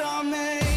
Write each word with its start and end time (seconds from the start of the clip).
are 0.00 0.22
made. 0.22 0.67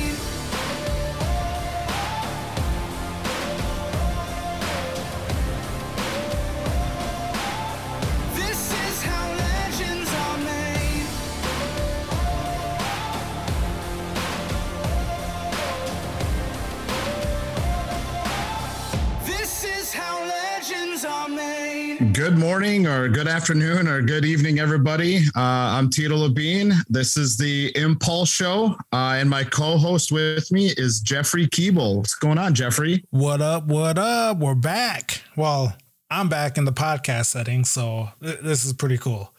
Morning, 22.42 22.88
or 22.88 23.08
good 23.08 23.28
afternoon, 23.28 23.88
or 23.88 24.02
good 24.02 24.26
evening, 24.26 24.58
everybody. 24.58 25.18
Uh, 25.36 25.78
I'm 25.78 25.92
Tito 25.92 26.28
Labine. 26.28 26.74
This 26.90 27.16
is 27.16 27.38
the 27.38 27.72
Impulse 27.78 28.32
Show, 28.32 28.76
uh, 28.92 29.14
and 29.20 29.30
my 29.30 29.44
co-host 29.44 30.12
with 30.12 30.52
me 30.52 30.72
is 30.76 31.02
Jeffrey 31.02 31.46
Keeble. 31.46 31.98
What's 31.98 32.16
going 32.16 32.40
on, 32.40 32.56
Jeffrey? 32.56 33.06
What 33.12 33.42
up? 33.42 33.68
What 33.68 34.00
up? 34.00 34.40
We're 34.40 34.56
back. 34.56 35.22
Well, 35.36 35.78
I'm 36.10 36.30
back 36.30 36.58
in 36.58 36.66
the 36.66 36.74
podcast 36.74 37.28
setting, 37.28 37.64
so 37.64 38.10
th- 38.24 38.40
this 38.40 38.66
is 38.66 38.74
pretty 38.74 38.98
cool. 38.98 39.32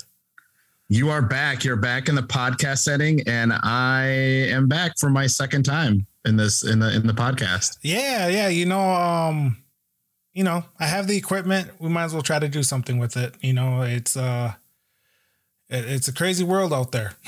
You 0.88 1.10
are 1.10 1.22
back. 1.22 1.64
You're 1.64 1.74
back 1.74 2.08
in 2.08 2.14
the 2.14 2.22
podcast 2.22 2.84
setting, 2.84 3.20
and 3.26 3.52
I 3.52 4.04
am 4.04 4.68
back 4.68 4.92
for 4.96 5.10
my 5.10 5.26
second 5.26 5.64
time 5.64 6.06
in 6.24 6.36
this 6.36 6.62
in 6.62 6.78
the 6.78 6.94
in 6.94 7.08
the 7.08 7.14
podcast. 7.14 7.78
Yeah, 7.82 8.28
yeah. 8.28 8.46
You 8.46 8.66
know, 8.66 8.92
um, 8.92 9.56
you 10.32 10.44
know, 10.44 10.64
I 10.78 10.86
have 10.86 11.06
the 11.06 11.16
equipment. 11.16 11.70
We 11.78 11.88
might 11.88 12.04
as 12.04 12.12
well 12.14 12.22
try 12.22 12.38
to 12.38 12.48
do 12.48 12.62
something 12.62 12.98
with 12.98 13.16
it. 13.16 13.34
You 13.40 13.52
know, 13.52 13.82
it's 13.82 14.16
uh, 14.16 14.54
it- 15.68 15.84
it's 15.88 16.08
a 16.08 16.12
crazy 16.12 16.44
world 16.44 16.72
out 16.72 16.92
there. 16.92 17.14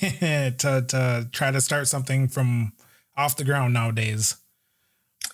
to 0.00 0.84
to 0.88 1.28
try 1.32 1.50
to 1.50 1.60
start 1.60 1.88
something 1.88 2.28
from 2.28 2.72
off 3.16 3.36
the 3.36 3.44
ground 3.44 3.74
nowadays. 3.74 4.36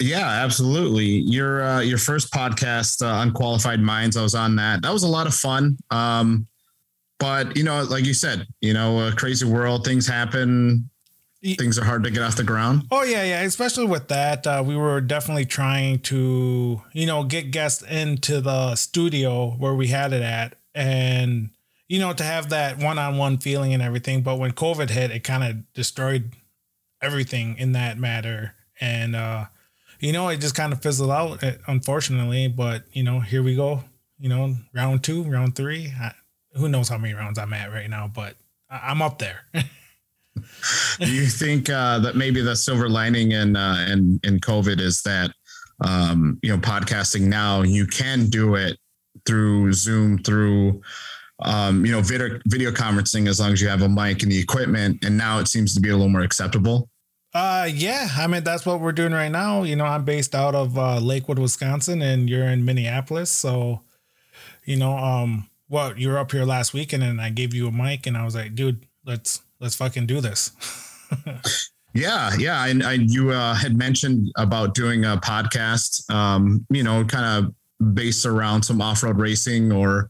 Yeah, 0.01 0.29
absolutely. 0.29 1.05
Your 1.07 1.63
uh, 1.63 1.81
your 1.81 1.99
first 1.99 2.33
podcast, 2.33 3.03
uh, 3.03 3.23
Unqualified 3.23 3.81
Minds, 3.81 4.17
I 4.17 4.23
was 4.23 4.35
on 4.35 4.57
that. 4.57 4.83
That 4.83 4.93
was 4.93 5.03
a 5.03 5.09
lot 5.09 5.27
of 5.27 5.35
fun. 5.35 5.77
Um, 5.91 6.47
but 7.19 7.57
you 7.57 7.65
know, 7.65 7.83
like 7.85 8.07
you 8.07 8.15
said, 8.15 8.47
you 8.61 8.73
know, 8.73 9.07
a 9.09 9.13
crazy 9.13 9.45
world, 9.47 9.85
things 9.85 10.07
happen. 10.07 10.89
Things 11.43 11.79
are 11.79 11.85
hard 11.85 12.05
to 12.05 12.11
get 12.11 12.23
off 12.23 12.37
the 12.37 12.45
ground. 12.45 12.83
Oh 12.91 13.03
yeah, 13.03 13.23
yeah. 13.25 13.41
Especially 13.43 13.87
with 13.87 14.09
that, 14.09 14.47
uh, 14.47 14.63
we 14.67 14.77
were 14.77 15.01
definitely 15.01 15.47
trying 15.47 16.01
to, 16.01 16.83
you 16.93 17.07
know, 17.07 17.25
get 17.25 17.51
guests 17.51 17.83
into 17.83 18.41
the 18.43 18.75
studio 18.77 19.51
where 19.53 19.75
we 19.75 19.89
had 19.89 20.13
it 20.13 20.23
at, 20.23 20.57
and 20.75 21.51
you 21.89 21.99
know, 21.99 22.13
to 22.13 22.23
have 22.23 22.51
that 22.51 22.79
one-on-one 22.79 23.39
feeling 23.39 23.73
and 23.73 23.83
everything. 23.83 24.23
But 24.23 24.39
when 24.39 24.53
COVID 24.53 24.91
hit, 24.91 25.11
it 25.11 25.21
kind 25.25 25.43
of 25.43 25.73
destroyed 25.73 26.33
everything 27.03 27.57
in 27.57 27.73
that 27.73 27.97
matter, 27.99 28.55
and 28.81 29.17
uh, 29.17 29.47
you 29.99 30.13
know, 30.13 30.29
it 30.29 30.41
just 30.43 30.55
kind 30.55 30.73
of 30.75 30.83
fizzled 30.83 31.11
out, 31.11 31.43
uh, 31.43 31.53
unfortunately. 31.67 32.49
But 32.49 32.85
you 32.93 33.03
know, 33.03 33.21
here 33.21 33.43
we 33.43 33.57
go. 33.57 33.85
You 34.19 34.29
know, 34.29 34.57
round 34.75 35.03
two, 35.03 35.23
round 35.23 35.57
three. 35.57 35.91
I, 35.99 36.13
who 36.55 36.69
knows 36.69 36.91
how 36.91 36.99
many 36.99 37.15
rounds 37.15 37.39
I'm 37.39 37.55
at 37.55 37.73
right 37.73 37.89
now, 37.89 38.11
but 38.15 38.37
I- 38.69 38.91
I'm 38.91 39.01
up 39.01 39.19
there. 39.19 39.41
Do 41.01 41.11
you 41.11 41.27
think 41.27 41.71
uh, 41.71 41.99
that 42.01 42.17
maybe 42.17 42.41
the 42.41 42.55
silver 42.55 42.89
lining 42.89 43.33
in 43.33 43.57
uh, 43.57 43.87
in 43.89 44.21
in 44.23 44.39
COVID 44.41 44.81
is 44.81 45.03
that 45.03 45.33
um, 45.85 46.39
you 46.43 46.51
know 46.51 46.59
podcasting 46.59 47.23
now 47.23 47.63
you 47.63 47.87
can 47.87 48.27
do 48.27 48.55
it 48.55 48.79
through 49.27 49.73
Zoom 49.73 50.19
through 50.19 50.83
um, 51.43 51.85
you 51.85 51.93
know 51.93 52.01
video 52.01 52.39
video 52.47 52.71
conferencing 52.71 53.29
as 53.29 53.41
long 53.41 53.53
as 53.53 53.61
you 53.61 53.69
have 53.69 53.83
a 53.83 53.89
mic 53.89 54.23
and 54.23 54.31
the 54.31 54.39
equipment, 54.39 55.05
and 55.05 55.17
now 55.17 55.39
it 55.39 55.49
seems 55.49 55.75
to 55.75 55.81
be 55.81 55.89
a 55.89 55.93
little 55.93 56.09
more 56.09 56.23
acceptable. 56.23 56.89
Uh 57.33 57.69
yeah, 57.73 58.09
I 58.17 58.27
mean 58.27 58.43
that's 58.43 58.67
what 58.67 58.81
we're 58.81 58.93
doing 58.93 59.13
right 59.13 59.31
now. 59.31 59.63
You 59.63 59.77
know, 59.77 59.85
I'm 59.85 60.05
based 60.05 60.35
out 60.35 60.55
of 60.55 60.77
uh, 60.77 60.99
Lakewood, 60.99 61.39
Wisconsin, 61.39 62.03
and 62.03 62.29
you're 62.29 62.49
in 62.49 62.65
Minneapolis. 62.65 63.31
So, 63.31 63.83
you 64.65 64.77
know, 64.77 64.97
um, 64.97 65.49
well, 65.69 65.97
you 65.97 66.09
were 66.09 66.19
up 66.19 66.33
here 66.33 66.45
last 66.45 66.75
weekend, 66.75 67.05
and 67.05 67.21
I 67.21 67.31
gave 67.31 67.55
you 67.55 67.69
a 67.69 67.73
mic, 67.73 68.07
and 68.07 68.17
I 68.17 68.25
was 68.25 68.35
like, 68.35 68.57
dude, 68.57 68.85
let's 69.07 69.43
let's 69.61 69.77
fucking 69.77 70.07
do 70.07 70.21
this. 70.21 70.53
Yeah, 71.93 72.31
yeah. 72.39 72.67
And 72.67 72.85
I, 72.85 72.93
you 72.93 73.33
uh, 73.33 73.55
had 73.55 73.77
mentioned 73.77 74.31
about 74.37 74.75
doing 74.75 75.05
a 75.05 75.17
podcast, 75.17 76.09
um, 76.09 76.65
you 76.71 76.85
know, 76.85 77.05
kind 77.05 77.45
of 77.45 77.95
based 77.95 78.25
around 78.27 78.63
some 78.63 78.81
off 78.81 79.03
road 79.03 79.19
racing 79.19 79.73
or, 79.73 80.09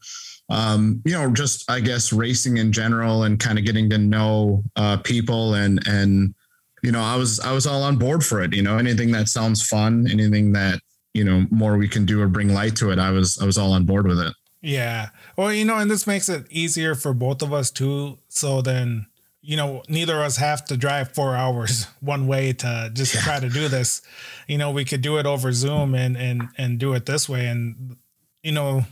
um, 0.51 1.01
you 1.07 1.13
know, 1.13 1.33
just 1.33 1.71
I 1.71 1.81
guess 1.81 2.13
racing 2.13 2.59
in 2.59 2.71
general 2.71 3.23
and 3.23 3.41
kind 3.41 3.59
of 3.59 3.65
getting 3.65 3.89
to 3.91 3.99
know 3.99 4.63
uh, 4.77 4.99
people 4.99 5.55
and 5.55 5.81
and 5.87 6.35
you 6.83 6.93
know, 6.93 7.01
I 7.01 7.17
was 7.17 7.41
I 7.41 7.53
was 7.53 7.67
all 7.67 7.83
on 7.83 7.97
board 7.97 8.25
for 8.25 8.43
it. 8.43 8.55
You 8.55 8.63
know, 8.63 8.77
anything 8.77 9.11
that 9.13 9.29
sounds 9.29 9.67
fun, 9.67 10.07
anything 10.11 10.53
that 10.53 10.81
you 11.15 11.25
know 11.25 11.47
more 11.51 11.79
we 11.79 11.89
can 11.89 12.05
do 12.05 12.21
or 12.21 12.29
bring 12.29 12.53
light 12.53 12.77
to 12.77 12.91
it, 12.91 12.99
I 12.99 13.11
was 13.11 13.39
I 13.41 13.47
was 13.47 13.57
all 13.57 13.73
on 13.73 13.85
board 13.85 14.07
with 14.07 14.19
it. 14.19 14.35
yeah. 14.61 15.09
Well, 15.37 15.53
you 15.53 15.65
know, 15.65 15.79
and 15.79 15.91
this 15.91 16.07
makes 16.07 16.29
it 16.29 16.47
easier 16.51 16.95
for 16.95 17.15
both 17.15 17.41
of 17.41 17.53
us 17.55 17.71
too. 17.71 18.19
So 18.29 18.61
then, 18.61 19.07
you 19.43 19.57
know, 19.57 19.83
neither 19.89 20.17
of 20.17 20.21
us 20.23 20.37
have 20.37 20.65
to 20.67 20.77
drive 20.77 21.15
four 21.15 21.35
hours 21.35 21.87
one 22.01 22.27
way 22.27 22.53
to 22.53 22.91
just 22.93 23.15
Yeah. 23.15 23.21
try 23.23 23.41
to 23.41 23.49
do 23.49 23.69
this. 23.69 24.03
You 24.47 24.59
know, 24.59 24.71
we 24.71 24.85
could 24.85 25.01
do 25.01 25.19
it 25.19 25.27
over 25.27 25.53
Zoom 25.53 25.95
and 25.95 26.17
and 26.17 26.49
and 26.59 26.79
do 26.79 26.93
it 26.93 27.07
this 27.07 27.29
way, 27.29 27.47
and 27.47 27.97
you 28.43 28.53
know, 28.53 28.85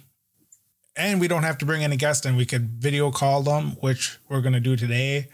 and 0.96 1.20
we 1.20 1.28
don't 1.28 1.42
have 1.42 1.58
to 1.58 1.66
bring 1.66 1.84
any 1.84 1.96
guests 1.96 2.24
in. 2.26 2.36
We 2.36 2.46
could 2.46 2.68
video 2.80 3.10
call 3.10 3.42
them, 3.42 3.72
which 3.80 4.18
we're 4.28 4.40
gonna 4.40 4.60
do 4.60 4.74
today. 4.76 5.28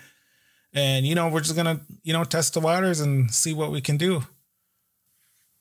And 0.73 1.07
you 1.07 1.15
know, 1.15 1.29
we're 1.29 1.41
just 1.43 1.55
gonna 1.55 1.81
you 2.03 2.13
know 2.13 2.25
test 2.25 2.55
the 2.55 2.61
waters 2.61 2.99
and 3.01 3.31
see 3.31 3.55
what 3.55 3.71
we 3.71 3.81
can 3.81 3.97
do. 3.97 4.25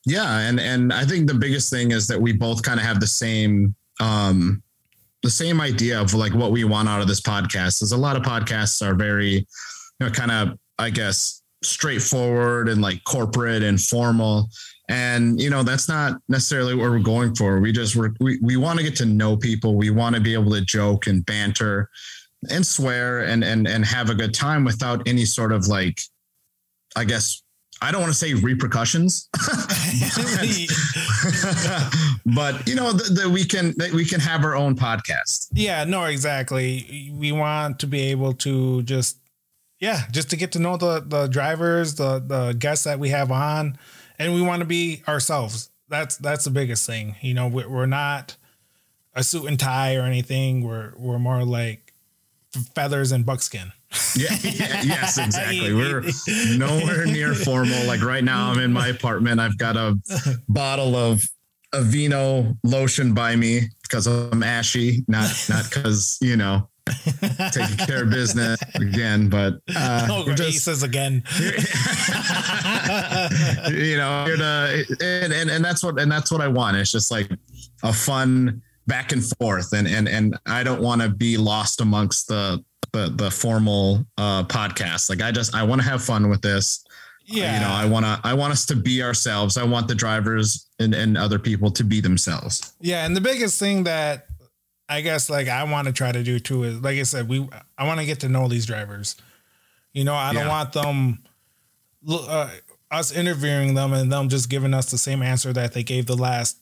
Yeah, 0.04 0.40
and 0.40 0.58
and 0.58 0.92
I 0.92 1.04
think 1.04 1.28
the 1.28 1.34
biggest 1.34 1.70
thing 1.70 1.92
is 1.92 2.08
that 2.08 2.20
we 2.20 2.32
both 2.32 2.62
kind 2.64 2.80
of 2.80 2.84
have 2.84 2.98
the 2.98 3.06
same 3.06 3.76
um 4.00 4.63
the 5.24 5.30
same 5.30 5.60
idea 5.60 6.00
of 6.00 6.14
like 6.14 6.34
what 6.34 6.52
we 6.52 6.62
want 6.64 6.88
out 6.88 7.00
of 7.00 7.08
this 7.08 7.20
podcast. 7.20 7.82
Is 7.82 7.92
a 7.92 7.96
lot 7.96 8.16
of 8.16 8.22
podcasts 8.22 8.86
are 8.86 8.94
very 8.94 9.30
you 9.30 9.44
know 10.00 10.10
kind 10.10 10.30
of 10.30 10.58
I 10.78 10.90
guess 10.90 11.42
straightforward 11.64 12.68
and 12.68 12.82
like 12.82 13.02
corporate 13.04 13.62
and 13.62 13.80
formal 13.80 14.48
and 14.90 15.40
you 15.40 15.48
know 15.48 15.62
that's 15.62 15.88
not 15.88 16.20
necessarily 16.28 16.74
what 16.74 16.90
we're 16.90 16.98
going 16.98 17.34
for 17.34 17.58
we 17.58 17.72
just 17.72 17.96
we 17.96 18.38
we 18.42 18.56
want 18.56 18.78
to 18.78 18.84
get 18.84 18.94
to 18.94 19.06
know 19.06 19.34
people 19.34 19.74
we 19.74 19.88
want 19.88 20.14
to 20.14 20.20
be 20.20 20.34
able 20.34 20.50
to 20.50 20.60
joke 20.60 21.06
and 21.06 21.24
banter 21.24 21.88
and 22.50 22.66
swear 22.66 23.20
and 23.20 23.42
and 23.42 23.66
and 23.66 23.82
have 23.82 24.10
a 24.10 24.14
good 24.14 24.34
time 24.34 24.62
without 24.62 25.06
any 25.08 25.24
sort 25.24 25.52
of 25.52 25.66
like 25.68 26.02
i 26.96 27.04
guess 27.04 27.42
i 27.84 27.92
don't 27.92 28.00
want 28.00 28.12
to 28.12 28.18
say 28.18 28.34
repercussions 28.34 29.28
but 32.34 32.66
you 32.66 32.74
know 32.74 32.92
that 32.92 33.30
we 33.32 33.44
can 33.44 33.74
that 33.76 33.92
we 33.92 34.04
can 34.04 34.20
have 34.20 34.44
our 34.44 34.54
own 34.56 34.74
podcast 34.74 35.48
Yeah, 35.52 35.84
no, 35.84 36.04
exactly. 36.04 37.10
We 37.14 37.32
want 37.32 37.78
to 37.80 37.86
be 37.86 38.02
able 38.10 38.32
to 38.34 38.82
just, 38.82 39.18
yeah, 39.78 40.02
just 40.10 40.30
to 40.30 40.36
get 40.36 40.52
to 40.52 40.58
know 40.58 40.76
the 40.76 41.00
the 41.06 41.26
drivers, 41.28 41.94
the 41.94 42.18
the 42.18 42.54
guests 42.58 42.84
that 42.84 42.98
we 42.98 43.10
have 43.10 43.30
on, 43.30 43.78
and 44.18 44.34
we 44.34 44.42
want 44.42 44.60
to 44.60 44.66
be 44.66 45.02
ourselves. 45.06 45.70
That's 45.88 46.16
that's 46.16 46.44
the 46.44 46.50
biggest 46.50 46.86
thing. 46.86 47.16
You 47.20 47.34
know, 47.34 47.48
we're, 47.48 47.68
we're 47.68 47.86
not 47.86 48.36
a 49.14 49.22
suit 49.22 49.46
and 49.46 49.58
tie 49.58 49.96
or 49.96 50.02
anything. 50.02 50.64
We're 50.64 50.92
we're 50.96 51.18
more 51.18 51.44
like 51.44 51.83
feathers 52.74 53.12
and 53.12 53.26
buckskin. 53.26 53.72
yeah, 54.16 54.36
yeah 54.42 54.82
yes 54.82 55.18
exactly 55.18 55.72
we're 55.74 56.02
nowhere 56.56 57.06
near 57.06 57.32
formal 57.32 57.86
like 57.86 58.02
right 58.02 58.24
now 58.24 58.50
i'm 58.50 58.58
in 58.58 58.72
my 58.72 58.88
apartment 58.88 59.38
i've 59.38 59.56
got 59.56 59.76
a 59.76 59.96
bottle 60.48 60.96
of 60.96 61.22
Aveeno 61.74 62.56
lotion 62.62 63.14
by 63.14 63.36
me 63.36 63.68
because 63.82 64.06
I'm 64.06 64.42
ashy, 64.42 65.04
not 65.08 65.30
not 65.48 65.64
because 65.64 66.18
you 66.20 66.36
know 66.36 66.68
taking 67.52 67.76
care 67.78 68.04
of 68.04 68.10
business 68.10 68.60
again, 68.76 69.28
but 69.28 69.54
uh, 69.74 70.06
oh, 70.10 70.32
just 70.34 70.42
aces 70.42 70.82
again. 70.82 71.24
you 73.70 73.96
know, 73.96 74.26
to, 74.28 74.84
and, 75.00 75.32
and 75.32 75.50
and 75.50 75.64
that's 75.64 75.82
what 75.82 75.98
and 76.00 76.10
that's 76.10 76.30
what 76.30 76.40
I 76.40 76.48
want. 76.48 76.76
It's 76.76 76.92
just 76.92 77.10
like 77.10 77.30
a 77.82 77.92
fun 77.92 78.62
back 78.86 79.12
and 79.12 79.24
forth, 79.38 79.72
and 79.72 79.86
and 79.86 80.08
and 80.08 80.38
I 80.46 80.62
don't 80.62 80.80
want 80.80 81.02
to 81.02 81.08
be 81.08 81.36
lost 81.36 81.80
amongst 81.80 82.28
the 82.28 82.62
the 82.92 83.08
the 83.14 83.30
formal 83.30 84.06
uh, 84.18 84.44
podcast. 84.44 85.08
Like 85.10 85.22
I 85.22 85.30
just 85.32 85.54
I 85.54 85.62
want 85.62 85.80
to 85.82 85.88
have 85.88 86.02
fun 86.02 86.28
with 86.28 86.42
this. 86.42 86.84
Yeah, 87.26 87.54
You 87.54 87.60
know, 87.60 87.72
I 87.72 87.86
want 87.86 88.04
to 88.04 88.20
I 88.22 88.34
want 88.34 88.52
us 88.52 88.66
to 88.66 88.76
be 88.76 89.02
ourselves. 89.02 89.56
I 89.56 89.64
want 89.64 89.88
the 89.88 89.94
drivers 89.94 90.66
and 90.78 90.94
and 90.94 91.16
other 91.16 91.38
people 91.38 91.70
to 91.72 91.82
be 91.84 92.00
themselves. 92.00 92.74
Yeah, 92.80 93.06
and 93.06 93.16
the 93.16 93.20
biggest 93.22 93.58
thing 93.58 93.84
that 93.84 94.26
I 94.90 95.00
guess 95.00 95.30
like 95.30 95.48
I 95.48 95.64
want 95.64 95.86
to 95.86 95.92
try 95.94 96.12
to 96.12 96.22
do 96.22 96.38
too 96.38 96.64
is 96.64 96.80
like 96.80 96.98
I 96.98 97.02
said, 97.04 97.26
we 97.28 97.48
I 97.78 97.86
want 97.86 98.00
to 98.00 98.06
get 98.06 98.20
to 98.20 98.28
know 98.28 98.46
these 98.48 98.66
drivers. 98.66 99.16
You 99.94 100.04
know, 100.04 100.14
I 100.14 100.32
don't 100.34 100.42
Yeah. 100.44 100.48
want 100.48 100.72
them 100.74 101.22
uh, 102.06 102.50
us 102.90 103.10
interviewing 103.10 103.72
them 103.74 103.94
and 103.94 104.12
them 104.12 104.28
just 104.28 104.50
giving 104.50 104.74
us 104.74 104.90
the 104.90 104.98
same 104.98 105.22
answer 105.22 105.52
that 105.54 105.72
they 105.72 105.82
gave 105.82 106.04
the 106.04 106.16
last 106.16 106.58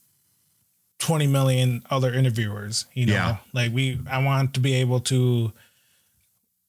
20 0.99 1.27
million 1.27 1.83
other 1.89 2.13
interviewers, 2.13 2.85
you 2.93 3.05
know. 3.05 3.13
Yeah. 3.13 3.37
Like 3.53 3.73
we 3.73 3.99
I 4.09 4.23
want 4.23 4.53
to 4.53 4.59
be 4.59 4.73
able 4.75 4.99
to 5.01 5.51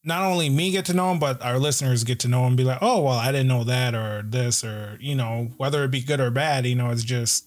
not 0.05 0.23
only 0.23 0.51
me 0.51 0.71
get 0.71 0.85
to 0.87 0.95
know 0.95 1.11
him, 1.11 1.19
but 1.19 1.43
our 1.43 1.59
listeners 1.59 2.05
get 2.05 2.21
to 2.21 2.29
know 2.29 2.47
him. 2.47 2.57
Be 2.57 2.65
like, 2.65 2.79
oh 2.83 3.01
well, 3.03 3.19
I 3.19 3.33
didn't 3.33 3.49
know 3.49 3.65
that 3.65 3.95
or 3.95 4.23
this 4.23 4.63
or 4.65 4.99
you 5.01 5.15
know 5.15 5.51
whether 5.57 5.85
it 5.85 5.91
be 5.91 6.03
good 6.03 6.21
or 6.21 6.31
bad. 6.31 6.67
You 6.67 6.75
know, 6.75 6.91
it's 6.91 7.05
just 7.05 7.47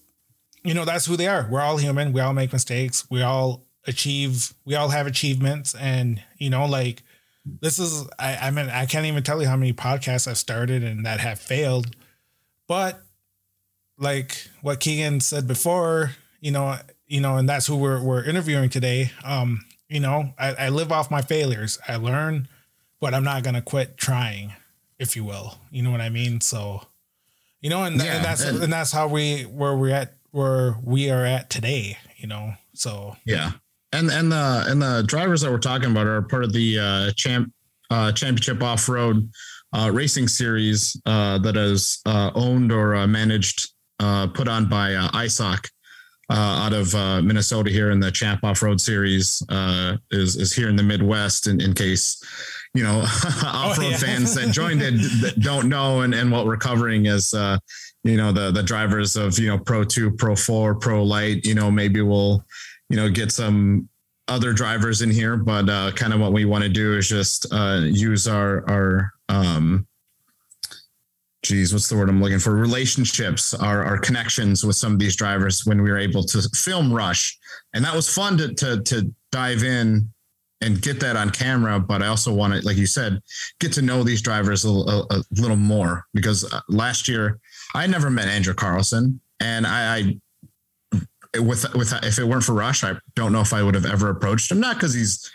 you 0.64 0.74
know 0.74 0.84
that's 0.84 1.06
who 1.06 1.16
they 1.16 1.28
are. 1.28 1.46
We're 1.50 1.60
all 1.60 1.76
human. 1.76 2.12
We 2.12 2.20
all 2.20 2.32
make 2.32 2.52
mistakes. 2.52 3.08
We 3.10 3.22
all 3.22 3.64
achieve. 3.86 4.54
We 4.64 4.74
all 4.74 4.88
have 4.88 5.06
achievements, 5.06 5.74
and 5.74 6.22
you 6.36 6.50
know, 6.50 6.66
like 6.66 7.02
this 7.44 7.78
is. 7.78 8.06
I, 8.18 8.36
I 8.36 8.50
mean, 8.50 8.68
I 8.68 8.86
can't 8.86 9.06
even 9.06 9.22
tell 9.22 9.40
you 9.40 9.48
how 9.48 9.56
many 9.56 9.72
podcasts 9.72 10.26
I've 10.28 10.38
started 10.38 10.82
and 10.82 11.06
that 11.06 11.20
have 11.20 11.38
failed, 11.38 11.94
but 12.66 13.02
like 13.98 14.48
what 14.62 14.80
Keegan 14.80 15.20
said 15.20 15.46
before, 15.46 16.12
you 16.40 16.50
know, 16.50 16.76
you 17.06 17.20
know, 17.20 17.36
and 17.36 17.48
that's 17.48 17.66
who 17.66 17.76
we're 17.76 18.02
we're 18.02 18.24
interviewing 18.24 18.68
today. 18.70 19.10
Um, 19.24 19.64
you 19.88 20.00
know, 20.00 20.32
I, 20.38 20.54
I 20.54 20.68
live 20.68 20.92
off 20.92 21.10
my 21.10 21.22
failures. 21.22 21.78
I 21.88 21.96
learn, 21.96 22.48
but 23.00 23.14
I'm 23.14 23.24
not 23.24 23.42
gonna 23.42 23.62
quit 23.62 23.96
trying, 23.96 24.52
if 24.98 25.16
you 25.16 25.24
will. 25.24 25.58
You 25.70 25.82
know 25.82 25.90
what 25.90 26.00
I 26.00 26.08
mean? 26.10 26.40
So, 26.40 26.82
you 27.60 27.70
know, 27.70 27.84
and, 27.84 27.96
Yeah, 27.96 28.16
and 28.16 28.24
that's 28.24 28.42
and- 28.42 28.62
and 28.62 28.72
that's 28.72 28.92
how 28.92 29.08
we 29.08 29.42
where 29.42 29.76
we're 29.76 29.94
at 29.94 30.14
where 30.30 30.76
we 30.82 31.10
are 31.10 31.24
at 31.24 31.48
today. 31.50 31.96
You 32.16 32.26
know, 32.28 32.52
so 32.74 33.16
Yeah. 33.24 33.52
And 33.92 34.10
and 34.10 34.30
the 34.30 34.64
and 34.68 34.82
the 34.82 35.02
drivers 35.06 35.40
that 35.40 35.50
we're 35.50 35.58
talking 35.58 35.90
about 35.90 36.06
are 36.06 36.20
part 36.20 36.44
of 36.44 36.52
the 36.52 36.78
uh, 36.78 37.10
champ 37.12 37.50
uh, 37.90 38.12
championship 38.12 38.62
off 38.62 38.86
road 38.88 39.30
uh, 39.72 39.90
racing 39.92 40.28
series 40.28 40.94
uh, 41.06 41.38
that 41.38 41.56
is 41.56 42.00
uh, 42.04 42.30
owned 42.34 42.70
or 42.70 42.94
uh, 42.94 43.06
managed, 43.06 43.70
uh, 43.98 44.26
put 44.26 44.46
on 44.46 44.66
by 44.68 44.94
uh, 44.94 45.08
ISOC 45.12 45.70
uh, 46.30 46.34
out 46.64 46.72
of 46.72 46.94
uh, 46.94 47.22
Minnesota 47.22 47.70
here 47.70 47.90
in 47.90 48.00
the 48.00 48.10
Champ 48.10 48.44
Off 48.44 48.62
Road 48.62 48.80
Series 48.80 49.42
uh, 49.48 49.96
is 50.10 50.36
is 50.36 50.52
here 50.54 50.68
in 50.68 50.76
the 50.76 50.82
Midwest. 50.82 51.46
In, 51.46 51.60
in 51.60 51.72
case 51.74 52.22
you 52.74 52.82
know 52.84 53.00
off 53.00 53.78
road 53.78 53.86
Oh, 53.86 53.90
yeah. 53.90 53.96
fans 53.96 54.34
that 54.34 54.52
joined 54.52 54.82
it 54.82 55.40
don't 55.40 55.68
know, 55.68 56.02
and, 56.02 56.14
and 56.14 56.30
what 56.30 56.46
we're 56.46 56.56
covering 56.58 57.06
is 57.06 57.32
uh, 57.34 57.58
you 58.04 58.16
know 58.16 58.30
the 58.30 58.50
the 58.50 58.62
drivers 58.62 59.16
of 59.16 59.38
you 59.38 59.48
know 59.48 59.58
Pro 59.58 59.84
Two, 59.84 60.10
Pro 60.10 60.36
Four, 60.36 60.74
Pro 60.74 61.02
Light. 61.02 61.44
You 61.46 61.54
know 61.54 61.70
maybe 61.70 62.02
we'll 62.02 62.44
you 62.90 62.96
know 62.96 63.08
get 63.08 63.32
some 63.32 63.88
other 64.28 64.52
drivers 64.52 65.00
in 65.00 65.10
here, 65.10 65.38
but 65.38 65.68
uh, 65.70 65.90
kind 65.92 66.12
of 66.12 66.20
what 66.20 66.32
we 66.34 66.44
want 66.44 66.62
to 66.62 66.68
do 66.68 66.94
is 66.98 67.08
just 67.08 67.50
uh, 67.52 67.80
use 67.84 68.28
our 68.28 68.68
our 68.70 69.12
um, 69.30 69.86
geez, 71.48 71.72
what's 71.72 71.88
the 71.88 71.96
word 71.96 72.10
I'm 72.10 72.20
looking 72.20 72.38
for? 72.38 72.54
Relationships, 72.54 73.54
our 73.54 73.82
our 73.82 73.98
connections 73.98 74.64
with 74.64 74.76
some 74.76 74.92
of 74.92 74.98
these 74.98 75.16
drivers 75.16 75.64
when 75.64 75.82
we 75.82 75.90
were 75.90 75.98
able 75.98 76.22
to 76.24 76.42
film 76.54 76.92
Rush, 76.92 77.38
and 77.72 77.84
that 77.84 77.94
was 77.94 78.12
fun 78.12 78.36
to 78.38 78.54
to 78.54 78.82
to 78.82 79.12
dive 79.32 79.64
in 79.64 80.08
and 80.60 80.82
get 80.82 81.00
that 81.00 81.16
on 81.16 81.30
camera. 81.30 81.80
But 81.80 82.02
I 82.02 82.08
also 82.08 82.32
want 82.34 82.52
to, 82.52 82.60
like 82.60 82.76
you 82.76 82.86
said, 82.86 83.20
get 83.60 83.72
to 83.74 83.82
know 83.82 84.02
these 84.02 84.20
drivers 84.20 84.64
a, 84.66 84.68
a, 84.68 85.06
a 85.10 85.22
little 85.40 85.56
more 85.56 86.04
because 86.12 86.44
uh, 86.52 86.60
last 86.68 87.08
year 87.08 87.40
I 87.74 87.86
never 87.86 88.10
met 88.10 88.28
Andrew 88.28 88.54
Carlson, 88.54 89.20
and 89.40 89.66
I. 89.66 89.96
I 89.96 90.20
with 91.40 91.72
with 91.74 91.92
if 92.04 92.18
it 92.18 92.24
weren't 92.24 92.42
for 92.42 92.54
Rush, 92.54 92.82
I 92.84 92.94
don't 93.14 93.32
know 93.32 93.42
if 93.42 93.52
I 93.52 93.62
would 93.62 93.74
have 93.74 93.84
ever 93.84 94.08
approached 94.08 94.50
him. 94.50 94.60
Not 94.60 94.76
because 94.76 94.94
he's 94.94 95.30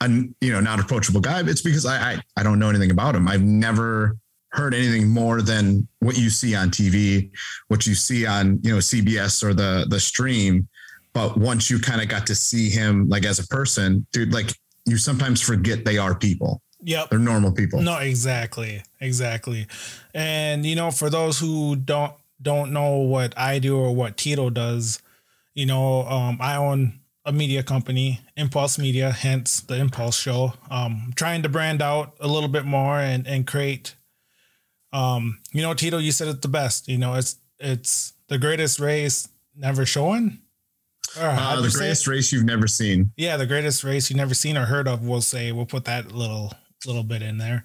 a 0.00 0.08
you 0.08 0.52
know 0.52 0.60
not 0.60 0.80
approachable 0.80 1.20
guy. 1.20 1.42
It's 1.44 1.60
because 1.60 1.84
I, 1.84 2.12
I 2.12 2.20
I 2.38 2.42
don't 2.42 2.58
know 2.58 2.70
anything 2.70 2.90
about 2.90 3.14
him. 3.14 3.28
I've 3.28 3.42
never 3.42 4.16
heard 4.54 4.72
anything 4.72 5.08
more 5.08 5.42
than 5.42 5.86
what 5.98 6.16
you 6.16 6.30
see 6.30 6.54
on 6.54 6.70
TV, 6.70 7.30
what 7.68 7.86
you 7.86 7.94
see 7.94 8.24
on 8.24 8.60
you 8.62 8.72
know 8.72 8.78
CBS 8.78 9.42
or 9.42 9.52
the 9.52 9.86
the 9.88 10.00
stream. 10.00 10.68
But 11.12 11.36
once 11.36 11.70
you 11.70 11.78
kind 11.78 12.00
of 12.00 12.08
got 12.08 12.26
to 12.26 12.34
see 12.34 12.68
him 12.70 13.08
like 13.08 13.24
as 13.24 13.38
a 13.38 13.46
person, 13.46 14.06
dude, 14.12 14.32
like 14.32 14.50
you 14.86 14.96
sometimes 14.96 15.40
forget 15.40 15.84
they 15.84 15.98
are 15.98 16.14
people. 16.14 16.60
yep. 16.82 17.10
They're 17.10 17.18
normal 17.18 17.52
people. 17.52 17.80
No, 17.80 17.98
exactly, 17.98 18.82
exactly. 19.00 19.66
And 20.14 20.64
you 20.64 20.76
know, 20.76 20.90
for 20.90 21.10
those 21.10 21.38
who 21.38 21.76
don't 21.76 22.12
don't 22.40 22.72
know 22.72 22.96
what 22.98 23.36
I 23.38 23.58
do 23.58 23.76
or 23.76 23.94
what 23.94 24.16
Tito 24.16 24.50
does, 24.50 25.00
you 25.54 25.66
know, 25.66 26.02
um, 26.02 26.38
I 26.40 26.56
own 26.56 27.00
a 27.24 27.32
media 27.32 27.62
company, 27.62 28.20
Impulse 28.36 28.78
Media, 28.78 29.10
hence 29.10 29.60
the 29.60 29.76
Impulse 29.76 30.18
Show. 30.18 30.52
Um, 30.70 31.12
trying 31.16 31.42
to 31.42 31.48
brand 31.48 31.80
out 31.80 32.14
a 32.20 32.28
little 32.28 32.50
bit 32.50 32.64
more 32.64 32.98
and 33.00 33.26
and 33.26 33.46
create. 33.46 33.94
Um, 34.94 35.40
you 35.52 35.60
know, 35.60 35.74
Tito, 35.74 35.98
you 35.98 36.12
said 36.12 36.28
it 36.28 36.40
the 36.40 36.48
best. 36.48 36.88
You 36.88 36.98
know, 36.98 37.14
it's 37.14 37.36
it's 37.58 38.12
the 38.28 38.38
greatest 38.38 38.78
race 38.80 39.28
never 39.56 39.84
shown. 39.84 40.40
Uh, 41.18 41.60
the 41.60 41.68
greatest 41.68 42.06
race 42.06 42.32
you've 42.32 42.44
never 42.44 42.66
seen. 42.66 43.12
yeah, 43.16 43.36
the 43.36 43.46
greatest 43.46 43.84
race 43.84 44.08
you've 44.08 44.16
never 44.16 44.34
seen 44.34 44.56
or 44.56 44.64
heard 44.64 44.88
of. 44.88 45.02
We'll 45.06 45.20
say 45.20 45.52
we'll 45.52 45.66
put 45.66 45.84
that 45.84 46.12
little 46.12 46.52
little 46.86 47.02
bit 47.02 47.22
in 47.22 47.38
there. 47.38 47.64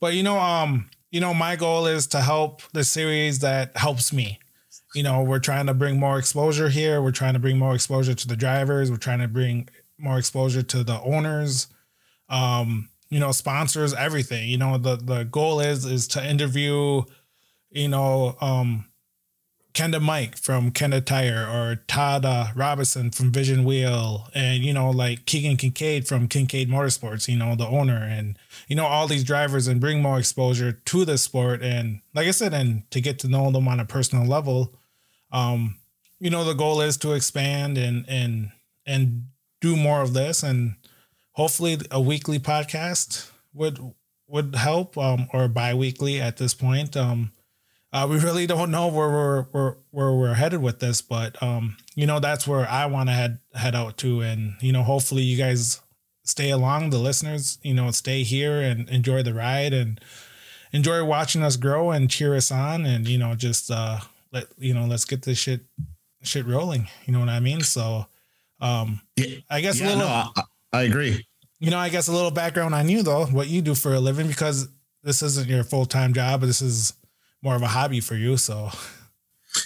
But 0.00 0.14
you 0.14 0.22
know, 0.22 0.38
um, 0.38 0.88
you 1.10 1.20
know, 1.20 1.34
my 1.34 1.56
goal 1.56 1.86
is 1.86 2.06
to 2.08 2.20
help 2.20 2.62
the 2.72 2.84
series 2.84 3.40
that 3.40 3.76
helps 3.76 4.12
me. 4.12 4.38
You 4.94 5.02
know, 5.02 5.22
we're 5.22 5.38
trying 5.38 5.66
to 5.66 5.74
bring 5.74 5.98
more 5.98 6.18
exposure 6.18 6.68
here. 6.68 7.02
We're 7.02 7.10
trying 7.10 7.34
to 7.34 7.38
bring 7.38 7.58
more 7.58 7.74
exposure 7.74 8.14
to 8.14 8.28
the 8.28 8.36
drivers. 8.36 8.90
We're 8.90 8.96
trying 8.96 9.20
to 9.20 9.28
bring 9.28 9.68
more 9.98 10.18
exposure 10.18 10.62
to 10.62 10.82
the 10.84 11.00
owners, 11.02 11.66
um, 12.28 12.88
you 13.10 13.18
know, 13.20 13.32
sponsors, 13.32 13.94
everything. 13.94 14.48
You 14.48 14.58
know, 14.58 14.78
the 14.78 14.96
the 14.96 15.24
goal 15.24 15.60
is 15.60 15.84
is 15.84 16.08
to 16.08 16.24
interview, 16.24 17.02
you 17.70 17.88
know, 17.88 18.36
um, 18.40 18.88
Kenda 19.78 20.02
Mike 20.02 20.36
from 20.36 20.72
Kenda 20.72 21.04
Tire 21.04 21.46
or 21.46 21.78
uh, 21.96 22.48
Robinson 22.56 23.12
from 23.12 23.30
Vision 23.30 23.62
Wheel 23.62 24.26
and 24.34 24.64
you 24.64 24.72
know 24.72 24.90
like 24.90 25.24
Keegan 25.24 25.56
Kincaid 25.56 26.08
from 26.08 26.26
Kincaid 26.26 26.68
Motorsports, 26.68 27.28
you 27.28 27.36
know 27.36 27.54
the 27.54 27.66
owner 27.66 27.96
and 28.02 28.36
you 28.66 28.74
know 28.74 28.86
all 28.86 29.06
these 29.06 29.22
drivers 29.22 29.68
and 29.68 29.80
bring 29.80 30.02
more 30.02 30.18
exposure 30.18 30.72
to 30.72 31.04
the 31.04 31.16
sport 31.16 31.62
and 31.62 32.00
like 32.12 32.26
I 32.26 32.32
said 32.32 32.54
and 32.54 32.90
to 32.90 33.00
get 33.00 33.20
to 33.20 33.28
know 33.28 33.52
them 33.52 33.68
on 33.68 33.78
a 33.78 33.84
personal 33.84 34.26
level. 34.26 34.74
Um, 35.30 35.76
you 36.18 36.30
know 36.30 36.42
the 36.42 36.54
goal 36.54 36.80
is 36.80 36.96
to 36.98 37.12
expand 37.12 37.78
and 37.78 38.04
and 38.08 38.50
and 38.84 39.26
do 39.60 39.76
more 39.76 40.02
of 40.02 40.12
this 40.12 40.42
and 40.42 40.74
hopefully 41.38 41.78
a 41.90 42.00
weekly 42.00 42.38
podcast 42.38 43.30
would 43.54 43.78
would 44.26 44.54
help 44.54 44.98
um 44.98 45.26
or 45.32 45.48
bi-weekly 45.48 46.20
at 46.20 46.36
this 46.36 46.52
point 46.52 46.96
um 46.96 47.32
uh, 47.90 48.06
we 48.10 48.18
really 48.18 48.46
don't 48.46 48.70
know 48.70 48.88
where 48.88 49.08
we're, 49.08 49.42
where, 49.44 49.76
where 49.92 50.12
we're 50.12 50.34
headed 50.34 50.60
with 50.60 50.78
this, 50.78 51.00
but 51.00 51.42
um, 51.42 51.78
you 51.94 52.06
know 52.06 52.20
that's 52.20 52.46
where 52.46 52.68
I 52.68 52.84
want 52.84 53.08
to 53.08 53.14
head 53.14 53.38
head 53.54 53.74
out 53.74 53.96
to, 53.98 54.20
and 54.20 54.56
you 54.60 54.72
know 54.74 54.82
hopefully 54.82 55.22
you 55.22 55.38
guys 55.38 55.80
stay 56.22 56.50
along, 56.50 56.90
the 56.90 56.98
listeners, 56.98 57.58
you 57.62 57.72
know, 57.72 57.90
stay 57.90 58.24
here 58.24 58.60
and 58.60 58.90
enjoy 58.90 59.22
the 59.22 59.32
ride 59.32 59.72
and 59.72 59.98
enjoy 60.72 61.02
watching 61.02 61.42
us 61.42 61.56
grow 61.56 61.90
and 61.90 62.10
cheer 62.10 62.34
us 62.34 62.50
on, 62.52 62.84
and 62.84 63.08
you 63.08 63.16
know 63.16 63.34
just 63.34 63.70
uh, 63.70 63.98
let 64.34 64.44
you 64.58 64.74
know 64.74 64.84
let's 64.84 65.06
get 65.06 65.22
this 65.22 65.38
shit 65.38 65.62
shit 66.22 66.44
rolling. 66.44 66.88
You 67.06 67.14
know 67.14 67.20
what 67.20 67.30
I 67.30 67.40
mean? 67.40 67.62
So 67.62 68.04
um, 68.60 69.00
Yeah, 69.16 69.38
I 69.48 69.62
guess 69.62 69.80
a 69.80 69.84
yeah 69.84 69.88
little 69.94 70.00
no, 70.00 70.30
I, 70.36 70.42
I 70.74 70.82
agree. 70.82 71.26
You 71.60 71.70
know, 71.70 71.78
I 71.78 71.88
guess 71.88 72.08
a 72.08 72.12
little 72.12 72.30
background 72.30 72.74
on 72.74 72.88
you 72.88 73.02
though, 73.02 73.26
what 73.26 73.48
you 73.48 73.62
do 73.62 73.74
for 73.74 73.94
a 73.94 74.00
living, 74.00 74.26
because 74.28 74.68
this 75.02 75.22
isn't 75.22 75.48
your 75.48 75.64
full 75.64 75.86
time 75.86 76.12
job, 76.14 76.40
but 76.40 76.46
this 76.46 76.62
is 76.62 76.92
more 77.42 77.54
of 77.54 77.62
a 77.62 77.66
hobby 77.68 78.00
for 78.00 78.14
you. 78.14 78.36
So 78.36 78.70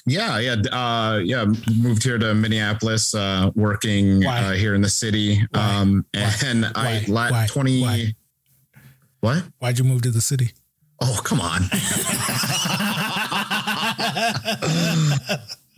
Yeah, 0.06 0.38
yeah, 0.38 0.56
uh, 0.72 1.18
yeah. 1.18 1.44
Moved 1.76 2.02
here 2.04 2.18
to 2.18 2.34
Minneapolis, 2.34 3.14
uh, 3.14 3.50
working 3.54 4.24
uh, 4.24 4.52
here 4.52 4.74
in 4.74 4.80
the 4.80 4.88
city. 4.88 5.44
Why? 5.50 5.60
Um, 5.60 6.06
Why? 6.14 6.32
and 6.44 6.62
Why? 6.64 6.70
I 6.74 7.04
la- 7.08 7.30
Why? 7.30 7.46
twenty. 7.48 7.82
Why? 7.82 8.14
What? 9.20 9.44
why'd 9.58 9.78
you 9.78 9.84
move 9.84 10.02
to 10.02 10.10
the 10.10 10.20
city? 10.20 10.52
Oh, 11.00 11.20
come 11.24 11.40
on. 11.40 11.62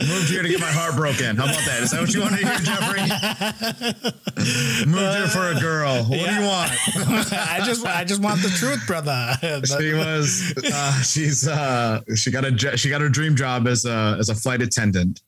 Moved 0.06 0.28
here 0.28 0.42
to 0.42 0.48
get 0.48 0.60
my 0.60 0.70
heart 0.70 0.96
broken. 0.96 1.36
How 1.36 1.44
about 1.44 1.64
that? 1.64 1.82
Is 1.82 1.90
that 1.92 2.00
what 2.00 2.12
you 2.12 2.20
wanted 2.20 2.40
to 2.40 2.46
hear, 2.46 2.58
Jeffrey? 2.58 3.00
Moved 4.86 5.16
here 5.16 5.28
for 5.28 5.50
a 5.50 5.60
girl. 5.60 6.04
What 6.04 6.28
do 6.28 6.34
you 6.34 6.42
want? 6.42 6.70
I 7.32 7.62
just 7.64 7.86
I 7.86 8.04
just 8.04 8.22
want 8.22 8.42
the 8.42 8.48
truth, 8.50 8.86
brother. 8.86 9.34
she 9.64 9.94
was 9.94 10.54
uh, 10.72 10.92
she's 11.02 11.48
uh 11.48 12.00
she 12.14 12.30
got 12.30 12.44
a 12.44 12.76
she 12.76 12.90
got 12.90 13.00
her 13.00 13.08
dream 13.08 13.34
job 13.34 13.66
as 13.66 13.84
a 13.86 14.16
as 14.18 14.28
a 14.28 14.34
flight 14.34 14.60
attendant 14.62 15.22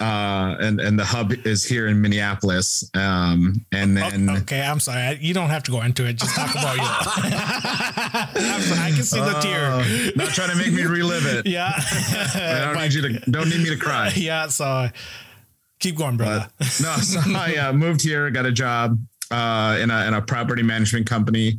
uh 0.00 0.56
and 0.60 0.80
and 0.80 0.98
the 0.98 1.04
hub 1.04 1.32
is 1.46 1.62
here 1.64 1.86
in 1.88 2.00
minneapolis 2.00 2.88
um 2.94 3.64
and 3.70 3.96
then 3.96 4.28
okay, 4.30 4.62
I'm 4.62 4.80
sorry. 4.80 5.00
I- 5.02 5.18
You 5.20 5.34
don't 5.34 5.50
have 5.50 5.62
to 5.64 5.70
go 5.70 5.82
into 5.82 6.06
it. 6.06 6.14
Just 6.18 6.34
talk 6.34 6.50
about 6.50 6.76
you. 6.76 6.82
I'm 7.44 8.78
I 8.82 8.90
can 8.94 9.02
see 9.02 9.20
the 9.20 9.38
tear. 9.40 10.12
not 10.16 10.28
trying 10.34 10.50
to 10.50 10.56
make 10.56 10.72
me 10.72 10.82
relive 10.84 11.26
it 11.26 11.46
Yeah. 11.46 11.72
i 11.78 12.60
don't 12.72 12.80
need 12.82 12.94
you 12.94 13.02
to 13.02 13.30
don't 13.30 13.48
need 13.48 13.60
me 13.60 13.70
to 13.70 13.76
cry 13.76 14.10
yeah. 14.16 14.48
So 14.48 14.88
keep 15.80 15.96
going, 15.96 16.16
brother. 16.16 16.48
no 16.60 16.96
so 16.96 17.20
i 17.34 17.56
uh, 17.56 17.72
moved 17.72 18.02
here 18.02 18.30
got 18.30 18.46
a 18.46 18.52
job 18.52 18.98
uh 19.30 19.76
in 19.80 19.90
a 19.90 20.06
in 20.06 20.14
a 20.14 20.22
property 20.22 20.62
management 20.62 21.06
company 21.06 21.58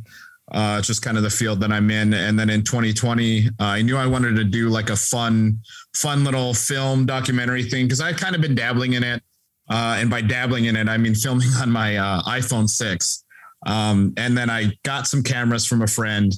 uh 0.52 0.80
just 0.80 1.02
kind 1.02 1.16
of 1.16 1.22
the 1.22 1.30
field 1.30 1.60
that 1.60 1.72
i'm 1.72 1.90
in 1.90 2.14
and 2.14 2.38
then 2.38 2.48
in 2.50 2.62
2020 2.62 3.46
uh, 3.48 3.50
i 3.60 3.82
knew 3.82 3.96
i 3.96 4.06
wanted 4.06 4.36
to 4.36 4.44
do 4.44 4.68
like 4.68 4.90
a 4.90 4.96
fun 4.96 5.58
fun 5.94 6.22
little 6.24 6.54
film 6.54 7.04
documentary 7.04 7.62
thing 7.62 7.86
because 7.86 8.00
i've 8.00 8.16
kind 8.16 8.34
of 8.34 8.40
been 8.40 8.54
dabbling 8.54 8.92
in 8.92 9.02
it 9.02 9.22
uh 9.70 9.96
and 9.98 10.08
by 10.08 10.20
dabbling 10.20 10.66
in 10.66 10.76
it 10.76 10.88
i 10.88 10.96
mean 10.96 11.14
filming 11.14 11.48
on 11.60 11.70
my 11.70 11.96
uh, 11.96 12.22
iphone 12.22 12.68
6 12.68 13.24
Um, 13.66 14.12
and 14.16 14.36
then 14.36 14.48
I 14.50 14.72
got 14.84 15.06
some 15.06 15.22
cameras 15.22 15.66
from 15.66 15.82
a 15.82 15.86
friend. 15.86 16.32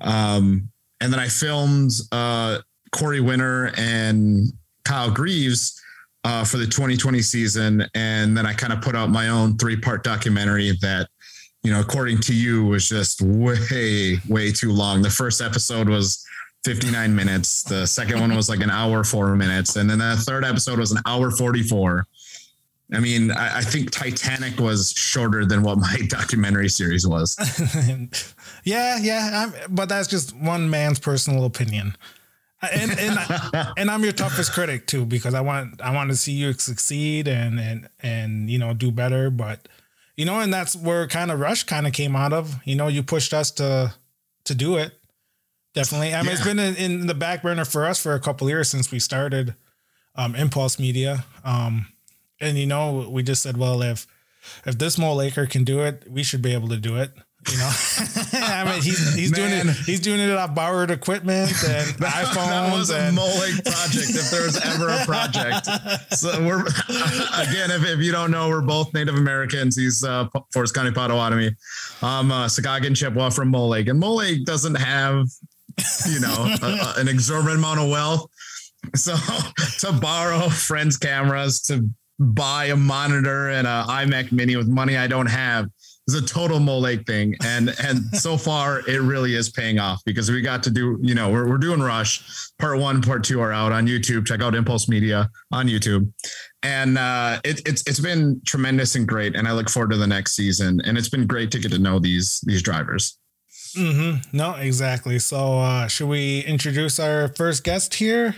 Um, 0.00 0.70
and 1.00 1.12
then 1.12 1.18
I 1.18 1.28
filmed 1.28 1.92
uh, 2.12 2.58
Corey 2.92 3.20
Winter 3.20 3.72
and 3.76 4.52
Kyle 4.84 5.10
Greaves 5.10 5.80
uh, 6.24 6.44
for 6.44 6.58
the 6.58 6.66
2020 6.66 7.20
season. 7.20 7.84
And 7.94 8.36
then 8.36 8.46
I 8.46 8.52
kind 8.54 8.72
of 8.72 8.80
put 8.80 8.94
out 8.94 9.10
my 9.10 9.28
own 9.28 9.56
three 9.56 9.76
part 9.76 10.04
documentary 10.04 10.70
that, 10.82 11.08
you 11.62 11.72
know, 11.72 11.80
according 11.80 12.20
to 12.22 12.34
you, 12.34 12.64
was 12.64 12.88
just 12.88 13.20
way, 13.22 14.18
way 14.28 14.52
too 14.52 14.72
long. 14.72 15.02
The 15.02 15.10
first 15.10 15.40
episode 15.40 15.88
was 15.88 16.24
59 16.64 17.14
minutes. 17.14 17.62
The 17.62 17.86
second 17.86 18.20
one 18.20 18.34
was 18.34 18.48
like 18.48 18.60
an 18.60 18.70
hour, 18.70 19.04
four 19.04 19.34
minutes. 19.36 19.76
And 19.76 19.88
then 19.88 19.98
the 19.98 20.16
third 20.16 20.44
episode 20.44 20.78
was 20.78 20.92
an 20.92 21.02
hour 21.06 21.30
44. 21.30 22.06
I 22.94 23.00
mean, 23.00 23.30
I, 23.30 23.58
I 23.58 23.60
think 23.60 23.90
Titanic 23.90 24.58
was 24.58 24.92
shorter 24.92 25.44
than 25.44 25.62
what 25.62 25.78
my 25.78 25.96
documentary 26.08 26.68
series 26.68 27.06
was. 27.06 27.36
yeah, 28.64 28.98
yeah, 28.98 29.46
I'm, 29.46 29.74
but 29.74 29.88
that's 29.88 30.08
just 30.08 30.34
one 30.34 30.70
man's 30.70 30.98
personal 30.98 31.44
opinion. 31.44 31.96
And 32.72 32.98
and 32.98 33.18
and 33.76 33.90
I'm 33.90 34.02
your 34.02 34.12
toughest 34.12 34.52
critic 34.52 34.86
too 34.86 35.04
because 35.04 35.34
I 35.34 35.40
want 35.40 35.80
I 35.80 35.94
want 35.94 36.10
to 36.10 36.16
see 36.16 36.32
you 36.32 36.52
succeed 36.54 37.28
and 37.28 37.60
and 37.60 37.88
and 38.00 38.50
you 38.50 38.58
know 38.58 38.74
do 38.74 38.90
better. 38.90 39.30
But 39.30 39.68
you 40.18 40.24
know, 40.24 40.40
and 40.40 40.52
that's 40.52 40.74
where 40.74 41.06
kind 41.06 41.30
of 41.30 41.38
Rush 41.38 41.62
kind 41.62 41.86
of 41.86 41.92
came 41.92 42.16
out 42.16 42.32
of. 42.32 42.56
You 42.64 42.74
know, 42.74 42.88
you 42.88 43.04
pushed 43.04 43.32
us 43.32 43.52
to 43.52 43.94
to 44.44 44.54
do 44.54 44.76
it. 44.76 44.92
Definitely. 45.74 46.12
I 46.12 46.18
mean, 46.18 46.26
yeah. 46.26 46.32
it's 46.32 46.44
been 46.44 46.58
in, 46.58 46.74
in, 46.74 47.06
the 47.06 47.14
back 47.14 47.42
burner 47.42 47.64
for 47.64 47.86
us 47.86 48.02
for 48.02 48.14
a 48.14 48.20
couple 48.20 48.48
years 48.48 48.68
since 48.68 48.90
we 48.90 48.98
started 48.98 49.54
um, 50.16 50.34
Impulse 50.34 50.76
Media. 50.80 51.24
Um, 51.44 51.86
and 52.40 52.58
you 52.58 52.66
know, 52.66 53.08
we 53.08 53.22
just 53.22 53.44
said, 53.44 53.56
well, 53.56 53.80
if 53.80 54.08
if 54.66 54.76
this 54.76 54.98
Mole 54.98 55.14
Laker 55.14 55.46
can 55.46 55.62
do 55.62 55.82
it, 55.82 56.10
we 56.10 56.24
should 56.24 56.42
be 56.42 56.52
able 56.52 56.68
to 56.68 56.78
do 56.78 56.96
it. 56.96 57.12
You 57.50 57.58
know, 57.58 57.70
I 58.32 58.64
mean, 58.64 58.82
he's 58.82 59.14
he's 59.14 59.32
doing 59.32 59.52
it. 59.52 59.66
He's 59.86 60.00
doing 60.00 60.20
it 60.20 60.30
off 60.30 60.54
borrowed 60.54 60.90
equipment 60.90 61.50
and 61.64 61.86
that, 61.98 62.12
iPhones. 62.12 62.34
That 62.34 62.72
was 62.72 62.90
a 62.90 63.12
Mole 63.12 63.26
Lake 63.40 63.64
project, 63.64 64.10
if 64.10 64.30
there 64.30 64.42
was 64.42 64.60
ever 64.60 64.88
a 64.88 65.04
project. 65.04 65.66
So 66.14 66.44
we're 66.44 66.60
again, 66.66 67.70
if, 67.70 67.84
if 67.84 68.00
you 68.00 68.12
don't 68.12 68.30
know, 68.30 68.48
we're 68.48 68.60
both 68.60 68.92
Native 68.92 69.14
Americans. 69.14 69.76
He's 69.76 70.04
uh, 70.04 70.28
Forest 70.52 70.74
County 70.74 70.90
Potawatomi. 70.90 71.50
I'm 72.02 72.30
uh, 72.30 72.46
Sokaogon 72.46 72.94
Chippewa 72.94 73.30
from 73.30 73.48
Mole 73.48 73.68
Lake, 73.68 73.88
and 73.88 73.98
Mole 73.98 74.16
Lake 74.16 74.44
doesn't 74.44 74.74
have, 74.74 75.26
you 76.06 76.20
know, 76.20 76.54
a, 76.62 76.66
a, 76.66 76.94
an 77.00 77.08
exorbitant 77.08 77.58
amount 77.58 77.80
of 77.80 77.88
wealth. 77.88 78.30
So 78.94 79.16
to 79.78 79.92
borrow 79.92 80.48
friends' 80.50 80.96
cameras 80.98 81.62
to 81.62 81.88
buy 82.18 82.66
a 82.66 82.76
monitor 82.76 83.48
and 83.50 83.66
a 83.66 83.84
iMac 83.88 84.32
Mini 84.32 84.56
with 84.56 84.68
money 84.68 84.96
I 84.96 85.06
don't 85.06 85.26
have 85.26 85.68
is 86.08 86.14
a 86.14 86.22
total 86.22 86.58
Mole 86.58 86.80
Lake 86.80 87.06
thing, 87.06 87.36
and 87.44 87.74
and 87.82 88.04
so 88.16 88.36
far 88.48 88.80
it 88.88 89.00
really 89.00 89.34
is 89.34 89.50
paying 89.50 89.78
off 89.78 90.02
because 90.04 90.30
we 90.30 90.40
got 90.40 90.62
to 90.64 90.70
do 90.70 90.98
you 91.00 91.14
know 91.14 91.30
we're 91.30 91.48
we're 91.48 91.58
doing 91.58 91.80
Rush 91.80 92.48
part 92.58 92.78
one, 92.78 93.00
part 93.00 93.24
two 93.24 93.40
are 93.40 93.52
out 93.52 93.72
on 93.72 93.86
YouTube. 93.86 94.26
Check 94.26 94.42
out 94.42 94.54
Impulse 94.54 94.88
Media 94.88 95.30
on 95.52 95.68
YouTube, 95.68 96.12
and 96.62 96.98
uh, 96.98 97.40
it, 97.44 97.66
it's 97.66 97.86
it's 97.86 98.00
been 98.00 98.40
tremendous 98.46 98.94
and 98.94 99.06
great, 99.06 99.36
and 99.36 99.46
I 99.46 99.52
look 99.52 99.70
forward 99.70 99.90
to 99.90 99.96
the 99.96 100.06
next 100.06 100.34
season. 100.34 100.80
And 100.84 100.98
it's 100.98 101.08
been 101.08 101.26
great 101.26 101.50
to 101.52 101.58
get 101.58 101.70
to 101.72 101.78
know 101.78 101.98
these 101.98 102.40
these 102.46 102.62
drivers. 102.62 103.18
Mm-hmm. 103.76 104.36
No, 104.36 104.54
exactly. 104.54 105.18
So 105.18 105.58
uh, 105.58 105.86
should 105.88 106.08
we 106.08 106.40
introduce 106.40 106.98
our 106.98 107.28
first 107.28 107.64
guest 107.64 107.94
here? 107.94 108.34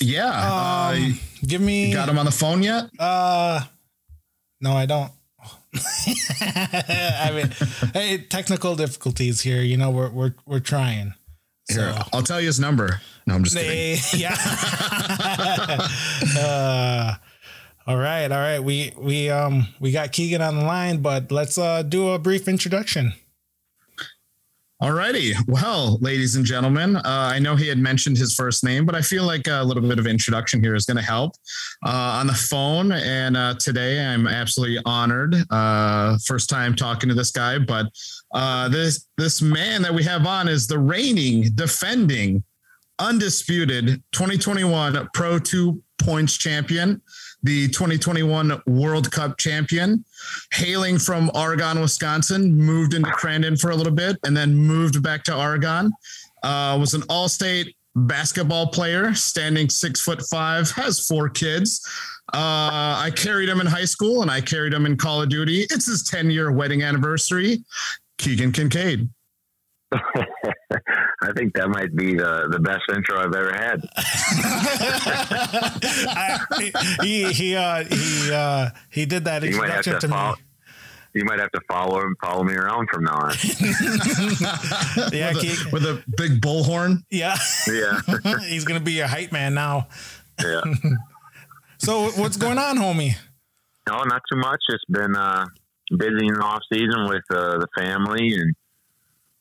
Yeah. 0.00 0.30
Uh, 0.30 0.94
um, 0.96 1.12
uh, 1.12 1.46
give 1.46 1.60
me. 1.60 1.92
got 1.92 2.08
him 2.08 2.18
on 2.18 2.26
the 2.26 2.32
phone 2.32 2.62
yet? 2.62 2.84
Uh, 2.98 3.62
no, 4.60 4.72
I 4.72 4.86
don't. 4.86 5.10
I 6.40 7.30
mean, 7.34 7.50
hey, 7.92 8.18
technical 8.18 8.76
difficulties 8.76 9.40
here. 9.40 9.62
You 9.62 9.76
know, 9.76 9.90
we're 9.90 10.10
we're 10.10 10.34
we're 10.46 10.60
trying. 10.60 11.14
So. 11.70 11.80
Here, 11.80 11.98
I'll 12.12 12.22
tell 12.22 12.40
you 12.40 12.46
his 12.46 12.58
number. 12.58 13.00
No, 13.26 13.34
I'm 13.34 13.44
just 13.44 13.54
they, 13.54 13.96
kidding. 13.96 14.20
Yeah. 14.20 14.36
uh, 16.38 17.14
all 17.86 17.96
right, 17.96 18.30
all 18.30 18.38
right. 18.38 18.60
We 18.60 18.92
we 18.96 19.30
um 19.30 19.68
we 19.80 19.92
got 19.92 20.12
Keegan 20.12 20.42
on 20.42 20.56
the 20.56 20.64
line, 20.64 21.02
but 21.02 21.30
let's 21.30 21.58
uh 21.58 21.82
do 21.82 22.08
a 22.10 22.18
brief 22.18 22.48
introduction. 22.48 23.12
Alrighty. 24.80 25.34
Well, 25.48 25.98
ladies 26.00 26.36
and 26.36 26.44
gentlemen, 26.44 26.94
uh, 26.94 27.02
I 27.04 27.40
know 27.40 27.56
he 27.56 27.66
had 27.66 27.78
mentioned 27.78 28.16
his 28.16 28.32
first 28.32 28.62
name, 28.62 28.86
but 28.86 28.94
I 28.94 29.02
feel 29.02 29.24
like 29.24 29.48
a 29.48 29.60
little 29.64 29.82
bit 29.82 29.98
of 29.98 30.06
introduction 30.06 30.62
here 30.62 30.76
is 30.76 30.84
going 30.84 30.98
to 30.98 31.02
help. 31.02 31.32
Uh, 31.84 31.90
on 32.20 32.28
the 32.28 32.34
phone, 32.34 32.92
and 32.92 33.36
uh, 33.36 33.54
today 33.54 33.98
I'm 34.06 34.28
absolutely 34.28 34.78
honored. 34.84 35.34
Uh, 35.50 36.16
first 36.24 36.48
time 36.48 36.76
talking 36.76 37.08
to 37.08 37.14
this 37.16 37.32
guy, 37.32 37.58
but 37.58 37.86
uh, 38.32 38.68
this 38.68 39.08
this 39.16 39.42
man 39.42 39.82
that 39.82 39.92
we 39.92 40.04
have 40.04 40.24
on 40.26 40.46
is 40.46 40.68
the 40.68 40.78
reigning, 40.78 41.50
defending, 41.56 42.44
undisputed 43.00 44.00
2021 44.12 45.08
Pro 45.12 45.40
Two 45.40 45.82
Points 46.00 46.38
champion 46.38 47.02
the 47.42 47.68
2021 47.68 48.62
World 48.66 49.10
Cup 49.10 49.38
champion, 49.38 50.04
hailing 50.52 50.98
from 50.98 51.30
Oregon, 51.34 51.80
Wisconsin, 51.80 52.54
moved 52.54 52.94
into 52.94 53.10
Crandon 53.10 53.60
for 53.60 53.70
a 53.70 53.76
little 53.76 53.92
bit 53.92 54.16
and 54.24 54.36
then 54.36 54.54
moved 54.54 55.02
back 55.02 55.22
to 55.24 55.36
Oregon. 55.36 55.92
Uh, 56.42 56.76
was 56.78 56.94
an 56.94 57.02
all 57.08 57.28
state 57.28 57.76
basketball 57.94 58.68
player, 58.68 59.14
standing 59.14 59.68
six 59.68 60.00
foot 60.00 60.22
five, 60.30 60.70
has 60.72 61.06
four 61.06 61.28
kids. 61.28 61.80
Uh, 62.34 62.98
I 62.98 63.10
carried 63.16 63.48
him 63.48 63.60
in 63.60 63.66
high 63.66 63.86
school 63.86 64.22
and 64.22 64.30
I 64.30 64.40
carried 64.40 64.74
him 64.74 64.84
in 64.84 64.96
Call 64.96 65.22
of 65.22 65.28
Duty. 65.30 65.62
It's 65.70 65.86
his 65.86 66.02
10 66.02 66.30
year 66.30 66.52
wedding 66.52 66.82
anniversary. 66.82 67.64
Keegan 68.18 68.52
Kincaid. 68.52 69.08
I 69.92 71.32
think 71.34 71.54
that 71.54 71.68
might 71.68 71.96
be 71.96 72.14
the, 72.14 72.48
the 72.50 72.58
best 72.58 72.82
intro 72.94 73.18
I've 73.18 73.34
ever 73.34 73.52
had. 73.54 73.80
I, 76.10 76.38
he 77.02 77.32
he 77.32 77.56
uh, 77.56 77.84
he 77.84 78.30
uh, 78.32 78.68
he 78.90 79.06
did 79.06 79.24
that 79.24 79.42
you 79.42 79.48
introduction 79.48 79.94
to, 79.94 80.00
to 80.00 80.08
follow, 80.08 80.36
me. 80.36 80.42
You 81.14 81.24
might 81.24 81.40
have 81.40 81.50
to 81.52 81.60
follow 81.68 82.02
him, 82.02 82.14
follow 82.20 82.44
me 82.44 82.54
around 82.54 82.88
from 82.92 83.04
now 83.04 83.16
on. 83.16 83.30
yeah, 85.12 85.32
with 85.32 85.42
a, 85.42 85.68
with 85.72 85.84
a, 85.84 86.04
big 86.16 86.40
bullhorn. 86.42 87.02
Yeah, 87.10 87.38
yeah. 87.66 88.00
He's 88.46 88.64
gonna 88.64 88.80
be 88.80 89.00
a 89.00 89.08
hype 89.08 89.32
man 89.32 89.54
now. 89.54 89.88
Yeah. 90.42 90.60
so 91.78 92.10
what's 92.10 92.36
going 92.36 92.58
on, 92.58 92.76
homie? 92.76 93.16
No, 93.88 94.02
not 94.02 94.20
too 94.30 94.38
much. 94.38 94.60
It's 94.68 94.84
been 94.90 95.16
uh, 95.16 95.46
busy 95.96 96.26
in 96.26 96.34
the 96.34 96.42
off 96.42 96.62
season 96.70 97.08
with 97.08 97.24
uh, 97.30 97.58
the 97.58 97.68
family 97.76 98.34
and 98.34 98.54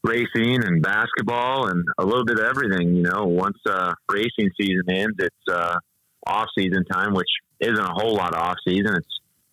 racing 0.04 0.64
and 0.64 0.82
basketball 0.82 1.68
and 1.68 1.84
a 1.98 2.06
little 2.06 2.26
bit 2.26 2.40
of 2.40 2.46
everything. 2.46 2.96
You 2.96 3.04
know, 3.04 3.26
once 3.26 3.58
uh, 3.70 3.94
racing 4.12 4.50
season 4.60 4.84
ends, 4.90 5.16
it's 5.20 5.36
uh, 5.52 5.76
off 6.26 6.48
season 6.58 6.86
time, 6.86 7.14
which 7.14 7.30
isn't 7.60 7.80
a 7.80 7.94
whole 7.94 8.16
lot 8.16 8.34
of 8.34 8.42
off 8.42 8.58
season. 8.68 8.96
It's 8.96 9.08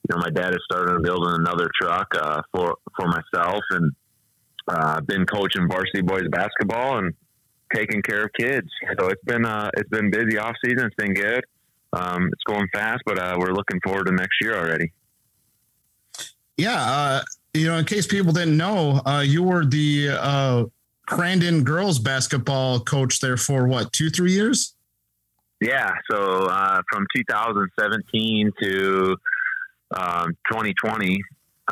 you 0.09 0.15
know, 0.15 0.21
my 0.21 0.31
dad 0.31 0.53
is 0.53 0.61
starting 0.71 0.97
to 0.97 1.01
build 1.01 1.27
another 1.27 1.69
truck 1.81 2.09
uh, 2.15 2.43
for 2.53 2.77
for 2.97 3.07
myself, 3.09 3.63
and 3.71 3.93
uh, 4.69 5.01
been 5.01 5.25
coaching 5.27 5.69
varsity 5.69 6.03
boys 6.03 6.29
basketball 6.31 6.99
and 6.99 7.15
taking 7.75 8.03
care 8.03 8.25
of 8.25 8.31
kids. 8.39 8.69
So 8.99 9.09
it's 9.09 9.25
been 9.25 9.47
uh, 9.47 9.71
it's 9.77 9.89
been 9.89 10.11
busy 10.11 10.39
off 10.39 10.55
season. 10.65 10.87
It's 10.87 10.95
been 10.97 11.15
good. 11.15 11.45
Um, 11.93 12.29
it's 12.33 12.43
going 12.47 12.67
fast, 12.73 13.03
but 13.07 13.19
uh, 13.19 13.37
we're 13.39 13.53
looking 13.53 13.81
forward 13.85 14.07
to 14.07 14.13
next 14.13 14.37
year 14.41 14.57
already. 14.57 14.93
Yeah, 16.57 16.77
uh, 16.77 17.23
you 17.55 17.69
know, 17.69 17.79
in 17.79 17.85
case 17.85 18.07
people 18.07 18.33
didn't 18.33 18.57
know, 18.57 19.01
uh, 19.07 19.23
you 19.25 19.43
were 19.43 19.65
the 19.65 20.09
uh, 20.11 20.65
Crandon 21.09 21.65
girls 21.65 21.99
basketball 21.99 22.81
coach 22.81 23.21
there 23.21 23.37
for 23.37 23.67
what, 23.69 23.93
two, 23.93 24.11
three 24.11 24.33
years? 24.33 24.75
Yeah. 25.61 25.93
So 26.11 26.47
uh, 26.47 26.83
from 26.91 27.07
2017 27.17 28.51
to 28.61 29.17
um, 29.97 30.37
2020, 30.51 31.23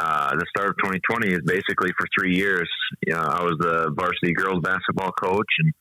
uh, 0.00 0.36
the 0.36 0.46
start 0.56 0.70
of 0.70 0.76
2020 0.78 1.34
is 1.34 1.40
basically 1.44 1.90
for 1.98 2.06
three 2.16 2.36
years. 2.36 2.70
You 3.04 3.14
know, 3.14 3.20
I 3.20 3.42
was 3.42 3.56
the 3.58 3.92
varsity 3.94 4.32
girls 4.32 4.62
basketball 4.62 5.10
coach, 5.12 5.48
and 5.58 5.72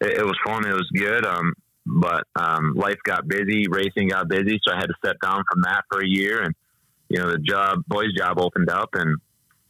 it, 0.00 0.18
it 0.18 0.24
was 0.24 0.38
fun. 0.46 0.64
It 0.64 0.72
was 0.72 0.88
good. 0.94 1.26
Um, 1.26 1.52
but 1.84 2.22
um, 2.36 2.74
life 2.76 2.96
got 3.04 3.28
busy, 3.28 3.66
racing 3.68 4.08
got 4.08 4.28
busy, 4.28 4.58
so 4.64 4.72
I 4.72 4.76
had 4.76 4.86
to 4.86 4.94
step 5.04 5.16
down 5.20 5.42
from 5.52 5.62
that 5.62 5.82
for 5.90 6.00
a 6.00 6.06
year 6.06 6.42
and 6.42 6.54
you 7.08 7.18
know, 7.18 7.30
the 7.30 7.38
job, 7.38 7.84
boys' 7.86 8.12
job 8.16 8.38
opened 8.38 8.70
up, 8.70 8.90
and 8.94 9.16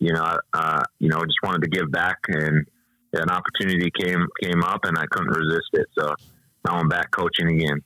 you 0.04 0.12
know, 0.12 0.38
uh, 0.52 0.82
you 0.98 1.08
know, 1.08 1.24
just 1.24 1.38
wanted 1.42 1.62
to 1.62 1.68
give 1.68 1.90
back, 1.90 2.18
and 2.28 2.66
an 3.14 3.30
opportunity 3.30 3.90
came 3.98 4.26
came 4.42 4.62
up, 4.62 4.80
and 4.84 4.98
I 4.98 5.06
couldn't 5.10 5.30
resist 5.30 5.70
it. 5.72 5.86
So 5.98 6.14
now 6.66 6.74
I'm 6.74 6.88
back 6.88 7.10
coaching 7.10 7.48
again. 7.48 7.80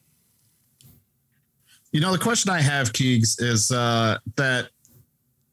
You 1.93 2.01
know, 2.01 2.11
the 2.11 2.19
question 2.19 2.51
I 2.51 2.61
have, 2.61 2.93
Keegs, 2.93 3.41
is 3.41 3.71
uh, 3.71 4.19
that, 4.35 4.71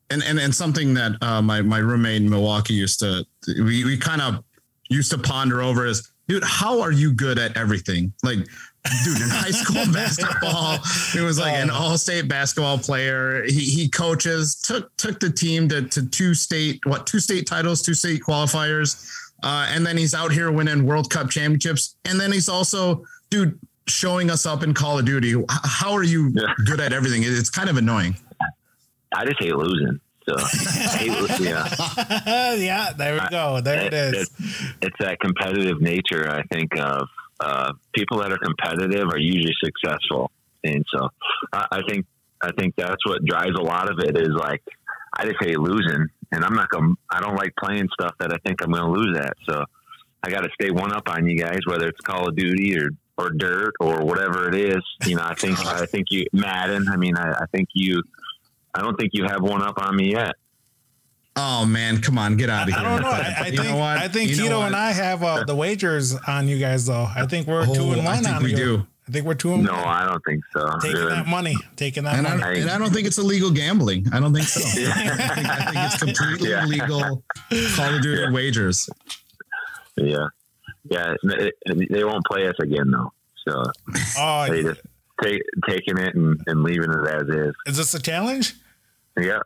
and, 0.09 0.23
and 0.23 0.39
and 0.39 0.55
something 0.55 0.95
that 0.95 1.21
uh, 1.21 1.41
my 1.43 1.61
my 1.61 1.77
roommate 1.77 2.23
in 2.23 2.29
Milwaukee 2.29 2.73
used 2.73 2.99
to 3.01 3.23
we 3.47 3.85
we 3.85 3.95
kind 3.95 4.21
of 4.21 4.43
used 4.89 5.11
to 5.11 5.19
ponder 5.19 5.61
over 5.61 5.85
is, 5.85 6.11
dude, 6.27 6.43
how 6.43 6.81
are 6.81 6.91
you 6.91 7.13
good 7.13 7.37
at 7.37 7.55
everything? 7.55 8.11
Like 8.23 8.39
dude 9.03 9.21
in 9.21 9.29
high 9.29 9.51
school 9.51 9.85
basketball. 9.93 10.77
He 11.11 11.21
was 11.21 11.39
like 11.39 11.53
an 11.55 11.69
oh. 11.69 11.75
all-state 11.75 12.27
basketball 12.27 12.77
player. 12.77 13.43
He 13.45 13.61
he 13.61 13.89
coaches 13.89 14.55
took 14.55 14.95
took 14.97 15.19
the 15.19 15.29
team 15.29 15.67
to, 15.69 15.83
to 15.83 16.09
two 16.09 16.33
state 16.33 16.79
what 16.85 17.07
two 17.07 17.19
state 17.19 17.47
titles, 17.47 17.81
two 17.81 17.93
state 17.93 18.21
qualifiers, 18.21 19.09
uh, 19.43 19.67
and 19.69 19.85
then 19.85 19.97
he's 19.97 20.13
out 20.13 20.31
here 20.31 20.51
winning 20.51 20.85
World 20.85 21.09
Cup 21.09 21.29
championships, 21.29 21.95
and 22.05 22.19
then 22.19 22.31
he's 22.31 22.49
also 22.49 23.03
dude 23.29 23.59
showing 23.87 24.31
us 24.31 24.45
up 24.45 24.63
in 24.63 24.73
Call 24.73 24.97
of 24.99 25.05
Duty. 25.05 25.35
How 25.49 25.93
are 25.93 26.03
you 26.03 26.31
Yeah. 26.33 26.53
good 26.65 26.79
at 26.79 26.93
everything? 26.93 27.23
It's 27.23 27.49
kind 27.49 27.69
of 27.69 27.77
annoying. 27.77 28.17
I 29.13 29.25
just 29.25 29.39
hate 29.39 29.55
losing. 29.55 29.99
So, 30.27 30.37
hate, 30.97 31.39
yeah. 31.39 32.53
yeah, 32.55 32.93
there 32.97 33.13
we 33.13 33.29
go. 33.29 33.61
There 33.61 33.79
it 33.79 33.93
is. 33.93 34.13
It's, 34.13 34.73
it's 34.81 34.95
that 34.99 35.19
competitive 35.19 35.81
nature. 35.81 36.27
I 36.27 36.41
think 36.43 36.75
of 36.79 37.03
uh, 37.03 37.05
Uh, 37.39 37.73
people 37.93 38.19
that 38.19 38.31
are 38.31 38.37
competitive 38.37 39.09
are 39.09 39.19
usually 39.19 39.53
successful, 39.63 40.31
and 40.63 40.85
so 40.93 41.09
I, 41.51 41.65
I 41.71 41.81
think 41.87 42.05
I 42.41 42.51
think 42.57 42.75
that's 42.77 43.05
what 43.05 43.25
drives 43.25 43.55
a 43.59 43.61
lot 43.61 43.89
of 43.89 43.99
it. 43.99 44.17
Is 44.17 44.33
like 44.33 44.63
I 45.17 45.25
just 45.25 45.37
hate 45.41 45.59
losing, 45.59 46.07
and 46.31 46.45
I'm 46.45 46.53
not 46.53 46.69
to 46.71 46.95
I 47.09 47.19
don't 47.19 47.35
like 47.35 47.53
playing 47.61 47.89
stuff 47.93 48.13
that 48.19 48.33
I 48.33 48.37
think 48.45 48.61
I'm 48.61 48.71
going 48.71 48.83
to 48.83 48.89
lose 48.89 49.17
at. 49.17 49.33
So 49.47 49.63
I 50.23 50.29
got 50.29 50.41
to 50.41 50.49
stay 50.59 50.71
one 50.71 50.93
up 50.93 51.09
on 51.09 51.27
you 51.27 51.37
guys, 51.37 51.59
whether 51.65 51.87
it's 51.87 51.99
Call 52.01 52.29
of 52.29 52.35
Duty 52.35 52.77
or 52.77 52.89
or 53.17 53.29
Dirt 53.29 53.73
or 53.79 54.03
whatever 54.03 54.49
it 54.49 54.55
is. 54.55 54.83
You 55.05 55.15
know, 55.15 55.23
I 55.23 55.35
think 55.35 55.59
I 55.65 55.85
think 55.85 56.07
you 56.11 56.25
Madden. 56.33 56.87
I 56.89 56.97
mean, 56.97 57.17
I, 57.17 57.31
I 57.31 57.45
think 57.51 57.69
you. 57.73 58.01
I 58.73 58.81
don't 58.81 58.99
think 58.99 59.11
you 59.13 59.23
have 59.23 59.41
one 59.41 59.61
up 59.61 59.81
on 59.81 59.95
me 59.95 60.11
yet. 60.11 60.33
Oh 61.37 61.65
man, 61.65 61.99
come 62.01 62.17
on, 62.17 62.37
get 62.37 62.49
out 62.49 62.63
of 62.69 62.73
here! 62.73 62.77
I 62.77 62.81
here. 62.81 62.89
don't 62.89 63.01
know. 63.01 63.09
with 63.17 63.27
I. 63.27 63.39
I 63.39 63.43
think 63.51 63.63
know 63.63 63.75
what? 63.75 63.97
I 63.97 64.07
think 64.07 64.29
You 64.31 64.37
know 64.37 64.43
Tito 64.43 64.61
and 64.61 64.75
I 64.75 64.91
have 64.93 65.21
uh, 65.23 65.43
the 65.43 65.55
wagers 65.55 66.15
on 66.27 66.47
you 66.47 66.57
guys 66.59 66.85
though. 66.85 67.07
I 67.13 67.25
think 67.25 67.47
we're 67.47 67.61
Oh, 67.67 67.73
two 67.73 67.91
and 67.91 68.01
I 68.01 68.05
one 68.05 68.23
think 68.23 68.35
on 68.37 68.43
we 68.43 68.51
you. 68.51 68.55
do. 68.57 68.87
I 69.07 69.11
think 69.11 69.25
we're 69.27 69.33
two 69.35 69.53
and 69.53 69.63
No, 69.63 69.73
one. 69.73 69.83
I 69.83 70.05
don't 70.05 70.23
think 70.25 70.43
so. 70.53 70.67
Taking 70.81 70.97
Really. 70.97 71.11
that 71.13 71.27
money. 71.27 71.55
Taking 71.75 72.05
that 72.05 72.15
And 72.15 72.25
I, 72.25 72.53
and 72.53 72.69
I 72.71 72.77
don't 72.79 72.91
think 72.91 73.05
it's 73.05 73.17
illegal 73.19 73.51
gambling. 73.51 74.07
I 74.11 74.19
don't 74.19 74.33
think 74.33 74.47
so. 74.47 74.61
Yeah. 74.79 74.89
I, 74.95 75.35
think, 75.35 75.47
I 75.47 75.55
think 75.71 75.75
it's 75.93 75.97
completely 76.03 76.49
Yeah. 76.49 76.65
legal 76.65 77.23
Call 77.75 77.93
of 77.95 78.01
Duty 78.01 78.21
Yeah. 78.23 78.31
wagers. 78.31 78.89
Yeah, 79.97 80.27
yeah. 80.89 81.13
They, 81.23 81.51
they 81.89 82.03
won't 82.03 82.25
play 82.25 82.47
us 82.47 82.55
again 82.59 82.89
though. 82.91 83.11
So 83.47 83.63
Oh, 84.17 84.47
they 84.49 84.63
just 84.63 84.81
take, 85.21 85.41
taking 85.67 85.97
it 85.99 86.15
and, 86.15 86.41
and 86.47 86.63
leaving 86.63 86.89
it 86.91 87.07
as 87.07 87.27
is. 87.29 87.53
is 87.67 87.77
this 87.77 87.93
a 87.93 88.01
challenge? 88.01 88.55
Yeah, 89.17 89.39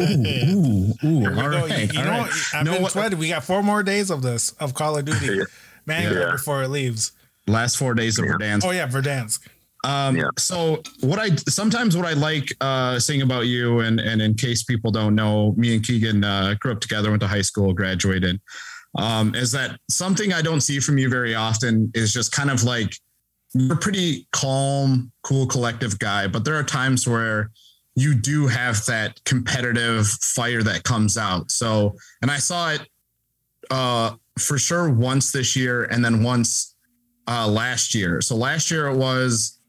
Ooh, 0.00 0.04
ooh, 0.04 0.94
ooh. 1.04 1.20
You 1.20 1.26
All 1.26 1.32
know, 1.50 1.66
right. 1.66 1.92
you 1.92 1.98
all 2.00 2.04
know, 2.04 2.10
right. 2.10 2.30
I've 2.54 2.64
Know 2.64 2.72
been 2.74 2.82
what- 2.82 2.92
sweating. 2.92 3.18
We 3.18 3.28
got 3.28 3.44
four 3.44 3.62
more 3.62 3.82
days 3.82 4.10
of 4.10 4.22
this 4.22 4.50
of 4.60 4.74
Call 4.74 4.96
of 4.98 5.04
Duty. 5.04 5.26
Yeah. 5.26 5.44
Man, 5.86 6.12
Yeah. 6.14 6.32
before 6.32 6.62
it 6.62 6.68
leaves. 6.68 7.12
Last 7.46 7.76
four 7.76 7.94
days 7.94 8.18
of 8.18 8.24
Yeah. 8.26 8.32
Verdansk. 8.32 8.64
Oh 8.64 8.70
yeah, 8.70 8.86
Verdansk. 8.88 9.40
Um, 9.84 10.16
Yeah. 10.16 10.24
so 10.38 10.82
what 11.00 11.18
I 11.18 11.34
sometimes 11.48 11.96
what 11.96 12.06
I 12.06 12.12
like 12.14 12.54
uh, 12.60 12.98
saying 12.98 13.22
about 13.22 13.46
you, 13.46 13.80
and 13.80 14.00
and 14.00 14.20
in 14.22 14.34
case 14.34 14.62
people 14.62 14.90
don't 14.90 15.14
know, 15.14 15.52
me 15.56 15.74
and 15.74 15.84
Keegan 15.84 16.24
uh, 16.24 16.54
grew 16.60 16.72
up 16.72 16.80
together, 16.80 17.10
went 17.10 17.20
to 17.22 17.28
high 17.28 17.42
school, 17.42 17.72
graduated. 17.74 18.40
Um, 18.96 19.34
is 19.34 19.50
that 19.52 19.78
something 19.90 20.32
I 20.32 20.40
don't 20.40 20.60
see 20.60 20.78
from 20.80 20.98
you 20.98 21.08
very 21.08 21.34
often? 21.34 21.90
Is 21.94 22.12
just 22.12 22.32
kind 22.32 22.50
of 22.50 22.64
like 22.64 22.96
you're 23.52 23.74
a 23.74 23.76
pretty 23.76 24.26
calm, 24.32 25.12
cool, 25.22 25.46
collective 25.46 25.98
guy, 25.98 26.26
but 26.28 26.44
there 26.44 26.54
are 26.56 26.62
times 26.64 27.06
where 27.06 27.50
you 27.96 28.14
do 28.14 28.46
have 28.46 28.84
that 28.86 29.22
competitive 29.24 30.06
fire 30.06 30.62
that 30.62 30.82
comes 30.82 31.16
out. 31.16 31.50
So, 31.50 31.94
and 32.22 32.30
I 32.30 32.38
saw 32.38 32.70
it 32.70 32.88
uh, 33.70 34.16
for 34.38 34.58
sure 34.58 34.90
once 34.90 35.30
this 35.30 35.54
year, 35.54 35.84
and 35.84 36.04
then 36.04 36.22
once 36.22 36.74
uh, 37.28 37.46
last 37.48 37.94
year. 37.94 38.20
So 38.20 38.36
last 38.36 38.70
year 38.70 38.88
it 38.88 38.96
was, 38.96 39.60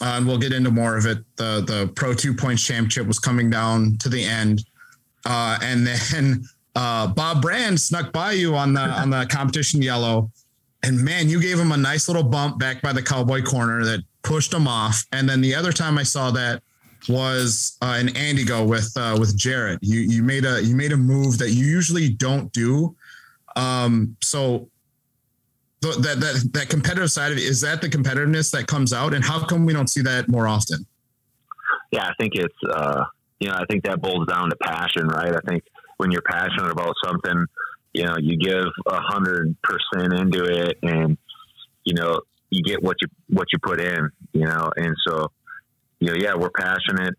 uh, 0.00 0.14
and 0.16 0.26
we'll 0.26 0.38
get 0.38 0.52
into 0.52 0.70
more 0.70 0.96
of 0.96 1.06
it. 1.06 1.18
The 1.36 1.64
the 1.66 1.92
Pro 1.94 2.14
Two 2.14 2.34
Points 2.34 2.64
Championship 2.64 3.06
was 3.06 3.18
coming 3.18 3.50
down 3.50 3.96
to 3.98 4.08
the 4.08 4.22
end, 4.22 4.64
uh, 5.24 5.58
and 5.62 5.86
then 5.86 6.44
uh, 6.76 7.08
Bob 7.08 7.42
Brand 7.42 7.80
snuck 7.80 8.12
by 8.12 8.32
you 8.32 8.54
on 8.54 8.74
the 8.74 8.80
on 8.80 9.10
the 9.10 9.26
competition 9.26 9.82
yellow, 9.82 10.30
and 10.82 10.98
man, 10.98 11.28
you 11.28 11.40
gave 11.40 11.58
him 11.58 11.72
a 11.72 11.76
nice 11.76 12.08
little 12.08 12.22
bump 12.22 12.60
back 12.60 12.80
by 12.80 12.92
the 12.92 13.02
cowboy 13.02 13.42
corner 13.42 13.84
that 13.84 14.04
pushed 14.22 14.52
him 14.52 14.68
off. 14.68 15.04
And 15.12 15.28
then 15.28 15.40
the 15.40 15.54
other 15.54 15.72
time 15.72 15.98
I 15.98 16.02
saw 16.02 16.30
that 16.32 16.62
was 17.08 17.76
uh, 17.82 17.98
in 18.00 18.08
Antigo 18.08 18.66
with 18.66 18.92
uh, 18.96 19.16
with 19.18 19.36
Jerett. 19.36 19.78
You 19.82 20.00
you 20.00 20.22
made 20.22 20.44
a 20.44 20.62
you 20.62 20.76
made 20.76 20.92
a 20.92 20.96
move 20.96 21.38
that 21.38 21.50
you 21.50 21.64
usually 21.66 22.08
don't 22.08 22.52
do. 22.52 22.96
Um, 23.54 24.16
so 24.22 24.68
th- 25.82 25.96
that 25.96 26.20
that 26.20 26.50
that 26.52 26.68
competitive 26.68 27.10
side 27.10 27.32
of 27.32 27.38
it 27.38 27.44
is 27.44 27.60
that 27.62 27.80
the 27.80 27.88
competitiveness 27.88 28.50
that 28.52 28.66
comes 28.66 28.92
out, 28.92 29.14
and 29.14 29.24
how 29.24 29.44
come 29.44 29.66
we 29.66 29.72
don't 29.72 29.88
see 29.88 30.02
that 30.02 30.28
more 30.28 30.46
often? 30.46 30.86
yeah. 31.90 32.04
I 32.04 32.12
think 32.18 32.34
it's 32.34 32.54
uh, 32.72 33.04
you 33.40 33.48
know 33.48 33.54
I 33.54 33.64
think 33.70 33.84
that 33.84 34.00
boils 34.00 34.26
down 34.26 34.50
to 34.50 34.56
passion, 34.56 35.06
right? 35.08 35.34
I 35.34 35.40
think 35.48 35.64
when 35.96 36.10
you're 36.10 36.22
passionate 36.22 36.70
about 36.70 36.94
something, 37.04 37.46
you 37.92 38.04
know, 38.04 38.16
you 38.18 38.36
give 38.36 38.66
a 38.86 39.00
hundred 39.00 39.56
percent 39.62 40.12
into 40.12 40.44
it, 40.44 40.78
and 40.82 41.16
you 41.84 41.94
know 41.94 42.20
you 42.50 42.62
get 42.62 42.82
what 42.82 42.96
you 43.00 43.08
what 43.28 43.48
you 43.52 43.58
put 43.62 43.80
in, 43.80 44.10
you 44.32 44.44
know, 44.44 44.70
and 44.76 44.94
so 45.06 45.30
you 46.00 46.08
know, 46.08 46.14
yeah, 46.18 46.34
we're 46.34 46.50
passionate. 46.50 47.14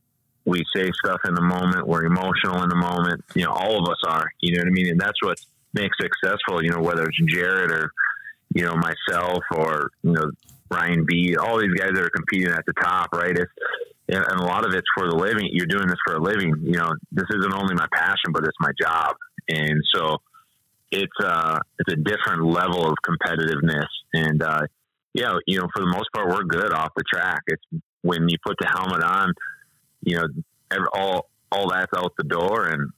We 0.45 0.63
say 0.75 0.89
stuff 1.03 1.19
in 1.25 1.33
the 1.33 1.41
moment. 1.41 1.87
We're 1.87 2.05
emotional 2.05 2.63
in 2.63 2.69
the 2.69 2.75
moment. 2.75 3.23
You 3.35 3.45
know, 3.45 3.51
all 3.51 3.83
of 3.83 3.89
us 3.89 3.99
are. 4.07 4.31
You 4.39 4.55
know 4.55 4.61
what 4.61 4.67
I 4.67 4.71
mean? 4.71 4.89
And 4.89 4.99
that's 4.99 5.21
what 5.21 5.39
makes 5.73 5.97
successful. 5.99 6.63
You 6.63 6.71
know, 6.71 6.81
whether 6.81 7.03
it's 7.03 7.33
Jerett 7.33 7.71
or 7.71 7.91
you 8.53 8.63
know 8.63 8.75
myself 8.75 9.43
or 9.55 9.91
you 10.03 10.13
know 10.13 10.31
Ryan 10.71 11.05
B. 11.05 11.35
All 11.35 11.59
these 11.59 11.73
guys 11.73 11.91
that 11.93 12.03
are 12.03 12.09
competing 12.09 12.51
at 12.51 12.65
the 12.65 12.73
top, 12.73 13.09
right? 13.13 13.37
It's 13.37 13.51
and 14.09 14.39
a 14.39 14.43
lot 14.43 14.65
of 14.65 14.73
it's 14.73 14.87
for 14.95 15.09
the 15.09 15.15
living. 15.15 15.49
You're 15.51 15.65
doing 15.65 15.87
this 15.87 15.97
for 16.05 16.15
a 16.15 16.21
living. 16.21 16.53
You 16.63 16.77
know, 16.77 16.93
this 17.11 17.25
isn't 17.29 17.53
only 17.53 17.75
my 17.75 17.87
passion, 17.91 18.31
but 18.31 18.43
it's 18.43 18.57
my 18.59 18.71
job. 18.79 19.15
And 19.49 19.81
so 19.93 20.17
it's 20.91 21.19
uh 21.21 21.59
it's 21.79 21.93
a 21.93 21.97
different 21.97 22.45
level 22.45 22.87
of 22.87 22.95
competitiveness. 23.05 23.87
And 24.13 24.41
uh 24.41 24.61
yeah, 25.13 25.33
you 25.45 25.59
know, 25.59 25.67
for 25.73 25.81
the 25.81 25.91
most 25.91 26.09
part, 26.13 26.29
we're 26.29 26.43
good 26.43 26.71
off 26.73 26.91
the 26.95 27.03
track. 27.11 27.41
It's 27.47 27.63
when 28.07 28.29
you 28.29 28.37
put 28.45 28.55
the 28.59 28.67
helmet 28.67 29.03
on, 29.03 29.33
you 30.01 30.15
know, 30.15 30.27
every, 30.71 30.87
all 30.93 31.29
all 31.51 31.69
that's 31.69 31.91
out 31.95 32.13
the 32.17 32.23
door, 32.23 32.67
and 32.67 32.91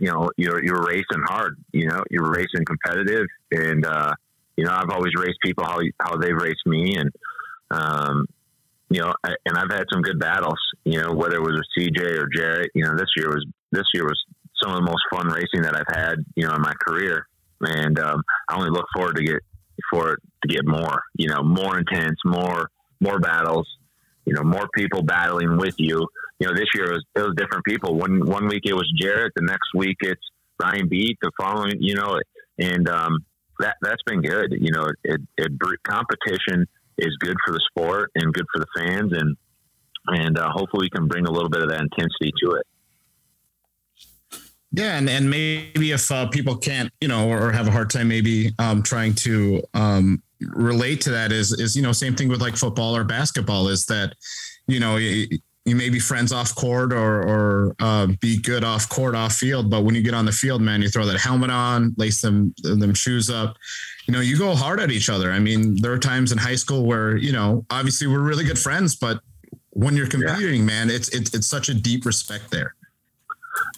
you 0.00 0.10
know, 0.10 0.30
you're 0.36 0.62
you're 0.64 0.82
racing 0.82 1.22
hard. 1.26 1.56
You 1.72 1.86
know, 1.86 2.02
you're 2.10 2.30
racing 2.30 2.64
competitive, 2.66 3.26
and 3.52 3.86
uh, 3.86 4.12
you 4.56 4.64
know, 4.64 4.72
I've 4.72 4.90
always 4.90 5.12
raced 5.16 5.38
people 5.44 5.64
how 5.64 5.80
how 6.00 6.16
they've 6.16 6.34
raced 6.34 6.66
me, 6.66 6.96
and 6.96 7.10
um, 7.70 8.26
you 8.90 9.00
know, 9.00 9.12
I, 9.24 9.34
and 9.46 9.56
I've 9.56 9.70
had 9.70 9.84
some 9.92 10.02
good 10.02 10.18
battles. 10.18 10.58
You 10.84 11.00
know, 11.00 11.12
whether 11.12 11.36
it 11.36 11.42
was 11.42 11.62
with 11.78 11.86
CJ 11.86 12.18
or 12.18 12.28
Jerett. 12.34 12.70
You 12.74 12.84
know, 12.84 12.96
this 12.96 13.10
year 13.16 13.28
was 13.28 13.46
this 13.70 13.86
year 13.94 14.04
was 14.04 14.20
some 14.60 14.72
of 14.72 14.78
the 14.78 14.90
most 14.90 15.02
fun 15.12 15.28
racing 15.28 15.62
that 15.62 15.76
I've 15.76 15.94
had. 15.94 16.16
You 16.34 16.48
know, 16.48 16.54
in 16.54 16.62
my 16.62 16.74
career, 16.84 17.28
and 17.60 17.98
um, 18.00 18.22
I 18.48 18.56
only 18.56 18.70
look 18.70 18.86
forward 18.94 19.16
to 19.16 19.22
get 19.22 19.40
for 19.92 20.14
it 20.14 20.20
to 20.42 20.48
get 20.48 20.66
more. 20.66 21.00
You 21.16 21.28
know, 21.28 21.42
more 21.42 21.78
intense, 21.78 22.18
more 22.24 22.70
more 23.00 23.18
battles. 23.18 23.68
You 24.24 24.34
know, 24.34 24.42
more 24.42 24.68
people 24.74 25.02
battling 25.02 25.56
with 25.56 25.74
you. 25.78 26.06
You 26.38 26.48
know, 26.48 26.54
this 26.54 26.66
year 26.74 26.86
it 26.86 26.92
was, 26.92 27.04
it 27.16 27.20
was 27.20 27.34
different 27.36 27.64
people. 27.64 27.94
One 27.96 28.26
one 28.26 28.46
week 28.46 28.62
it 28.64 28.74
was 28.74 28.90
Jerett, 29.00 29.32
the 29.36 29.42
next 29.42 29.70
week 29.74 29.96
it's 30.00 30.22
Ryan 30.60 30.88
Beat, 30.88 31.18
the 31.22 31.30
following, 31.40 31.76
you 31.80 31.94
know, 31.94 32.18
and 32.58 32.88
um, 32.88 33.24
that 33.58 33.76
that's 33.82 34.02
been 34.06 34.22
good. 34.22 34.52
You 34.52 34.72
know, 34.72 34.86
it, 35.04 35.20
it 35.36 35.52
competition 35.86 36.66
is 36.98 37.16
good 37.20 37.36
for 37.44 37.52
the 37.52 37.60
sport 37.70 38.10
and 38.14 38.32
good 38.32 38.46
for 38.54 38.60
the 38.60 38.66
fans, 38.76 39.12
and 39.12 39.36
and 40.08 40.38
uh, 40.38 40.48
hopefully 40.50 40.86
we 40.86 40.90
can 40.90 41.08
bring 41.08 41.26
a 41.26 41.30
little 41.30 41.50
bit 41.50 41.62
of 41.62 41.68
that 41.70 41.80
intensity 41.80 42.32
to 42.42 42.52
it. 42.52 42.66
Yeah, 44.74 44.96
and, 44.96 45.08
and 45.08 45.28
maybe 45.28 45.92
if 45.92 46.10
uh, 46.10 46.28
people 46.28 46.56
can't, 46.56 46.90
you 46.98 47.06
know, 47.06 47.28
or, 47.28 47.52
have 47.52 47.68
a 47.68 47.70
hard 47.70 47.90
time, 47.90 48.08
maybe 48.08 48.52
um, 48.58 48.82
trying 48.82 49.14
to 49.16 49.62
um, 49.74 50.22
relate 50.50 51.00
to 51.02 51.10
that 51.10 51.32
is 51.32 51.52
is 51.52 51.76
you 51.76 51.82
know 51.82 51.92
same 51.92 52.14
thing 52.14 52.28
with 52.28 52.40
like 52.40 52.56
football 52.56 52.96
or 52.96 53.04
basketball 53.04 53.68
is 53.68 53.86
that 53.86 54.14
you 54.66 54.80
know 54.80 54.96
you, 54.96 55.26
you 55.64 55.76
may 55.76 55.88
be 55.90 56.00
friends 56.00 56.32
off 56.32 56.54
court 56.54 56.92
or 56.92 57.22
or 57.22 57.76
uh, 57.80 58.08
be 58.20 58.40
good 58.40 58.64
off 58.64 58.88
court 58.88 59.14
off 59.14 59.34
field, 59.34 59.70
but 59.70 59.84
when 59.84 59.94
you 59.94 60.02
get 60.02 60.14
on 60.14 60.24
the 60.24 60.32
field, 60.32 60.60
man, 60.60 60.82
you 60.82 60.88
throw 60.88 61.06
that 61.06 61.18
helmet 61.18 61.50
on, 61.50 61.94
lace 61.96 62.20
them 62.20 62.52
them 62.62 62.94
shoes 62.94 63.30
up. 63.30 63.56
You 64.06 64.14
know, 64.14 64.20
you 64.20 64.36
go 64.36 64.54
hard 64.56 64.80
at 64.80 64.90
each 64.90 65.08
other. 65.08 65.30
I 65.30 65.38
mean, 65.38 65.80
there 65.80 65.92
are 65.92 65.98
times 65.98 66.32
in 66.32 66.38
high 66.38 66.56
school 66.56 66.84
where 66.84 67.16
you 67.16 67.32
know, 67.32 67.64
obviously, 67.70 68.08
we're 68.08 68.20
really 68.20 68.44
good 68.44 68.58
friends, 68.58 68.96
but 68.96 69.20
when 69.70 69.96
you're 69.96 70.08
competing, 70.08 70.66
man, 70.66 70.90
it's 70.90 71.08
it's 71.10 71.32
it's 71.32 71.46
such 71.46 71.68
a 71.68 71.74
deep 71.74 72.04
respect 72.04 72.50
there. 72.50 72.74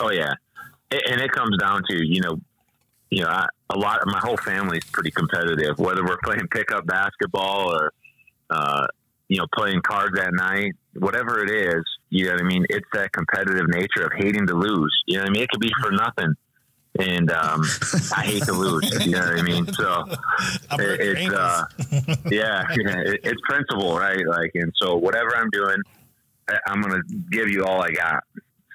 Oh 0.01 0.11
yeah, 0.11 0.33
and 0.91 1.21
it 1.21 1.33
comes 1.33 1.57
down 1.59 1.83
to 1.91 1.97
you 2.03 2.23
know, 2.23 2.41
you 3.15 3.23
know, 3.23 3.29
I, 3.29 3.47
a 3.71 3.79
lot 3.79 4.01
of 4.01 4.07
my 4.09 4.19
whole 4.19 4.37
family's 4.37 4.85
pretty 4.93 5.13
competitive. 5.13 5.79
Whether 5.79 6.05
we're 6.05 6.19
playing 6.25 6.49
pickup 6.51 6.85
basketball 6.85 7.73
or, 7.73 7.93
uh, 8.51 8.87
you 9.29 9.39
know, 9.39 9.47
playing 9.55 9.83
cards 9.83 10.19
at 10.19 10.33
night, 10.33 10.73
whatever 10.95 11.43
it 11.45 11.51
is, 11.51 11.85
you 12.11 12.27
know 12.27 12.33
what 12.33 12.41
I 12.41 12.45
mean. 12.45 12.67
It's 12.69 12.89
that 12.93 13.13
competitive 13.13 13.69
nature 13.69 14.05
of 14.05 14.13
hating 14.17 14.49
to 14.49 14.55
lose. 14.55 14.93
You 15.07 15.19
know 15.19 15.23
what 15.23 15.31
I 15.31 15.33
mean. 15.33 15.43
It 15.43 15.49
could 15.51 15.61
be 15.61 15.73
for 15.81 15.93
nothing, 15.93 16.35
and 16.99 17.31
um, 17.31 17.63
I 18.17 18.23
hate 18.23 18.43
to 18.45 18.53
lose. 18.53 19.07
You 19.07 19.13
know 19.13 19.21
what 19.21 19.39
I 19.39 19.43
mean. 19.43 19.67
So 19.75 20.05
I 20.71 20.77
broke 20.77 20.99
your 21.01 21.17
it's 21.17 21.33
uh, 21.33 21.65
yeah, 22.31 22.65
yeah, 22.77 22.99
it, 23.13 23.21
it's 23.23 23.41
principle, 23.49 23.97
right? 23.97 24.27
Like, 24.27 24.51
and 24.55 24.73
so 24.77 24.97
whatever 24.97 25.37
I'm 25.37 25.51
doing, 25.51 25.79
I- 26.49 26.59
I'm 26.67 26.83
gonna 26.83 27.03
give 27.31 27.49
you 27.49 27.65
all 27.65 27.81
I 27.81 27.93
got, 27.93 28.25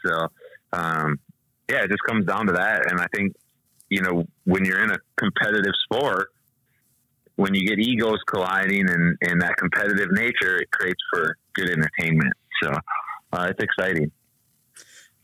So, 0.06 0.28
um, 0.74 1.20
yeah, 1.70 1.84
it 1.84 1.90
just 1.90 2.04
comes 2.08 2.26
down 2.26 2.48
to 2.48 2.54
that. 2.54 2.90
And 2.90 3.00
I 3.02 3.08
think, 3.14 3.34
you 3.90 4.02
know, 4.02 4.26
when 4.46 4.66
you're 4.66 4.84
in 4.84 4.92
a 4.92 4.98
competitive 5.18 5.74
sport, 5.84 6.30
when 7.36 7.54
you 7.54 7.68
get 7.68 7.80
egos 7.80 8.20
colliding 8.28 8.90
and, 8.90 9.18
and 9.22 9.42
that 9.42 9.56
competitive 9.58 10.12
nature, 10.12 10.58
it 10.58 10.70
creates 10.72 11.02
for 11.12 11.38
good 11.54 11.70
entertainment. 11.70 12.34
So 12.62 12.72
uh, 13.34 13.48
it's 13.50 13.64
exciting. 13.64 14.12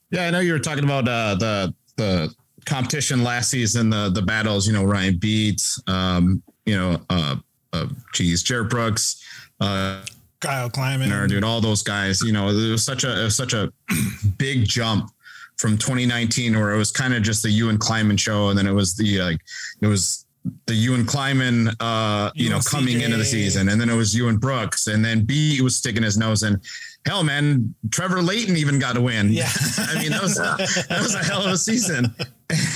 Yeah, 0.10 0.28
I 0.28 0.32
know 0.32 0.39
you 0.39 0.54
were 0.54 0.60
talking 0.60 0.84
about 0.84 1.08
uh, 1.08 1.36
the 1.36 1.73
the 1.97 2.34
competition 2.65 3.23
last 3.23 3.49
season, 3.49 3.89
the 3.89 4.10
the 4.10 4.21
battles. 4.21 4.67
You 4.67 4.73
know, 4.73 4.84
Ryan 4.84 5.17
Beats, 5.17 5.82
um, 5.88 6.41
you 6.65 6.78
know, 6.78 7.01
uh, 7.10 7.36
uh, 7.73 7.88
geez, 8.13 8.43
Jerett 8.43 8.69
Brooks, 8.69 9.21
uh, 9.60 10.04
Kyle 10.39 10.69
Klieman, 10.69 11.28
dude, 11.28 11.43
all 11.43 11.60
those 11.60 11.82
guys. 11.82 12.21
You 12.21 12.32
know, 12.32 12.49
it 12.49 12.71
was 12.71 12.86
such 12.86 13.04
a 13.04 13.08
was 13.08 13.36
such 13.36 13.54
a 13.54 13.73
big 14.38 14.65
jump 14.65 15.10
from 15.58 15.78
2019, 15.78 16.58
where 16.58 16.72
it 16.72 16.78
was 16.78 16.91
kind 16.91 17.13
of 17.13 17.24
just 17.24 17.44
the 17.44 17.50
you 17.50 17.70
and 17.70 17.80
Klieman 17.80 18.20
show, 18.20 18.50
and 18.50 18.58
then 18.58 18.68
it 18.68 18.74
was 18.74 18.96
the 18.96 19.22
like 19.22 19.39
it 19.82 19.88
was 19.88 20.26
the 20.68 20.76
Ewan 20.76 21.06
Klieman, 21.06 21.76
uh, 21.80 22.32
you, 22.36 22.46
you 22.46 22.50
know, 22.52 22.60
coming 22.60 22.98
CJ. 23.00 23.06
into 23.06 23.18
the 23.18 23.26
season, 23.26 23.70
and 23.70 23.82
then 23.82 23.89
it 23.89 23.96
was 23.96 24.15
Ewan 24.15 24.38
Brooks, 24.38 24.88
and 24.88 25.04
then 25.04 25.26
B 25.26 25.60
was 25.62 25.76
sticking 25.76 26.04
his 26.04 26.18
nose 26.18 26.44
in. 26.44 26.62
Hell, 27.06 27.24
man, 27.24 27.74
Trevor 27.91 28.22
Layton 28.22 28.58
even 28.58 28.80
got 28.80 28.98
a 28.98 29.02
win. 29.02 29.32
Yeah, 29.32 29.50
I 29.78 30.00
mean 30.00 30.12
that 30.12 30.22
was 30.22 30.39
a, 30.39 30.56
that 30.89 31.02
was 31.02 31.15
a 31.15 31.24
hell 31.24 31.46
of 31.46 31.52
a 31.52 31.58
season. 31.58 32.13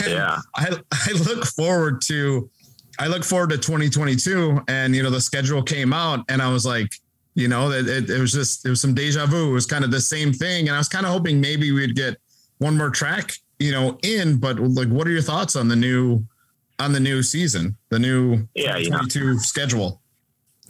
And 0.03 0.13
yeah, 0.13 0.39
I 0.55 0.75
I 0.91 1.11
look 1.11 1.45
forward 1.45 2.01
to 2.07 2.49
I 2.97 3.05
look 3.05 3.23
forward 3.23 3.51
to 3.51 3.57
2022, 3.59 4.61
and 4.67 4.95
you 4.95 5.03
know 5.03 5.11
the 5.11 5.21
schedule 5.21 5.61
came 5.61 5.93
out, 5.93 6.25
and 6.27 6.41
I 6.41 6.51
was 6.51 6.65
like, 6.65 6.91
you 7.35 7.47
know, 7.47 7.69
that 7.69 7.87
it, 7.87 8.09
it 8.09 8.19
was 8.19 8.31
just 8.31 8.65
it 8.65 8.69
was 8.69 8.81
some 8.81 8.95
deja 8.95 9.27
vu. 9.27 9.51
It 9.51 9.53
was 9.53 9.67
kind 9.67 9.85
of 9.85 9.91
the 9.91 10.01
same 10.01 10.33
thing, 10.33 10.67
and 10.67 10.75
I 10.75 10.79
was 10.79 10.89
kind 10.89 11.05
of 11.05 11.11
hoping 11.11 11.39
maybe 11.39 11.71
we'd 11.71 11.95
get 11.95 12.17
one 12.59 12.77
more 12.77 12.89
track, 12.89 13.33
you 13.57 13.71
know, 13.71 13.97
in. 14.03 14.37
But 14.37 14.59
like, 14.59 14.87
what 14.87 15.07
are 15.07 15.11
your 15.11 15.21
thoughts 15.21 15.55
on 15.55 15.67
the 15.67 15.75
new 15.75 16.25
on 16.77 16.93
the 16.93 16.99
new 16.99 17.23
season, 17.23 17.75
the 17.89 17.99
new 17.99 18.47
yeah, 18.55 18.77
22 18.77 18.87
yeah. 19.33 19.37
schedule? 19.39 20.01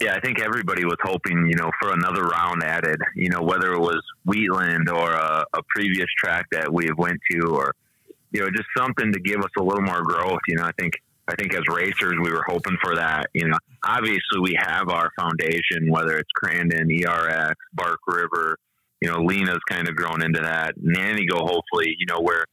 Yeah, 0.00 0.14
I 0.14 0.20
think 0.20 0.40
everybody 0.40 0.86
was 0.86 0.96
hoping, 1.02 1.46
you 1.46 1.56
know, 1.56 1.70
for 1.78 1.92
another 1.92 2.22
round 2.22 2.62
added. 2.62 2.98
You 3.14 3.28
know, 3.28 3.42
whether 3.42 3.74
it 3.74 3.80
was 3.80 4.00
Wheatland 4.24 4.88
or 4.88 5.12
a, 5.12 5.44
a 5.52 5.62
previous 5.74 6.08
track 6.18 6.46
that 6.52 6.72
we 6.72 6.88
went 6.96 7.18
to, 7.30 7.48
or 7.48 7.74
you 8.32 8.40
know, 8.40 8.48
just 8.50 8.68
something 8.76 9.12
to 9.12 9.20
give 9.20 9.40
us 9.40 9.50
a 9.58 9.62
little 9.62 9.82
more 9.82 10.02
growth. 10.02 10.40
You 10.48 10.56
know, 10.56 10.64
I 10.64 10.72
think 10.78 10.94
I 11.28 11.34
think 11.36 11.54
as 11.54 11.62
racers, 11.68 12.14
we 12.22 12.32
were 12.32 12.44
hoping 12.48 12.76
for 12.82 12.96
that. 12.96 13.28
You 13.34 13.48
know, 13.48 13.58
obviously 13.84 14.40
we 14.40 14.56
have 14.58 14.88
our 14.88 15.10
foundation, 15.18 15.88
whether 15.88 16.16
it's 16.16 16.30
Crandon, 16.42 16.88
ERX, 16.88 17.54
Bark 17.74 18.00
River. 18.06 18.58
You 19.00 19.10
know, 19.10 19.18
Lena's 19.22 19.60
kind 19.68 19.88
of 19.88 19.96
grown 19.96 20.22
into 20.22 20.40
that. 20.40 20.74
Nantigo, 20.78 21.38
hopefully, 21.38 21.94
you 21.98 22.06
know, 22.08 22.20
where 22.20 22.44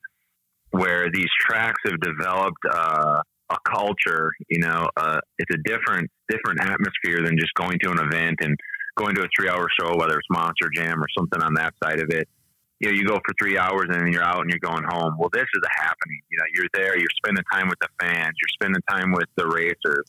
where 0.71 1.09
these 1.11 1.29
tracks 1.39 1.81
have 1.85 1.99
developed 1.99 2.63
uh, 2.69 3.21
a 3.49 3.57
culture. 3.69 4.31
You 4.49 4.59
know, 4.59 4.87
uh, 4.97 5.19
it's 5.37 5.53
a 5.53 5.61
different 5.63 6.09
different 6.29 6.61
atmosphere 6.61 7.23
than 7.23 7.37
just 7.37 7.53
going 7.55 7.79
to 7.83 7.91
an 7.91 7.99
event 7.99 8.37
and 8.41 8.55
going 8.95 9.15
to 9.15 9.23
a 9.23 9.27
three 9.37 9.49
hour 9.49 9.67
show, 9.79 9.95
whether 9.95 10.17
it's 10.17 10.27
Monster 10.29 10.69
Jam 10.73 11.01
or 11.01 11.07
something 11.17 11.41
on 11.41 11.53
that 11.55 11.73
side 11.83 11.99
of 11.99 12.09
it 12.09 12.27
you 12.79 12.89
know, 12.89 12.95
you 12.95 13.05
go 13.05 13.15
for 13.15 13.33
three 13.39 13.57
hours 13.57 13.87
and 13.89 14.01
then 14.01 14.11
you're 14.11 14.23
out 14.23 14.41
and 14.41 14.49
you're 14.49 14.59
going 14.59 14.83
home. 14.87 15.15
Well, 15.17 15.29
this 15.33 15.45
is 15.53 15.61
a 15.63 15.81
happening. 15.81 16.21
You 16.29 16.37
know, 16.37 16.45
you're 16.53 16.69
there, 16.73 16.97
you're 16.97 17.17
spending 17.17 17.43
time 17.51 17.69
with 17.69 17.79
the 17.79 17.89
fans, 17.99 18.33
you're 18.37 18.53
spending 18.53 18.81
time 18.89 19.11
with 19.11 19.29
the 19.35 19.47
racers, 19.47 20.05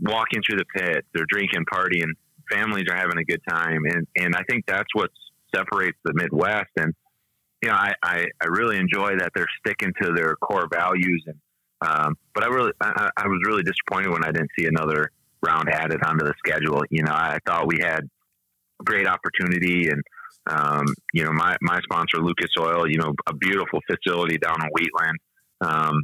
walking 0.00 0.42
through 0.46 0.58
the 0.58 0.66
pits, 0.76 1.06
they're 1.14 1.26
drinking, 1.28 1.64
partying, 1.72 2.12
families 2.50 2.84
are 2.90 2.96
having 2.96 3.18
a 3.18 3.24
good 3.24 3.40
time. 3.48 3.80
And, 3.86 4.06
and 4.16 4.36
I 4.36 4.42
think 4.48 4.66
that's 4.66 4.88
what 4.92 5.10
separates 5.56 5.98
the 6.04 6.12
Midwest. 6.14 6.70
And, 6.76 6.92
you 7.62 7.70
know, 7.70 7.76
I, 7.76 7.94
I, 8.02 8.24
I 8.42 8.46
really 8.48 8.76
enjoy 8.76 9.16
that 9.18 9.30
they're 9.34 9.46
sticking 9.60 9.92
to 10.02 10.12
their 10.12 10.36
core 10.36 10.68
values. 10.72 11.24
And, 11.26 11.38
um, 11.80 12.14
but 12.34 12.44
I 12.44 12.48
really, 12.48 12.72
I, 12.80 13.10
I 13.16 13.26
was 13.26 13.40
really 13.46 13.62
disappointed 13.62 14.10
when 14.10 14.24
I 14.24 14.32
didn't 14.32 14.50
see 14.58 14.66
another 14.66 15.10
round 15.42 15.68
added 15.70 16.00
onto 16.04 16.24
the 16.24 16.34
schedule. 16.44 16.82
You 16.90 17.02
know, 17.04 17.12
I 17.12 17.38
thought 17.46 17.66
we 17.66 17.78
had 17.80 18.02
great 18.84 19.06
opportunity 19.06 19.88
and, 19.88 20.02
um, 20.48 20.84
you 21.12 21.24
know, 21.24 21.32
my, 21.32 21.56
my 21.60 21.80
sponsor, 21.82 22.18
Lucas 22.18 22.50
Oil, 22.60 22.88
you 22.88 22.98
know, 22.98 23.12
a 23.26 23.34
beautiful 23.34 23.80
facility 23.90 24.38
down 24.38 24.56
in 24.62 24.68
Wheatland. 24.72 25.18
Um, 25.60 26.02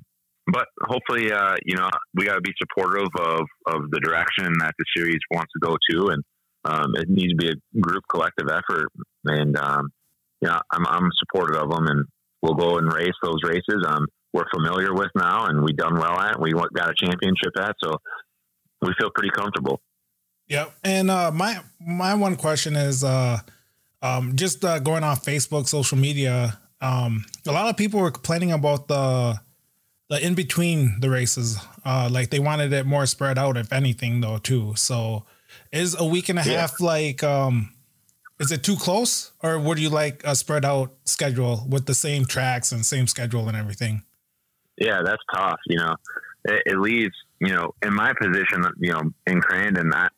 but 0.51 0.67
hopefully, 0.83 1.31
uh, 1.31 1.55
you 1.65 1.77
know, 1.77 1.89
we 2.15 2.25
got 2.25 2.35
to 2.35 2.41
be 2.41 2.53
supportive 2.59 3.09
of, 3.21 3.47
of 3.69 3.91
the 3.91 4.01
direction 4.01 4.53
that 4.59 4.75
the 4.79 4.85
series 4.97 5.21
wants 5.31 5.53
to 5.53 5.61
go 5.61 5.77
to. 5.91 6.09
And 6.09 6.25
um, 6.65 6.95
it 6.97 7.09
needs 7.09 7.33
to 7.33 7.37
be 7.37 7.51
a 7.51 7.81
group 7.81 8.03
collective 8.11 8.49
effort. 8.49 8.89
And, 9.25 9.57
um, 9.57 9.93
yeah, 10.41 10.59
I'm, 10.73 10.87
I'm 10.87 11.11
supportive 11.19 11.57
of 11.57 11.71
them 11.71 11.87
and 11.87 12.07
we'll 12.43 12.55
go 12.55 12.79
and 12.79 12.93
race 12.93 13.15
those 13.23 13.39
races. 13.45 13.85
Um, 13.87 14.07
we're 14.33 14.49
familiar 14.55 14.93
with 14.95 15.11
now 15.15 15.47
and 15.47 15.63
we 15.63 15.73
done 15.73 15.95
well 15.95 16.19
at, 16.19 16.41
we 16.41 16.53
got 16.53 16.91
a 16.91 16.95
championship 16.97 17.53
at. 17.59 17.77
So 17.83 17.99
we 18.81 18.93
feel 18.99 19.11
pretty 19.15 19.31
comfortable. 19.31 19.81
Yep. 20.49 20.75
And, 20.85 21.11
uh, 21.11 21.31
my, 21.31 21.61
my 21.81 22.15
one 22.15 22.37
question 22.37 22.77
is, 22.77 23.05
uh, 23.05 23.39
um, 24.03 24.35
just 24.35 24.65
uh, 24.65 24.81
going 24.81 25.05
off 25.05 25.25
Facebook, 25.25 25.69
social 25.69 25.97
media, 25.97 26.59
um, 26.83 27.25
a 27.47 27.53
lot 27.53 27.69
of 27.69 27.77
people 27.77 28.01
were 28.01 28.11
complaining 28.11 28.53
about 28.53 28.89
the 28.89 29.41
the 30.11 30.27
in 30.27 30.35
between 30.35 31.01
the 31.01 31.09
races. 31.09 31.59
Uh, 31.85 32.09
like 32.11 32.31
they 32.31 32.41
wanted 32.41 32.73
it 32.73 32.85
more 32.85 33.07
spread 33.07 33.39
out, 33.39 33.57
if 33.57 33.73
anything, 33.73 34.21
though, 34.21 34.39
too. 34.39 34.75
So, 34.77 35.25
is 35.71 35.99
a 35.99 36.05
week 36.05 36.29
and 36.29 36.39
a 36.39 36.43
yeah. 36.43 36.61
half 36.61 36.81
like? 36.81 37.23
Um, 37.23 37.73
is 38.43 38.51
it 38.51 38.65
too 38.65 38.77
close, 38.77 39.33
or 39.43 39.59
would 39.59 39.79
you 39.79 39.89
like 39.89 40.23
a 40.25 40.35
spread 40.35 40.65
out 40.65 40.93
schedule 41.05 41.65
with 41.69 41.87
the 41.87 41.95
same 41.95 42.25
tracks 42.25 42.73
and 42.73 42.85
same 42.85 43.07
schedule 43.07 43.47
and 43.47 43.57
everything? 43.57 44.03
Yeah, 44.77 45.01
that's 45.05 45.23
tough. 45.33 45.61
You 45.67 45.79
know, 45.79 45.95
it, 46.45 46.63
it 46.67 46.79
leaves 46.79 47.15
you 47.41 47.55
know 47.55 47.71
in 47.83 47.95
my 47.95 48.13
position. 48.21 48.65
You 48.81 48.93
know, 48.93 49.03
in 49.29 49.41
Crandon, 49.41 49.95
I, 49.95 50.09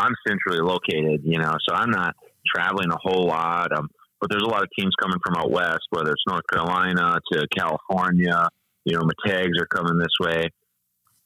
I'm 0.00 0.12
centrally 0.26 0.60
located. 0.60 1.22
You 1.24 1.38
know, 1.38 1.54
so 1.68 1.74
I'm 1.74 1.90
not 1.90 2.16
traveling 2.52 2.90
a 2.90 2.98
whole 3.00 3.28
lot. 3.28 3.70
Um, 3.72 3.88
but 4.20 4.28
there's 4.28 4.42
a 4.42 4.48
lot 4.48 4.62
of 4.62 4.68
teams 4.76 4.92
coming 5.00 5.18
from 5.24 5.36
out 5.36 5.50
west, 5.52 5.86
whether 5.90 6.10
it's 6.10 6.24
North 6.26 6.42
Carolina 6.52 7.20
to 7.32 7.46
California. 7.56 8.48
You 8.84 8.96
know, 8.96 9.02
Matags 9.02 9.60
are 9.60 9.66
coming 9.66 9.98
this 9.98 10.16
way. 10.20 10.48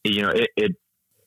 You 0.05 0.23
know, 0.23 0.31
it, 0.31 0.51
it 0.57 0.73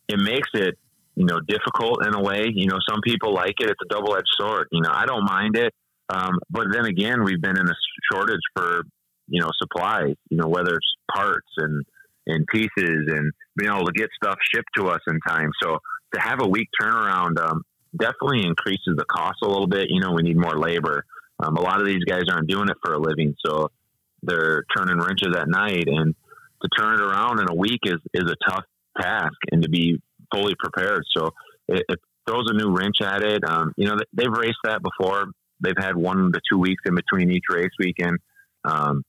it 0.07 0.19
makes 0.19 0.49
it 0.53 0.77
you 1.15 1.25
know 1.25 1.39
difficult 1.47 2.05
in 2.05 2.13
a 2.13 2.21
way. 2.21 2.45
You 2.53 2.67
know, 2.67 2.77
some 2.87 3.01
people 3.03 3.33
like 3.33 3.55
it. 3.59 3.69
It's 3.69 3.79
a 3.83 3.93
double 3.93 4.15
edged 4.15 4.27
sword. 4.37 4.67
You 4.71 4.81
know, 4.81 4.91
I 4.91 5.05
don't 5.05 5.25
mind 5.25 5.57
it, 5.57 5.73
um, 6.09 6.39
but 6.49 6.67
then 6.71 6.85
again, 6.85 7.23
we've 7.23 7.41
been 7.41 7.57
in 7.57 7.67
a 7.67 7.75
shortage 8.11 8.41
for 8.55 8.83
you 9.27 9.41
know 9.41 9.49
supplies. 9.61 10.15
You 10.29 10.37
know, 10.37 10.47
whether 10.47 10.75
it's 10.75 10.95
parts 11.13 11.47
and 11.57 11.83
and 12.27 12.45
pieces 12.47 12.69
and 12.77 13.31
being 13.55 13.71
able 13.71 13.85
to 13.85 13.93
get 13.93 14.09
stuff 14.21 14.37
shipped 14.53 14.69
to 14.77 14.87
us 14.87 15.01
in 15.07 15.19
time. 15.27 15.51
So 15.61 15.77
to 16.13 16.19
have 16.19 16.39
a 16.41 16.47
week 16.47 16.69
turnaround, 16.81 17.39
um, 17.39 17.61
definitely 17.95 18.43
increases 18.45 18.95
the 18.97 19.05
cost 19.05 19.37
a 19.43 19.47
little 19.47 19.67
bit. 19.67 19.87
You 19.89 20.01
know, 20.01 20.11
we 20.11 20.23
need 20.23 20.37
more 20.37 20.57
labor. 20.57 21.05
Um, 21.39 21.55
a 21.57 21.61
lot 21.61 21.79
of 21.79 21.85
these 21.85 22.03
guys 22.03 22.23
aren't 22.31 22.49
doing 22.49 22.69
it 22.69 22.77
for 22.83 22.93
a 22.93 22.99
living, 22.99 23.35
so 23.45 23.69
they're 24.23 24.63
turning 24.75 24.97
wrenches 24.97 25.35
at 25.37 25.47
night, 25.47 25.85
and 25.87 26.15
to 26.61 26.69
turn 26.77 26.95
it 26.95 27.01
around 27.01 27.39
in 27.39 27.47
a 27.49 27.55
week 27.55 27.81
is 27.83 27.99
is 28.13 28.29
a 28.29 28.49
tough 28.49 28.63
task, 28.99 29.35
and 29.51 29.61
to 29.63 29.69
be 29.69 30.01
fully 30.33 30.53
prepared. 30.57 31.03
So 31.15 31.29
it, 31.67 31.83
it 31.87 31.99
throws 32.27 32.45
a 32.47 32.53
new 32.53 32.75
wrench 32.75 32.97
at 33.01 33.21
it. 33.23 33.43
Um, 33.47 33.73
you 33.77 33.87
know, 33.87 33.97
they've 34.13 34.31
raced 34.31 34.59
that 34.63 34.81
before. 34.81 35.25
They've 35.61 35.77
had 35.77 35.95
one 35.95 36.31
to 36.31 36.39
two 36.51 36.59
weeks 36.59 36.83
in 36.85 36.95
between 36.95 37.31
each 37.31 37.45
race 37.49 37.71
weekend. 37.79 38.17
Um, 38.63 39.03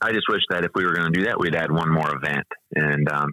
I 0.00 0.12
just 0.12 0.26
wish 0.28 0.42
that 0.50 0.64
if 0.64 0.70
we 0.74 0.84
were 0.84 0.92
going 0.92 1.12
to 1.12 1.18
do 1.18 1.26
that, 1.26 1.38
we'd 1.38 1.54
add 1.54 1.70
one 1.70 1.90
more 1.90 2.14
event. 2.14 2.46
And 2.74 3.08
um, 3.10 3.32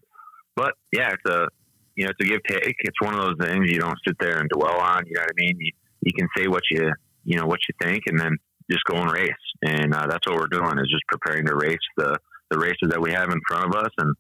but 0.55 0.73
yeah, 0.91 1.11
it's 1.13 1.33
a 1.33 1.47
you 1.95 2.05
know, 2.05 2.11
it's 2.11 2.25
a 2.25 2.29
give 2.29 2.43
take. 2.47 2.75
It's 2.79 3.01
one 3.01 3.13
of 3.13 3.21
those 3.21 3.47
things 3.47 3.69
you 3.69 3.79
don't 3.79 3.97
sit 4.05 4.15
there 4.19 4.39
and 4.39 4.49
dwell 4.49 4.79
on. 4.79 5.03
You 5.05 5.15
know 5.15 5.21
what 5.21 5.29
I 5.29 5.45
mean? 5.45 5.57
You, 5.59 5.71
you 6.01 6.13
can 6.17 6.27
say 6.37 6.47
what 6.47 6.63
you, 6.71 6.91
you 7.23 7.37
know, 7.37 7.45
what 7.45 7.59
you 7.67 7.75
think 7.81 8.03
and 8.07 8.19
then 8.19 8.37
just 8.71 8.83
go 8.85 8.97
and 8.97 9.11
race. 9.11 9.31
And 9.61 9.93
uh, 9.93 10.07
that's 10.07 10.27
what 10.27 10.37
we're 10.37 10.47
doing 10.47 10.79
is 10.79 10.89
just 10.91 11.03
preparing 11.07 11.45
to 11.45 11.55
race 11.55 11.77
the, 11.97 12.17
the 12.49 12.57
races 12.57 12.89
that 12.89 13.01
we 13.01 13.11
have 13.11 13.29
in 13.29 13.39
front 13.47 13.65
of 13.65 13.75
us 13.75 13.91
and 13.97 14.15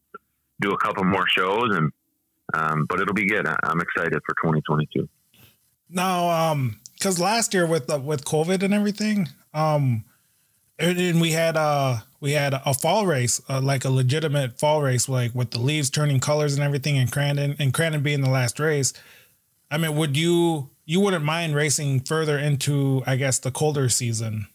do 0.61 0.71
a 0.71 0.77
couple 0.77 1.03
more 1.03 1.25
shows. 1.27 1.75
And, 1.75 1.91
um, 2.53 2.85
but 2.89 2.99
it'll 2.99 3.13
be 3.13 3.27
good. 3.27 3.47
I, 3.47 3.57
am 3.65 3.81
excited 3.81 4.21
for 4.25 4.35
2022. 4.41 5.07
Now, 5.89 6.29
um, 6.29 6.79
cause 6.99 7.19
last 7.19 7.53
year 7.53 7.65
with, 7.65 7.91
uh, 7.91 7.99
with 7.99 8.25
COVID 8.25 8.63
and 8.63 8.73
everything, 8.73 9.29
um, 9.53 10.05
and 10.79 11.21
we 11.21 11.31
had 11.31 11.55
uh 11.55 11.97
we 12.19 12.31
had 12.31 12.53
a 12.53 12.73
fall 12.73 13.05
race, 13.05 13.41
uh, 13.49 13.61
like 13.61 13.85
a 13.85 13.89
legitimate 13.89 14.59
fall 14.59 14.81
race, 14.81 15.07
like 15.07 15.35
with 15.35 15.51
the 15.51 15.59
leaves 15.59 15.89
turning 15.89 16.19
colors 16.19 16.53
and 16.53 16.63
everything, 16.63 16.97
and 16.97 17.11
Crandon 17.11 17.55
and 17.59 17.73
Crandon 17.73 18.01
being 18.01 18.21
the 18.21 18.29
last 18.29 18.59
race. 18.59 18.93
I 19.69 19.77
mean, 19.77 19.95
would 19.95 20.17
you 20.17 20.69
you 20.85 20.99
wouldn't 20.99 21.23
mind 21.23 21.55
racing 21.55 22.01
further 22.01 22.37
into, 22.37 23.03
I 23.05 23.15
guess, 23.15 23.39
the 23.39 23.51
colder 23.51 23.89
season, 23.89 24.47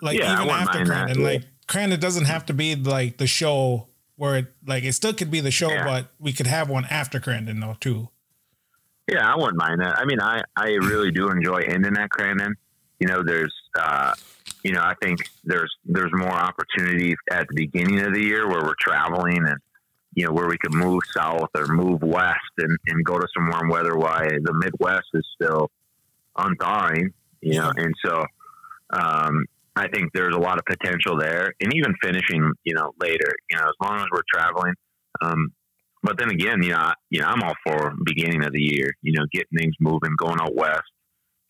like 0.00 0.18
yeah, 0.18 0.34
even 0.34 0.48
after 0.48 0.84
Crandon, 0.84 1.22
like 1.22 1.44
Crandon 1.66 2.00
doesn't 2.00 2.26
have 2.26 2.46
to 2.46 2.54
be 2.54 2.74
like 2.76 3.18
the 3.18 3.26
show 3.26 3.87
where 4.18 4.36
it 4.36 4.46
like 4.66 4.84
it 4.84 4.92
still 4.92 5.14
could 5.14 5.30
be 5.30 5.40
the 5.40 5.50
show, 5.50 5.70
yeah. 5.70 5.84
but 5.84 6.08
we 6.18 6.32
could 6.32 6.48
have 6.48 6.68
one 6.68 6.84
after 6.90 7.20
Crandon 7.20 7.60
though 7.60 7.76
too. 7.80 8.10
Yeah, 9.10 9.32
I 9.32 9.36
wouldn't 9.36 9.56
mind 9.56 9.80
that. 9.80 9.98
I 9.98 10.04
mean, 10.04 10.20
I 10.20 10.42
I 10.54 10.70
really 10.72 11.10
do 11.10 11.30
enjoy 11.30 11.60
ending 11.60 11.96
at 11.96 12.10
Crandon. 12.10 12.54
You 12.98 13.06
know, 13.06 13.22
there's 13.22 13.54
uh, 13.78 14.12
you 14.64 14.72
know, 14.72 14.82
I 14.82 14.94
think 15.00 15.20
there's 15.44 15.72
there's 15.86 16.10
more 16.12 16.32
opportunity 16.32 17.14
at 17.30 17.46
the 17.48 17.54
beginning 17.54 18.00
of 18.00 18.12
the 18.12 18.20
year 18.20 18.48
where 18.48 18.62
we're 18.62 18.74
traveling 18.78 19.38
and 19.38 19.56
you 20.14 20.26
know 20.26 20.32
where 20.32 20.48
we 20.48 20.58
could 20.58 20.74
move 20.74 21.02
south 21.16 21.50
or 21.54 21.68
move 21.68 22.02
west 22.02 22.38
and, 22.58 22.76
and 22.88 23.04
go 23.04 23.18
to 23.18 23.26
some 23.34 23.48
warm 23.48 23.68
weather. 23.68 23.96
Why 23.96 24.28
the 24.42 24.52
Midwest 24.52 25.06
is 25.14 25.24
still 25.40 25.70
unthawing, 26.36 27.14
you 27.40 27.60
know, 27.60 27.72
and 27.76 27.94
so 28.04 28.26
um, 28.90 29.46
I 29.78 29.88
think 29.88 30.12
there's 30.12 30.34
a 30.34 30.38
lot 30.38 30.58
of 30.58 30.64
potential 30.64 31.18
there, 31.18 31.52
and 31.60 31.72
even 31.74 31.94
finishing, 32.02 32.52
you 32.64 32.74
know, 32.74 32.92
later, 33.00 33.30
you 33.50 33.56
know, 33.56 33.64
as 33.64 33.74
long 33.82 34.00
as 34.00 34.06
we're 34.12 34.22
traveling. 34.32 34.74
Um, 35.22 35.48
but 36.02 36.18
then 36.18 36.30
again, 36.30 36.62
you 36.62 36.70
know, 36.70 36.78
I, 36.78 36.94
you 37.10 37.20
know, 37.20 37.26
I'm 37.26 37.42
all 37.42 37.54
for 37.66 37.92
beginning 38.04 38.44
of 38.44 38.52
the 38.52 38.62
year, 38.62 38.92
you 39.02 39.12
know, 39.12 39.24
getting 39.32 39.58
things 39.58 39.74
moving, 39.80 40.14
going 40.16 40.40
out 40.40 40.54
west, 40.54 40.82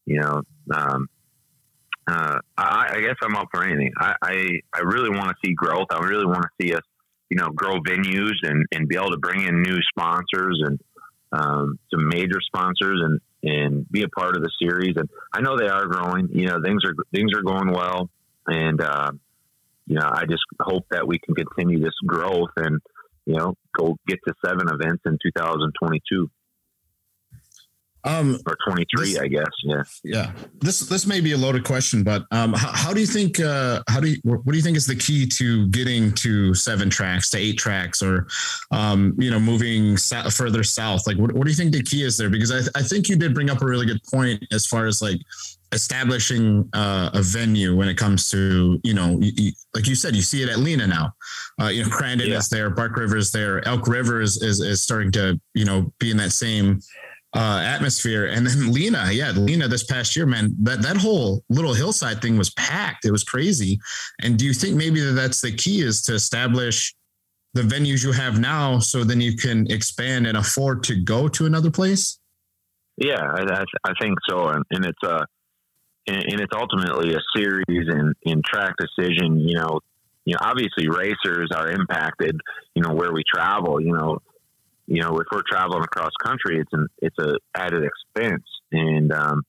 you 0.06 0.20
know, 0.20 0.42
um, 0.74 1.06
uh, 2.08 2.38
I, 2.56 2.86
I, 2.92 3.00
guess 3.00 3.16
I'm 3.22 3.36
up 3.36 3.48
for 3.52 3.62
anything. 3.62 3.92
I, 3.98 4.14
I, 4.22 4.48
I 4.74 4.80
really 4.80 5.10
want 5.10 5.28
to 5.28 5.34
see 5.44 5.52
growth. 5.52 5.88
I 5.90 5.98
really 5.98 6.24
want 6.24 6.42
to 6.42 6.48
see 6.60 6.74
us, 6.74 6.82
you 7.28 7.36
know, 7.36 7.48
grow 7.50 7.80
venues 7.80 8.32
and, 8.42 8.64
and 8.72 8.88
be 8.88 8.96
able 8.96 9.10
to 9.10 9.18
bring 9.18 9.44
in 9.46 9.60
new 9.60 9.78
sponsors 9.90 10.62
and 10.64 10.80
um, 11.32 11.78
some 11.92 12.08
major 12.08 12.40
sponsors 12.40 13.02
and, 13.04 13.20
and 13.42 13.86
be 13.90 14.02
a 14.04 14.08
part 14.08 14.36
of 14.36 14.42
the 14.42 14.50
series. 14.60 14.94
And 14.96 15.08
I 15.34 15.42
know 15.42 15.58
they 15.58 15.68
are 15.68 15.86
growing. 15.86 16.28
You 16.32 16.46
know, 16.46 16.62
things 16.64 16.82
are 16.86 16.94
things 17.12 17.32
are 17.34 17.42
going 17.42 17.70
well, 17.72 18.08
and 18.48 18.80
uh, 18.80 19.12
you 19.87 19.96
know, 19.96 20.11
I 20.11 20.26
just 20.26 20.42
hope 20.61 20.84
that 20.90 21.06
we 21.06 21.18
can 21.18 21.34
continue 21.34 21.78
this 21.78 21.94
growth 22.06 22.50
and 22.56 22.80
you 23.26 23.37
know 23.37 23.54
go 23.76 23.96
get 24.06 24.18
to 24.26 24.34
seven 24.44 24.68
events 24.68 25.02
in 25.06 25.18
2022. 25.22 26.30
Um, 28.04 28.38
or 28.46 28.56
23, 28.66 29.12
this, 29.12 29.18
I 29.18 29.26
guess. 29.26 29.44
Yeah. 29.64 29.82
Yeah. 30.04 30.32
This, 30.61 30.80
this 30.80 31.06
may 31.06 31.20
be 31.20 31.32
a 31.32 31.37
loaded 31.37 31.64
question, 31.64 32.04
but, 32.04 32.24
um, 32.30 32.54
how, 32.54 32.72
how 32.72 32.94
do 32.94 33.00
you 33.00 33.06
think, 33.06 33.40
uh, 33.40 33.82
how 33.88 34.00
do 34.00 34.08
you, 34.08 34.16
what 34.22 34.46
do 34.46 34.56
you 34.56 34.62
think 34.62 34.76
is 34.76 34.87
the 34.87 34.94
key 34.94 35.26
to 35.26 35.66
getting 35.68 36.12
to 36.14 36.54
seven 36.54 36.88
tracks 36.88 37.28
to 37.30 37.38
eight 37.38 37.58
tracks 37.58 38.00
or, 38.00 38.28
um, 38.70 39.14
you 39.18 39.30
know, 39.30 39.40
moving 39.40 39.96
sa- 39.96 40.30
further 40.30 40.62
south? 40.62 41.06
Like, 41.06 41.18
what, 41.18 41.32
what 41.32 41.44
do 41.44 41.50
you 41.50 41.56
think 41.56 41.72
the 41.72 41.82
key 41.82 42.04
is 42.04 42.16
there? 42.16 42.30
Because 42.30 42.52
I, 42.52 42.78
I 42.78 42.82
think 42.82 43.08
you 43.08 43.16
did 43.16 43.34
bring 43.34 43.50
up 43.50 43.62
a 43.62 43.66
really 43.66 43.84
good 43.84 44.02
point 44.04 44.44
as 44.52 44.64
far 44.64 44.87
as 44.87 45.02
like 45.02 45.18
establishing 45.72 46.68
uh, 46.72 47.11
a 47.12 47.22
venue 47.22 47.76
when 47.76 47.88
it 47.88 47.96
comes 47.96 48.31
to 48.31 48.81
you 48.83 48.94
know 48.94 49.18
you, 49.20 49.33
you, 49.37 49.52
like 49.74 49.87
you 49.87 49.94
said 49.94 50.16
you 50.16 50.22
see 50.22 50.42
it 50.42 50.48
at 50.48 50.59
Lena 50.59 50.87
now 50.87 51.12
uh, 51.61 51.66
you 51.66 51.83
know 51.83 51.88
Crandon 51.88 52.28
yeah. 52.28 52.38
is 52.38 52.48
there 52.48 52.70
Bark 52.70 52.96
River 52.96 53.16
is 53.16 53.33
there 53.33 53.66
Elk 53.68 53.87
River 53.87 54.20
is, 54.20 54.42
is, 54.42 54.61
is 54.61 54.83
starting 54.83 55.12
to 55.12 55.38
you 55.54 55.64
know 55.64 55.92
be 55.98 56.11
in 56.11 56.16
that 56.16 56.33
same 56.33 56.81
uh, 57.35 57.61
atmosphere. 57.62 58.26
And 58.26 58.46
then 58.46 58.72
Lena, 58.72 59.11
yeah, 59.12 59.31
Lena 59.33 59.68
this 59.68 59.85
past 59.85 60.16
year, 60.16 60.26
man, 60.26 60.54
that, 60.62 60.83
that 60.83 60.96
whole 60.96 61.44
little 61.48 61.74
hillside 61.74 62.22
thing 62.22 62.38
was 62.38 62.50
packed. 62.50 63.04
It 63.04 63.11
was 63.11 63.24
crazy. 63.24 63.78
And 64.22 64.38
do 64.38 64.44
you 64.44 64.54
think 64.54 64.76
maybe 64.76 65.00
that 65.00 65.12
that's 65.12 65.40
the 65.40 65.52
key 65.52 65.83
is 65.83 66.00
to 66.02 66.14
establish 66.14 66.94
the 67.54 67.62
venues 67.62 68.04
you 68.04 68.12
have 68.12 68.38
now 68.38 68.78
so 68.78 69.04
then 69.04 69.20
you 69.20 69.37
can 69.37 69.70
expand 69.70 70.26
and 70.26 70.37
afford 70.37 70.83
to 70.85 70.96
go 70.96 71.28
to 71.28 71.46
another 71.46 71.70
place? 71.70 72.18
Yeah, 72.96 73.20
I, 73.20 73.64
I 73.85 73.92
think 74.00 74.18
so. 74.28 74.48
And, 74.48 74.64
and 74.70 74.85
it's 74.85 75.02
a, 75.04 75.26
uh, 76.09 76.23
and, 76.29 76.40
it's 76.40 76.53
ultimately 76.55 77.14
a 77.14 77.21
series 77.37 77.64
in, 77.68 78.14
in 78.23 78.42
track 78.44 78.75
decision, 78.79 79.40
you 79.40 79.57
know, 79.57 79.81
you 80.25 80.35
know, 80.35 80.40
obviously 80.42 80.88
racers 80.88 81.51
are 81.55 81.71
impacted, 81.71 82.38
you 82.75 82.83
know, 82.83 82.94
where 82.94 83.12
we 83.12 83.23
travel, 83.33 83.81
you 83.81 83.92
know, 83.92 84.18
you 84.87 85.03
know, 85.03 85.18
if 85.18 85.27
we're 85.31 85.42
traveling 85.49 85.83
across 85.83 86.11
country, 86.23 86.61
it's 86.61 86.73
an 86.73 86.87
it's 87.03 87.18
a 87.18 87.37
added 87.55 87.85
expense, 87.85 88.44
and 88.73 89.12
um, 89.12 89.42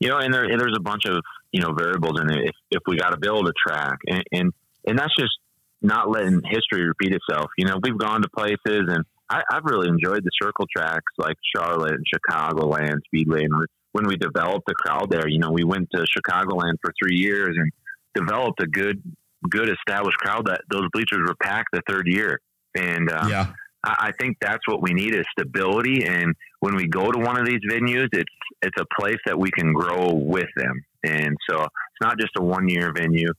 you 0.00 0.08
know, 0.08 0.18
and 0.18 0.34
there, 0.34 0.48
there's 0.58 0.74
a 0.76 0.82
bunch 0.82 1.04
of 1.06 1.22
you 1.52 1.60
know 1.60 1.72
variables 1.72 2.20
in 2.20 2.30
it. 2.30 2.48
If, 2.48 2.54
if 2.72 2.82
we 2.86 2.96
got 2.96 3.10
to 3.10 3.16
build 3.16 3.48
a 3.48 3.52
track, 3.64 3.98
and, 4.08 4.24
and 4.32 4.52
and 4.84 4.98
that's 4.98 5.14
just 5.16 5.34
not 5.82 6.10
letting 6.10 6.42
history 6.44 6.84
repeat 6.84 7.14
itself. 7.14 7.50
You 7.56 7.66
know, 7.66 7.78
we've 7.80 7.96
gone 7.96 8.22
to 8.22 8.28
places, 8.28 8.88
and 8.88 9.04
I, 9.30 9.42
have 9.52 9.62
really 9.64 9.88
enjoyed 9.88 10.24
the 10.24 10.30
circle 10.42 10.66
tracks 10.74 11.12
like 11.16 11.36
Charlotte 11.54 11.94
and 11.94 12.04
Chicagoland, 12.04 12.98
Speedway, 13.06 13.44
and 13.44 13.54
when 13.96 14.06
we 14.06 14.16
developed 14.16 14.66
the 14.66 14.74
crowd 14.74 15.10
there, 15.10 15.26
you 15.28 15.38
know, 15.38 15.50
we 15.50 15.64
went 15.64 15.88
to 15.94 16.04
Chicagoland 16.04 16.74
for 16.82 16.92
three 17.02 17.16
years 17.16 17.56
and 17.56 17.72
developed 18.14 18.62
a 18.62 18.66
good 18.66 19.02
good 19.48 19.68
established 19.68 20.18
crowd 20.18 20.46
that 20.46 20.62
those 20.70 20.88
bleachers 20.92 21.20
were 21.26 21.36
packed 21.40 21.68
the 21.72 21.82
third 21.88 22.06
year, 22.06 22.40
and 22.74 23.10
um, 23.10 23.28
yeah 23.28 23.52
I 23.86 24.10
think 24.18 24.38
that's 24.40 24.66
what 24.66 24.82
we 24.82 24.92
need 24.92 25.14
is 25.14 25.24
stability. 25.30 26.04
And 26.04 26.34
when 26.60 26.74
we 26.74 26.88
go 26.88 27.10
to 27.12 27.18
one 27.18 27.38
of 27.38 27.46
these 27.46 27.60
venues, 27.68 28.08
it's 28.12 28.32
it's 28.62 28.76
a 28.80 28.86
place 29.00 29.18
that 29.26 29.38
we 29.38 29.50
can 29.50 29.72
grow 29.72 30.12
with 30.12 30.48
them. 30.56 30.84
And 31.04 31.36
so 31.48 31.62
it's 31.62 32.00
not 32.00 32.18
just 32.18 32.32
a 32.38 32.42
one 32.42 32.68
year 32.68 32.92
venue. 32.92 33.30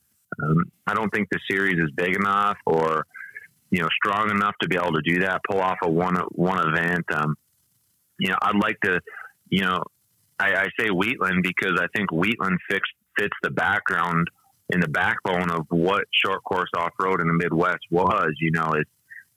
Um, 0.42 0.64
I 0.86 0.94
don't 0.94 1.10
think 1.10 1.28
the 1.32 1.40
series 1.50 1.78
is 1.80 1.92
big 1.96 2.16
enough 2.16 2.58
or 2.66 3.06
you 3.72 3.82
know 3.82 3.90
strong 3.92 4.32
enough 4.32 4.56
to 4.62 4.70
be 4.70 4.78
able 4.78 4.94
to 4.94 5.02
do 5.02 5.20
that. 5.22 5.42
Pull 5.50 5.60
off 5.60 5.78
a 5.84 5.90
one 5.90 6.16
one 6.32 6.66
event. 6.66 7.06
Um, 7.14 7.36
you 8.20 8.30
know, 8.30 8.38
I'd 8.42 8.62
like 8.62 8.80
to. 8.84 9.02
You 9.50 9.62
know, 9.62 9.82
I, 10.40 10.54
I 10.54 10.68
say 10.80 10.90
Wheatland 10.90 11.44
because 11.44 11.80
I 11.80 11.88
think 11.96 12.12
Wheatland 12.12 12.60
fix, 12.70 12.88
fits 13.18 13.36
the 13.42 13.52
background 13.52 14.28
in 14.70 14.80
the 14.80 14.88
backbone 14.88 15.50
of 15.50 15.66
what 15.70 16.04
short 16.26 16.44
course 16.44 16.70
off 16.76 16.92
road 17.00 17.22
in 17.22 17.28
the 17.28 17.34
Midwest 17.34 17.86
was. 17.90 18.34
You 18.40 18.52
know, 18.52 18.74
it's 18.76 18.90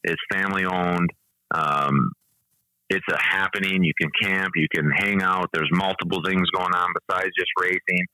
it's 0.03 0.21
family 0.33 0.65
owned. 0.65 1.11
Um, 1.53 2.13
it's 2.89 3.07
a 3.13 3.19
happening. 3.19 3.85
You 3.85 3.93
can 3.99 4.11
camp, 4.21 4.53
you 4.57 4.67
can 4.75 4.91
hang 4.91 5.23
out. 5.23 5.51
There's 5.53 5.71
multiple 5.73 6.21
things 6.25 6.49
going 6.51 6.75
on 6.75 6.89
besides 7.07 7.31
just 7.39 7.51
racing. 7.61 8.07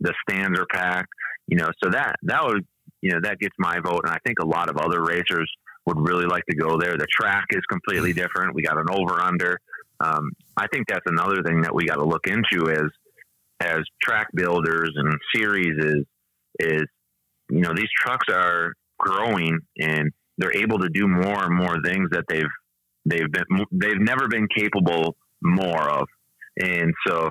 The 0.00 0.14
stands 0.28 0.58
are 0.58 0.66
packed. 0.72 1.12
You 1.48 1.56
know, 1.56 1.70
so 1.82 1.90
that 1.90 2.16
that 2.22 2.44
would 2.44 2.64
you 3.00 3.10
know 3.10 3.18
that 3.22 3.38
gets 3.40 3.54
my 3.58 3.78
vote, 3.80 4.02
and 4.04 4.12
I 4.12 4.18
think 4.24 4.38
a 4.40 4.46
lot 4.46 4.70
of 4.70 4.76
other 4.76 5.02
racers 5.02 5.50
would 5.86 5.98
really 5.98 6.26
like 6.26 6.44
to 6.46 6.56
go 6.56 6.78
there. 6.78 6.96
The 6.96 7.06
track 7.10 7.46
is 7.50 7.62
completely 7.68 8.12
different. 8.12 8.54
We 8.54 8.62
got 8.62 8.78
an 8.78 8.86
over 8.90 9.20
under. 9.20 9.58
Um, 9.98 10.30
I 10.60 10.66
think 10.70 10.88
that's 10.88 11.06
another 11.06 11.42
thing 11.42 11.62
that 11.62 11.74
we 11.74 11.86
got 11.86 11.96
to 11.96 12.04
look 12.04 12.26
into 12.26 12.70
as 12.70 12.90
as 13.60 13.78
track 14.02 14.26
builders 14.34 14.92
and 14.94 15.14
series 15.34 15.74
is 15.78 16.04
is 16.58 16.82
you 17.50 17.60
know 17.60 17.72
these 17.74 17.88
trucks 17.98 18.26
are 18.30 18.74
growing 18.98 19.58
and 19.78 20.10
they're 20.36 20.56
able 20.56 20.78
to 20.80 20.90
do 20.90 21.08
more 21.08 21.44
and 21.44 21.56
more 21.56 21.76
things 21.82 22.10
that 22.10 22.24
they've 22.28 22.52
they've 23.06 23.32
been 23.32 23.64
they've 23.72 24.00
never 24.00 24.28
been 24.28 24.46
capable 24.54 25.16
more 25.42 25.88
of. 25.88 26.06
And 26.62 26.92
so 27.06 27.30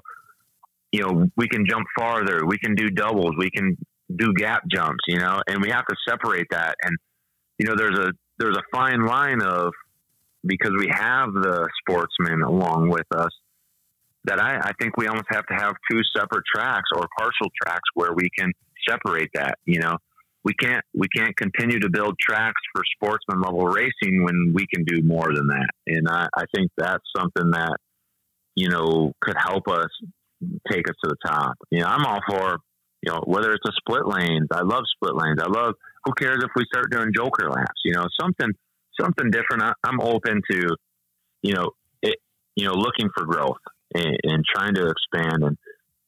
you 0.92 1.02
know 1.02 1.28
we 1.38 1.48
can 1.48 1.66
jump 1.70 1.86
farther 1.96 2.42
we 2.48 2.58
can 2.58 2.74
do 2.74 2.90
doubles 2.90 3.34
we 3.38 3.52
can 3.52 3.78
do 4.16 4.34
gap 4.36 4.64
jumps 4.68 5.04
you 5.08 5.20
know 5.20 5.40
and 5.48 5.62
we 5.62 5.70
have 5.70 5.86
to 5.86 5.96
separate 6.08 6.48
that. 6.50 6.76
And 6.82 6.98
you 7.60 7.68
know 7.68 7.76
there's 7.76 8.00
a 8.00 8.12
there's 8.40 8.58
a 8.58 8.64
fine 8.76 9.06
line 9.06 9.44
of 9.44 9.72
because 10.46 10.72
we 10.78 10.90
have 10.92 11.34
the 11.34 11.68
sportsmen 11.82 12.42
along 12.42 12.90
with 12.90 13.08
us 13.16 13.32
that 14.26 14.40
I, 14.42 14.58
I 14.58 14.72
think 14.80 14.98
we 14.98 15.08
almost 15.08 15.28
have 15.30 15.46
to 15.48 15.56
have 15.56 15.74
two 15.90 16.02
separate 16.16 16.44
tracks 16.54 16.90
or 16.96 17.08
partial 17.18 17.48
tracks 17.64 17.88
where 17.94 18.14
we 18.14 18.30
can 18.38 18.52
separate 18.88 19.30
that 19.34 19.58
you 19.66 19.80
know 19.80 19.98
we 20.44 20.54
can't 20.54 20.84
we 20.94 21.08
can't 21.08 21.36
continue 21.38 21.80
to 21.80 21.90
build 21.90 22.16
tracks 22.20 22.62
for 22.74 22.82
sportsman 22.96 23.42
level 23.42 23.66
racing 23.66 24.24
when 24.24 24.54
we 24.54 24.66
can 24.74 24.84
do 24.86 25.02
more 25.04 25.28
than 25.34 25.48
that. 25.48 25.70
And 25.88 26.08
I, 26.08 26.28
I 26.36 26.44
think 26.56 26.72
that's 26.78 27.04
something 27.16 27.52
that 27.52 27.78
you 28.56 28.70
know 28.70 29.12
could 29.22 29.36
help 29.38 29.68
us 29.68 29.90
take 30.72 30.88
us 30.90 30.96
to 31.04 31.10
the 31.10 31.18
top. 31.26 31.56
You 31.72 31.82
know, 31.82 31.88
I'm 31.88 32.06
all 32.06 32.20
for 32.28 32.58
you 33.02 33.12
know 33.12 33.22
whether 33.26 33.52
it's 33.54 33.68
a 33.68 33.74
split 33.74 34.08
lanes. 34.08 34.48
I 34.52 34.62
love 34.62 34.84
split 34.96 35.16
lanes. 35.16 35.40
I 35.42 35.50
love. 35.50 35.76
Who 36.06 36.14
cares 36.14 36.40
if 36.42 36.52
we 36.56 36.64
start 36.72 36.90
doing 36.92 37.12
joker 37.14 37.50
laps? 37.50 37.82
You 37.84 37.94
know, 37.94 38.06
something 38.20 38.50
something 39.00 39.32
different. 39.32 39.64
I, 39.64 39.74
I'm 39.84 40.02
open 40.02 40.42
to 40.52 40.76
you 41.42 41.54
know 41.54 41.72
it. 42.02 42.18
You 42.56 42.66
know, 42.66 42.74
looking 42.74 43.10
for 43.16 43.26
growth 43.26 43.62
and, 43.94 44.18
and 44.24 44.44
trying 44.54 44.76
to 44.76 44.88
expand 44.88 45.44
and 45.44 45.58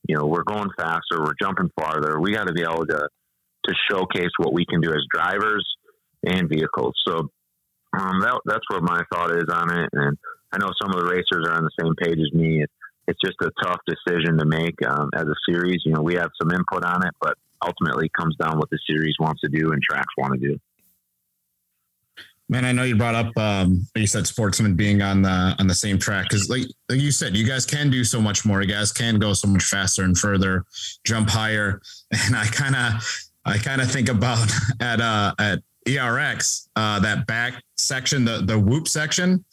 you 0.07 0.17
know 0.17 0.25
we're 0.25 0.43
going 0.43 0.69
faster 0.77 1.19
we're 1.19 1.35
jumping 1.39 1.69
farther 1.79 2.19
we 2.19 2.33
got 2.33 2.47
to 2.47 2.53
be 2.53 2.63
able 2.63 2.85
to 2.85 3.07
to 3.65 3.73
showcase 3.89 4.31
what 4.37 4.53
we 4.53 4.65
can 4.65 4.81
do 4.81 4.91
as 4.91 5.03
drivers 5.13 5.65
and 6.23 6.49
vehicles. 6.49 6.93
So 7.07 7.29
um, 7.97 8.19
that, 8.21 8.39
that's 8.45 8.65
what 8.69 8.83
my 8.83 9.01
thought 9.11 9.31
is 9.31 9.49
on 9.51 9.71
it. 9.71 9.89
And 9.93 10.17
I 10.51 10.57
know 10.57 10.71
some 10.81 10.91
of 10.93 11.03
the 11.03 11.11
racers 11.11 11.47
are 11.47 11.53
on 11.53 11.63
the 11.63 11.83
same 11.83 11.93
page 11.95 12.19
as 12.19 12.33
me. 12.33 12.63
It, 12.63 12.69
it's 13.07 13.19
just 13.23 13.37
a 13.41 13.51
tough 13.63 13.79
decision 13.87 14.37
to 14.37 14.45
make 14.45 14.75
um, 14.87 15.09
as 15.15 15.25
a 15.25 15.35
series. 15.49 15.81
You 15.85 15.93
know, 15.93 16.01
we 16.01 16.15
have 16.15 16.29
some 16.41 16.51
input 16.51 16.83
on 16.83 17.05
it, 17.05 17.13
but 17.19 17.33
ultimately 17.63 18.05
it 18.05 18.13
comes 18.17 18.35
down 18.37 18.57
what 18.57 18.69
the 18.69 18.79
series 18.89 19.15
wants 19.19 19.41
to 19.41 19.49
do 19.49 19.71
and 19.71 19.81
tracks 19.81 20.13
want 20.17 20.39
to 20.39 20.39
do. 20.39 20.59
Man, 22.51 22.65
I 22.65 22.73
know 22.73 22.83
you 22.83 22.97
brought 22.97 23.15
up 23.15 23.37
um, 23.37 23.87
you 23.95 24.05
said 24.05 24.27
sportsmen 24.27 24.75
being 24.75 25.01
on 25.01 25.21
the 25.21 25.55
on 25.57 25.67
the 25.67 25.73
same 25.73 25.97
track 25.97 26.25
because, 26.27 26.49
like, 26.49 26.63
like 26.89 26.99
you 26.99 27.09
said, 27.09 27.33
you 27.33 27.47
guys 27.47 27.65
can 27.65 27.89
do 27.89 28.03
so 28.03 28.21
much 28.21 28.43
more. 28.45 28.61
You 28.61 28.67
guys 28.67 28.91
can 28.91 29.19
go 29.19 29.31
so 29.31 29.47
much 29.47 29.63
faster 29.63 30.03
and 30.03 30.17
further, 30.17 30.65
jump 31.05 31.29
higher. 31.29 31.81
And 32.25 32.35
I 32.35 32.45
kind 32.47 32.75
of 32.75 33.07
I 33.45 33.57
kind 33.57 33.79
of 33.79 33.89
think 33.89 34.09
about 34.09 34.51
at 34.81 34.99
uh, 34.99 35.33
at 35.39 35.59
ERX 35.87 36.67
uh, 36.75 36.99
that 36.99 37.25
back 37.25 37.63
section, 37.77 38.25
the 38.25 38.41
the 38.45 38.59
whoop 38.59 38.89
section. 38.89 39.45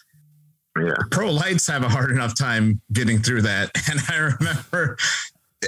Yeah. 0.77 0.91
Pro 1.13 1.31
lights 1.31 1.69
have 1.69 1.85
a 1.85 1.89
hard 1.89 2.11
enough 2.11 2.37
time 2.37 2.81
getting 2.93 3.21
through 3.21 3.43
that, 3.43 3.71
and 3.91 4.01
I 4.09 4.35
remember 4.39 4.99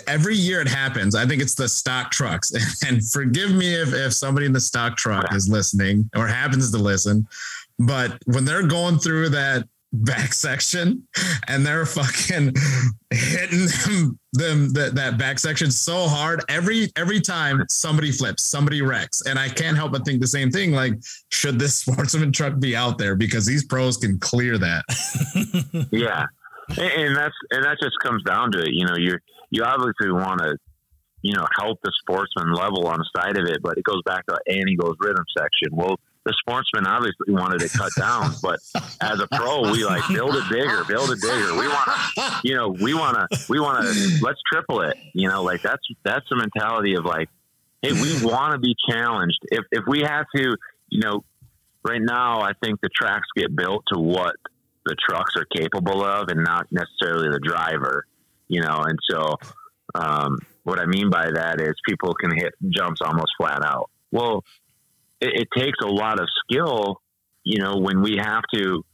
every 0.07 0.37
year 0.37 0.61
it 0.61 0.69
happens. 0.69 1.15
I 1.15 1.27
think 1.27 1.43
it's 1.43 1.55
the 1.55 1.69
stock 1.69 2.11
trucks. 2.11 2.53
And 2.87 3.07
forgive 3.07 3.53
me 3.53 3.75
if, 3.75 3.93
if 3.93 4.13
somebody 4.13 4.47
in 4.47 4.53
the 4.53 4.61
stock 4.61 4.97
truck 4.97 5.35
is 5.35 5.49
listening 5.49 6.09
or 6.17 6.27
happens 6.27 6.71
to 6.71 6.79
listen, 6.79 7.27
but 7.79 8.19
when 8.27 8.45
they're 8.45 8.67
going 8.67 8.99
through 8.99 9.31
that 9.31 9.67
back 9.93 10.33
section 10.35 11.07
and 11.49 11.65
they're 11.65 11.87
fucking 11.87 12.55
hitting 13.11 13.67
them, 13.67 14.19
them 14.33 14.73
that, 14.73 14.95
that 14.95 15.19
back 15.19 15.39
section 15.39 15.71
so 15.71 16.07
hard 16.07 16.43
every 16.49 16.93
every 16.97 17.21
time 17.21 17.65
somebody 17.69 18.13
flips 18.13 18.45
somebody 18.45 18.83
wrecks 18.83 19.23
and 19.27 19.37
i 19.37 19.49
can't 19.49 19.77
help 19.77 19.91
but 19.91 20.05
think 20.05 20.21
the 20.21 20.27
same 20.29 20.49
thing 20.49 20.71
like 20.71 20.95
should 21.31 21.59
this 21.59 21.75
sportsman 21.81 22.31
truck 22.31 22.61
be 22.61 22.77
out 22.77 22.99
there 22.99 23.17
because 23.17 23.45
these 23.45 23.65
pros 23.65 23.97
can 23.97 24.17
clear 24.21 24.59
that 24.59 24.85
yeah 25.91 26.25
and, 26.69 26.93
and 26.93 27.17
that's 27.17 27.35
and 27.51 27.65
that 27.65 27.77
just 27.83 27.99
comes 28.01 28.23
down 28.23 28.53
to 28.53 28.61
it 28.61 28.71
you 28.71 28.87
know 28.87 28.97
you 28.97 29.19
you 29.51 29.63
obviously 29.65 30.11
want 30.11 30.41
to 30.41 30.57
you 31.23 31.35
know 31.35 31.47
help 31.59 31.79
the 31.83 31.93
sportsman 32.01 32.53
level 32.55 32.87
on 32.87 32.99
the 32.99 33.21
side 33.21 33.37
of 33.37 33.47
it 33.47 33.59
but 33.63 33.77
it 33.77 33.85
goes 33.85 34.03
back 34.05 34.25
to 34.27 34.37
Antigo's 34.49 34.97
rhythm 35.01 35.25
section 35.37 35.69
well 35.73 35.97
the 36.25 36.35
sportsman 36.41 36.87
obviously 36.87 37.33
wanted 37.33 37.63
it 37.63 37.73
cut 37.73 37.91
down, 37.97 38.33
but 38.43 38.61
as 39.01 39.21
a 39.21 39.29
pro, 39.33 39.63
we 39.73 39.85
like 39.85 40.07
build 40.09 40.37
it 40.37 40.45
bigger, 40.51 40.85
build 40.85 41.11
it 41.11 41.21
bigger. 41.21 41.53
We 41.55 41.67
want 41.67 41.89
to, 41.89 42.41
you 42.45 42.55
know, 42.55 42.69
we 42.69 42.95
want 42.95 43.17
to, 43.17 43.47
we 43.49 43.61
want 43.61 43.87
to, 43.87 44.19
let's 44.23 44.41
triple 44.53 44.83
it. 44.83 44.97
You 45.15 45.29
know, 45.29 45.43
like 45.43 45.63
that's 45.63 45.83
that's 46.05 46.27
the 46.29 46.37
mentality 46.37 46.95
of 46.95 47.05
like, 47.05 47.29
hey, 47.83 47.93
we 47.93 48.25
want 48.25 48.53
to 48.53 48.59
be 48.59 48.75
challenged. 48.89 49.39
If 49.51 49.65
if 49.73 49.85
we 49.87 50.01
have 50.01 50.27
to, 50.37 50.57
you 50.89 51.01
know, 51.01 51.25
right 51.85 52.03
now, 52.03 52.41
I 52.41 52.53
think 52.63 52.81
the 52.81 52.91
tracks 52.95 53.27
get 53.37 53.55
built 53.55 53.85
to 53.93 53.99
what 53.99 54.37
the 54.85 54.97
trucks 55.09 55.35
are 55.37 55.47
capable 55.55 56.05
of, 56.05 56.29
and 56.29 56.45
not 56.45 56.67
necessarily 56.71 57.31
the 57.31 57.41
driver. 57.41 58.07
You 58.53 58.63
know, 58.63 58.83
and 58.83 58.99
so 59.09 59.37
um, 59.95 60.39
what 60.65 60.81
I 60.81 60.87
mean 60.87 61.09
by 61.09 61.31
that 61.31 61.61
is 61.61 61.75
people 61.89 62.15
can 62.15 62.37
hit 62.37 62.53
jumps 62.69 63.01
almost 63.01 63.31
flat 63.39 63.65
out. 63.65 63.91
Well, 64.11 64.43
it, 65.21 65.43
it 65.43 65.49
takes 65.57 65.79
a 65.81 65.87
lot 65.87 66.19
of 66.19 66.27
skill, 66.43 67.01
you 67.45 67.61
know, 67.61 67.79
when 67.79 68.03
we 68.03 68.17
have 68.17 68.43
to 68.55 68.85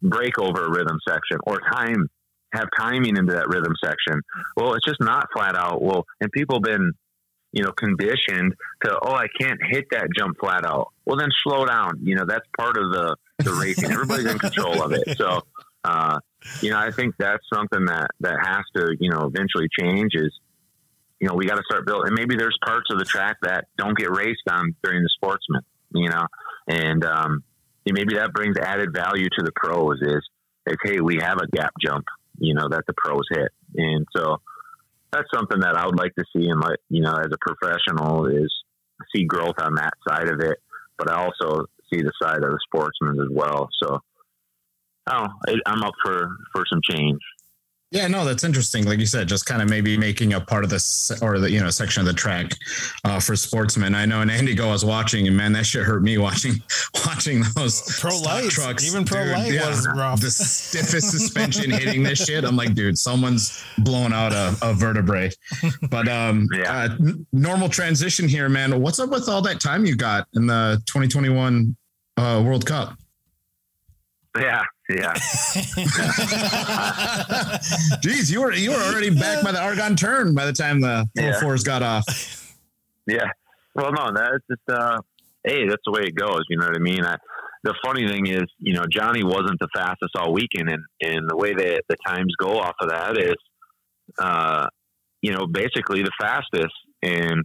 break 0.00 0.38
over 0.38 0.64
a 0.64 0.70
rhythm 0.70 0.98
section 1.06 1.36
or 1.46 1.60
time 1.60 2.08
have 2.54 2.68
timing 2.78 3.18
into 3.18 3.34
that 3.34 3.48
rhythm 3.48 3.74
section. 3.84 4.22
Well, 4.56 4.72
it's 4.72 4.86
just 4.86 5.00
not 5.00 5.28
flat 5.34 5.56
out. 5.56 5.82
Well, 5.82 6.06
and 6.22 6.32
people 6.32 6.60
been, 6.60 6.92
you 7.52 7.62
know, 7.64 7.72
conditioned 7.72 8.54
to, 8.84 8.98
oh, 9.02 9.12
I 9.12 9.26
can't 9.38 9.60
hit 9.62 9.84
that 9.90 10.08
jump 10.16 10.38
flat 10.40 10.64
out. 10.64 10.88
Well, 11.04 11.18
then 11.18 11.28
slow 11.42 11.66
down. 11.66 12.00
You 12.02 12.14
know, 12.14 12.24
that's 12.26 12.46
part 12.58 12.78
of 12.78 12.92
the, 12.92 13.16
the 13.40 13.52
racing. 13.52 13.92
Everybody's 13.92 14.26
in 14.26 14.38
control 14.38 14.82
of 14.82 14.92
it. 14.92 15.18
So, 15.18 15.42
uh, 15.84 16.18
you 16.60 16.70
know, 16.70 16.78
I 16.78 16.90
think 16.90 17.14
that's 17.18 17.44
something 17.52 17.84
that, 17.86 18.08
that 18.20 18.36
has 18.40 18.64
to, 18.76 18.96
you 18.98 19.10
know, 19.10 19.30
eventually 19.32 19.68
change 19.78 20.12
is, 20.14 20.32
you 21.20 21.28
know, 21.28 21.34
we 21.34 21.46
got 21.46 21.56
to 21.56 21.62
start 21.68 21.86
building. 21.86 22.08
And 22.08 22.18
maybe 22.18 22.36
there's 22.36 22.58
parts 22.64 22.86
of 22.90 22.98
the 22.98 23.04
track 23.04 23.36
that 23.42 23.66
don't 23.78 23.96
get 23.96 24.10
raced 24.10 24.42
on 24.50 24.74
during 24.82 25.02
the 25.02 25.10
sportsman 25.14 25.62
you 25.94 26.08
know, 26.08 26.26
and 26.68 27.04
um, 27.04 27.44
maybe 27.86 28.14
that 28.14 28.32
brings 28.32 28.56
added 28.58 28.92
value 28.92 29.28
to 29.38 29.44
the 29.44 29.52
pros 29.54 29.98
is, 30.00 30.22
is, 30.66 30.76
hey, 30.84 31.00
we 31.00 31.18
have 31.20 31.38
a 31.38 31.46
gap 31.48 31.72
jump, 31.80 32.04
you 32.38 32.54
know, 32.54 32.68
that 32.68 32.84
the 32.86 32.94
pros 32.96 33.22
hit. 33.30 33.48
And 33.76 34.06
so 34.16 34.38
that's 35.12 35.28
something 35.34 35.60
that 35.60 35.76
I 35.76 35.86
would 35.86 35.98
like 35.98 36.14
to 36.16 36.24
see. 36.34 36.48
And 36.48 36.60
like, 36.60 36.78
you 36.88 37.02
know, 37.02 37.12
as 37.12 37.30
a 37.32 37.38
professional 37.40 38.26
is 38.26 38.52
see 39.14 39.24
growth 39.24 39.58
on 39.58 39.74
that 39.74 39.94
side 40.08 40.28
of 40.28 40.40
it, 40.40 40.58
but 40.96 41.10
I 41.10 41.24
also 41.24 41.66
see 41.92 42.02
the 42.02 42.12
side 42.22 42.36
of 42.36 42.50
the 42.50 42.58
sportsmen 42.66 43.20
as 43.20 43.28
well. 43.30 43.68
So, 43.82 43.98
oh, 45.08 45.28
I'm 45.66 45.82
up 45.82 45.94
for, 46.02 46.36
for 46.52 46.64
some 46.68 46.80
change. 46.82 47.20
Yeah, 47.92 48.08
no, 48.08 48.24
that's 48.24 48.42
interesting. 48.42 48.86
Like 48.86 48.98
you 49.00 49.06
said, 49.06 49.28
just 49.28 49.44
kind 49.44 49.60
of 49.60 49.68
maybe 49.68 49.98
making 49.98 50.32
a 50.32 50.40
part 50.40 50.64
of 50.64 50.70
this 50.70 51.12
or 51.20 51.38
the 51.38 51.50
you 51.50 51.60
know 51.60 51.68
section 51.68 52.00
of 52.00 52.06
the 52.06 52.14
track 52.14 52.54
uh, 53.04 53.20
for 53.20 53.36
sportsmen. 53.36 53.94
I 53.94 54.06
know, 54.06 54.22
and 54.22 54.30
Antigo 54.30 54.70
was 54.70 54.82
watching, 54.82 55.28
and 55.28 55.36
man, 55.36 55.52
that 55.52 55.66
shit 55.66 55.82
hurt 55.82 56.02
me 56.02 56.16
watching 56.28 56.54
watching 57.06 57.42
those 57.54 58.00
pro 58.00 58.16
light 58.20 58.48
trucks. 58.48 58.86
Even 58.86 59.04
pro 59.04 59.24
light 59.24 59.52
yeah, 59.52 59.68
was 59.68 59.86
rough. 59.94 60.22
The 60.22 60.30
stiffest 60.30 61.10
suspension 61.10 61.70
hitting 61.70 62.02
this 62.02 62.24
shit. 62.24 62.44
I'm 62.44 62.56
like, 62.56 62.72
dude, 62.72 62.96
someone's 62.96 63.62
blown 63.76 64.14
out 64.14 64.32
a, 64.32 64.56
a 64.62 64.72
vertebrae. 64.72 65.30
But 65.90 66.08
um, 66.08 66.48
yeah. 66.54 66.72
uh, 66.72 67.12
normal 67.34 67.68
transition 67.68 68.26
here, 68.26 68.48
man. 68.48 68.80
What's 68.80 69.00
up 69.00 69.10
with 69.10 69.28
all 69.28 69.42
that 69.42 69.60
time 69.60 69.84
you 69.84 69.96
got 69.96 70.28
in 70.32 70.46
the 70.46 70.82
2021 70.86 71.76
uh, 72.16 72.42
World 72.42 72.64
Cup? 72.64 72.96
Yeah, 74.34 74.64
yeah. 74.88 75.12
Jeez, 78.02 78.30
you 78.32 78.42
were 78.42 78.52
you 78.52 78.70
were 78.70 78.82
already 78.82 79.10
back 79.10 79.42
by 79.44 79.52
the 79.52 79.60
Argon 79.60 79.96
turn 79.96 80.34
by 80.34 80.44
the 80.46 80.52
time 80.52 80.80
the 80.80 81.08
yeah. 81.14 81.40
fours 81.40 81.62
got 81.62 81.82
off. 81.82 82.56
Yeah. 83.06 83.28
Well, 83.74 83.92
no, 83.92 84.10
that's 84.14 84.44
just 84.50 84.62
uh, 84.68 84.98
hey, 85.44 85.66
that's 85.68 85.82
the 85.86 85.92
way 85.92 86.02
it 86.02 86.14
goes. 86.14 86.42
You 86.48 86.58
know 86.58 86.66
what 86.66 86.76
I 86.76 86.80
mean? 86.80 87.04
I, 87.04 87.16
the 87.62 87.74
funny 87.84 88.08
thing 88.08 88.26
is, 88.26 88.44
you 88.58 88.74
know, 88.74 88.84
Johnny 88.90 89.22
wasn't 89.22 89.58
the 89.60 89.68
fastest 89.74 90.16
all 90.16 90.32
weekend, 90.32 90.68
and 90.68 90.82
and 91.00 91.30
the 91.30 91.36
way 91.36 91.54
that 91.54 91.82
the 91.88 91.96
times 92.06 92.34
go 92.38 92.58
off 92.58 92.74
of 92.80 92.88
that 92.90 93.16
is, 93.18 93.36
uh, 94.18 94.66
you 95.22 95.32
know, 95.32 95.46
basically 95.46 96.02
the 96.02 96.12
fastest, 96.20 96.74
and 97.02 97.44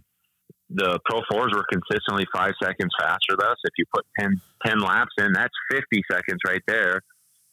the 0.70 0.98
Pro 1.04 1.20
Fours 1.30 1.52
were 1.54 1.64
consistently 1.72 2.26
five 2.34 2.52
seconds 2.62 2.90
faster 3.00 3.36
than 3.38 3.48
us. 3.48 3.56
If 3.64 3.72
you 3.78 3.84
put 3.94 4.04
10, 4.20 4.38
10 4.66 4.80
laps 4.80 5.12
in, 5.16 5.32
that's 5.32 5.54
50 5.70 6.02
seconds 6.10 6.40
right 6.46 6.60
there 6.66 7.00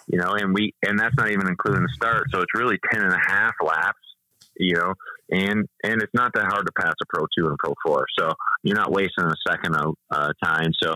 you 0.07 0.19
know, 0.19 0.33
and 0.33 0.53
we, 0.53 0.73
and 0.83 0.99
that's 0.99 1.15
not 1.17 1.31
even 1.31 1.47
including 1.47 1.83
the 1.83 1.93
start. 1.93 2.25
So 2.31 2.39
it's 2.39 2.53
really 2.53 2.77
10 2.91 3.01
and 3.01 3.13
a 3.13 3.19
half 3.19 3.53
laps, 3.63 3.99
you 4.57 4.75
know, 4.75 4.93
and, 5.29 5.65
and 5.83 6.01
it's 6.01 6.13
not 6.13 6.31
that 6.35 6.45
hard 6.45 6.65
to 6.65 6.71
pass 6.79 6.93
a 7.01 7.05
pro 7.09 7.25
two 7.37 7.47
and 7.47 7.57
pro 7.57 7.73
four. 7.83 8.05
So 8.17 8.31
you're 8.63 8.75
not 8.75 8.91
wasting 8.91 9.25
a 9.25 9.33
second 9.47 9.75
of 9.75 9.95
uh, 10.11 10.31
time. 10.43 10.71
So 10.81 10.95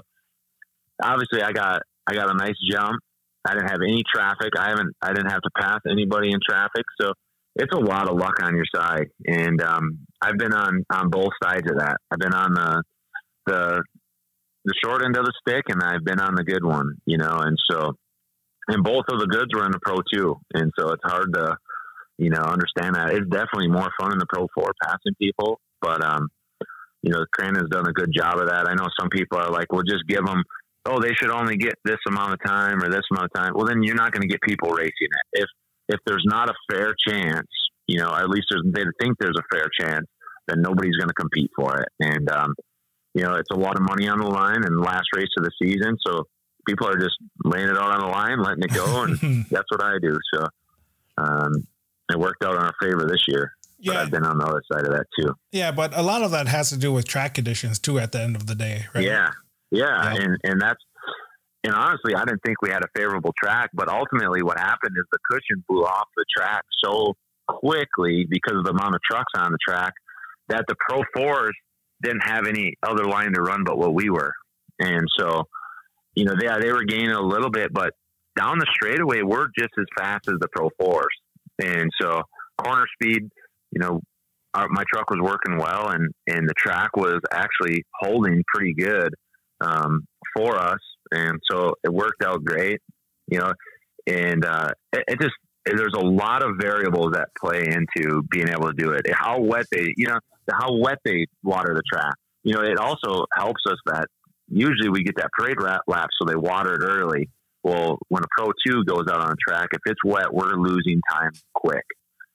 obviously 1.02 1.42
I 1.42 1.52
got, 1.52 1.82
I 2.08 2.14
got 2.14 2.30
a 2.30 2.38
nice 2.38 2.56
jump. 2.72 3.00
I 3.48 3.54
didn't 3.54 3.70
have 3.70 3.82
any 3.82 4.04
traffic. 4.14 4.52
I 4.58 4.70
haven't, 4.70 4.96
I 5.02 5.14
didn't 5.14 5.32
have 5.32 5.42
to 5.42 5.50
pass 5.60 5.80
anybody 5.90 6.32
in 6.32 6.40
traffic. 6.48 6.84
So 7.02 7.14
it's 7.56 7.74
a 7.74 7.80
lot 7.80 8.08
of 8.08 8.18
luck 8.18 8.44
on 8.44 8.56
your 8.56 8.66
side. 8.74 9.08
And, 9.26 9.62
um, 9.62 10.00
I've 10.22 10.38
been 10.38 10.54
on, 10.54 10.84
on 10.92 11.10
both 11.10 11.32
sides 11.42 11.70
of 11.72 11.80
that. 11.80 11.98
I've 12.12 12.20
been 12.20 12.34
on 12.34 12.54
the, 12.54 12.84
the, 13.48 13.84
the 14.66 14.74
short 14.84 15.04
end 15.04 15.18
of 15.18 15.26
the 15.26 15.34
stick 15.42 15.64
and 15.70 15.82
I've 15.82 16.04
been 16.04 16.20
on 16.20 16.36
the 16.36 16.44
good 16.44 16.64
one, 16.64 16.96
you 17.06 17.18
know, 17.18 17.40
and 17.40 17.58
so 17.72 17.96
and 18.70 18.84
both 18.84 19.06
of 19.12 19.20
the 19.20 19.28
goods 19.28 19.50
were 19.54 19.66
in 19.66 19.72
the 19.72 19.80
Pro 19.82 19.98
two, 20.14 20.38
and 20.54 20.72
so 20.78 20.92
it's 20.92 21.04
hard 21.04 21.34
to 21.34 21.58
you 22.18 22.30
know 22.30 22.42
understand 22.42 22.96
that. 22.96 23.12
It's 23.14 23.30
definitely 23.30 23.68
more 23.68 23.90
fun 24.00 24.14
in 24.14 24.20
the 24.20 24.28
Pro 24.32 24.48
four 24.56 24.72
passing 24.82 25.16
people, 25.20 25.60
but 25.82 26.04
um, 26.04 26.30
you 27.02 27.12
know, 27.12 27.26
Crandon's 27.32 27.70
done 27.70 27.88
a 27.88 27.94
good 27.94 28.12
job 28.16 28.40
of 28.40 28.48
that. 28.48 28.68
I 28.68 28.76
know 28.76 28.88
some 29.00 29.10
people 29.10 29.38
are 29.38 29.52
like, 29.52 29.72
well, 29.72 29.84
just 29.84 30.08
give 30.08 30.26
them. 30.26 30.44
Oh, 30.86 31.00
they 31.00 31.14
should 31.14 31.30
only 31.30 31.58
get 31.58 31.76
this 31.84 32.00
amount 32.08 32.34
of 32.34 32.40
time 32.46 32.82
or 32.82 32.90
this 32.90 33.04
amount 33.12 33.26
of 33.26 33.34
time. 33.34 33.54
Well, 33.56 33.66
then 33.66 33.84
you're 33.84 33.96
not 33.96 34.12
going 34.12 34.22
to 34.22 34.28
get 34.28 34.42
people 34.42 34.70
racing 34.70 34.92
it. 35.02 35.42
If 35.42 35.48
if 35.90 36.00
there's 36.06 36.24
not 36.26 36.50
a 36.50 36.54
fair 36.72 36.94
chance, 37.08 37.48
you 37.88 38.00
know, 38.00 38.14
at 38.14 38.30
least 38.30 38.48
they 38.66 38.84
think 39.02 39.18
there's 39.20 39.38
a 39.38 39.56
fair 39.56 39.68
chance, 39.80 40.06
then 40.48 40.62
nobody's 40.62 40.96
going 40.98 41.10
to 41.10 41.14
compete 41.14 41.50
for 41.56 41.82
it. 41.82 41.90
And 42.00 42.30
um, 42.30 42.54
you 43.14 43.24
know, 43.24 43.36
it's 43.36 43.52
a 43.52 43.60
lot 43.60 43.76
of 43.76 43.82
money 43.82 44.08
on 44.08 44.20
the 44.20 44.28
line 44.28 44.64
and 44.64 44.80
last 44.80 45.08
race 45.16 45.30
of 45.38 45.44
the 45.44 45.52
season. 45.62 45.98
So 46.06 46.26
people 46.70 46.88
are 46.88 46.98
just 46.98 47.18
laying 47.44 47.70
it 47.70 47.78
out 47.78 47.92
on 47.92 48.02
the 48.02 48.08
line, 48.08 48.42
letting 48.42 48.64
it 48.64 48.74
go, 48.74 49.04
and 49.04 49.46
that's 49.52 49.70
what 49.70 49.84
I 49.84 49.98
do. 50.02 50.18
So 50.34 50.48
um, 51.18 51.68
it 52.12 52.20
worked 52.20 52.44
out 52.44 52.56
in 52.56 52.62
our 52.62 52.74
favor 52.82 53.06
this 53.08 53.24
year. 53.28 53.54
Yeah. 53.80 53.94
But 53.94 53.98
I've 53.98 54.12
been 54.12 54.26
on 54.26 54.38
the 54.38 54.46
other 54.46 54.62
side 54.72 54.86
of 54.86 54.92
that 54.92 55.06
too. 55.18 55.34
Yeah, 55.52 55.72
but 55.72 55.98
a 55.98 56.02
lot 56.02 56.22
of 56.22 56.32
that 56.32 56.48
has 56.48 56.70
to 56.70 56.78
do 56.78 56.92
with 56.92 57.08
track 57.08 57.34
conditions 57.34 57.80
too. 57.80 57.98
At 57.98 58.12
the 58.12 58.22
end 58.22 58.36
of 58.36 58.46
the 58.46 58.56
day, 58.56 58.86
right? 58.94 59.04
Yeah, 59.04 59.30
yeah, 59.72 60.16
and 60.16 60.38
and 60.44 60.62
that's 60.62 60.84
and 61.64 61.74
honestly, 61.74 62.14
I 62.14 62.26
didn't 62.26 62.42
think 62.46 62.62
we 62.62 62.70
had 62.70 62.84
a 62.84 62.90
favorable 62.96 63.34
track, 63.42 63.70
but 63.74 63.88
ultimately, 63.88 64.44
what 64.44 64.60
happened 64.60 64.96
is 64.98 65.06
the 65.12 65.20
cushion 65.32 65.64
blew 65.68 65.84
off 65.84 66.08
the 66.16 66.26
track 66.38 66.64
so 66.84 67.14
quickly 67.48 68.28
because 68.30 68.58
of 68.58 68.66
the 68.66 68.72
amount 68.72 68.96
of 68.96 69.02
trucks 69.10 69.32
on 69.36 69.52
the 69.52 69.58
track 69.66 69.94
that 70.50 70.66
the 70.68 70.76
Pro 70.88 71.02
Fours 71.16 71.56
didn't 72.02 72.24
have 72.26 72.48
any 72.48 72.76
other 72.84 73.06
line 73.06 73.34
to 73.34 73.42
run 73.42 73.64
but 73.66 73.78
what 73.78 73.94
we 73.94 74.10
were, 74.10 74.34
and 74.80 75.08
so 75.18 75.48
you 76.20 76.26
know, 76.26 76.34
yeah, 76.42 76.58
they 76.60 76.74
were 76.74 76.84
gaining 76.84 77.12
a 77.12 77.22
little 77.22 77.50
bit, 77.50 77.72
but 77.72 77.94
down 78.38 78.60
the 78.60 78.66
straightaway, 78.74 79.22
we're 79.22 79.48
just 79.58 79.72
as 79.80 79.86
fast 79.98 80.28
as 80.28 80.36
the 80.42 80.50
Pro 80.54 80.70
Fours. 80.78 81.16
And 81.64 81.90
so 82.00 82.24
corner 82.58 82.86
speed, 82.94 83.30
you 83.72 83.80
know, 83.80 84.02
our, 84.54 84.68
my 84.68 84.84
truck 84.92 85.10
was 85.10 85.20
working 85.22 85.58
well 85.58 85.90
and, 85.90 86.12
and 86.28 86.50
the 86.50 86.54
track 86.58 86.98
was 86.98 87.22
actually 87.32 87.86
holding 88.02 88.44
pretty 88.54 88.74
good 88.74 89.14
um, 89.62 90.06
for 90.36 90.58
us. 90.58 90.80
And 91.14 91.40
so 91.50 91.76
it 91.86 91.94
worked 91.94 92.22
out 92.22 92.44
great, 92.44 92.82
you 93.28 93.40
know, 93.40 93.54
and 94.06 94.44
uh, 94.44 94.72
it, 94.92 95.06
it 95.08 95.22
just, 95.22 95.36
there's 95.66 95.94
a 95.96 96.06
lot 96.06 96.44
of 96.44 96.58
variables 96.60 97.14
that 97.14 97.30
play 97.40 97.66
into 97.66 98.24
being 98.30 98.50
able 98.50 98.68
to 98.68 98.74
do 98.74 98.92
it. 98.92 99.06
How 99.14 99.40
wet 99.40 99.68
they, 99.72 99.94
you 99.96 100.08
know, 100.08 100.20
how 100.52 100.76
wet 100.76 100.98
they 101.06 101.28
water 101.44 101.74
the 101.74 101.84
track. 101.90 102.16
You 102.44 102.56
know, 102.56 102.62
it 102.62 102.78
also 102.78 103.26
helps 103.34 103.62
us 103.70 103.78
that 103.86 104.08
usually 104.50 104.90
we 104.90 105.04
get 105.04 105.16
that 105.18 105.30
parade 105.38 105.58
lap, 105.62 106.10
so 106.20 106.26
they 106.26 106.36
water 106.36 106.76
it 106.76 106.84
early. 106.84 107.30
Well, 107.64 108.00
when 108.08 108.24
a 108.24 108.28
Pro 108.38 108.52
2 108.68 108.86
goes 108.86 109.06
out 109.10 109.22
on 109.22 109.32
a 109.32 109.36
track, 109.48 109.70
if 109.74 109.82
it's 109.86 110.00
wet, 110.04 110.34
we're 110.34 110.56
losing 110.56 111.02
time 111.12 111.32
quick. 111.54 111.86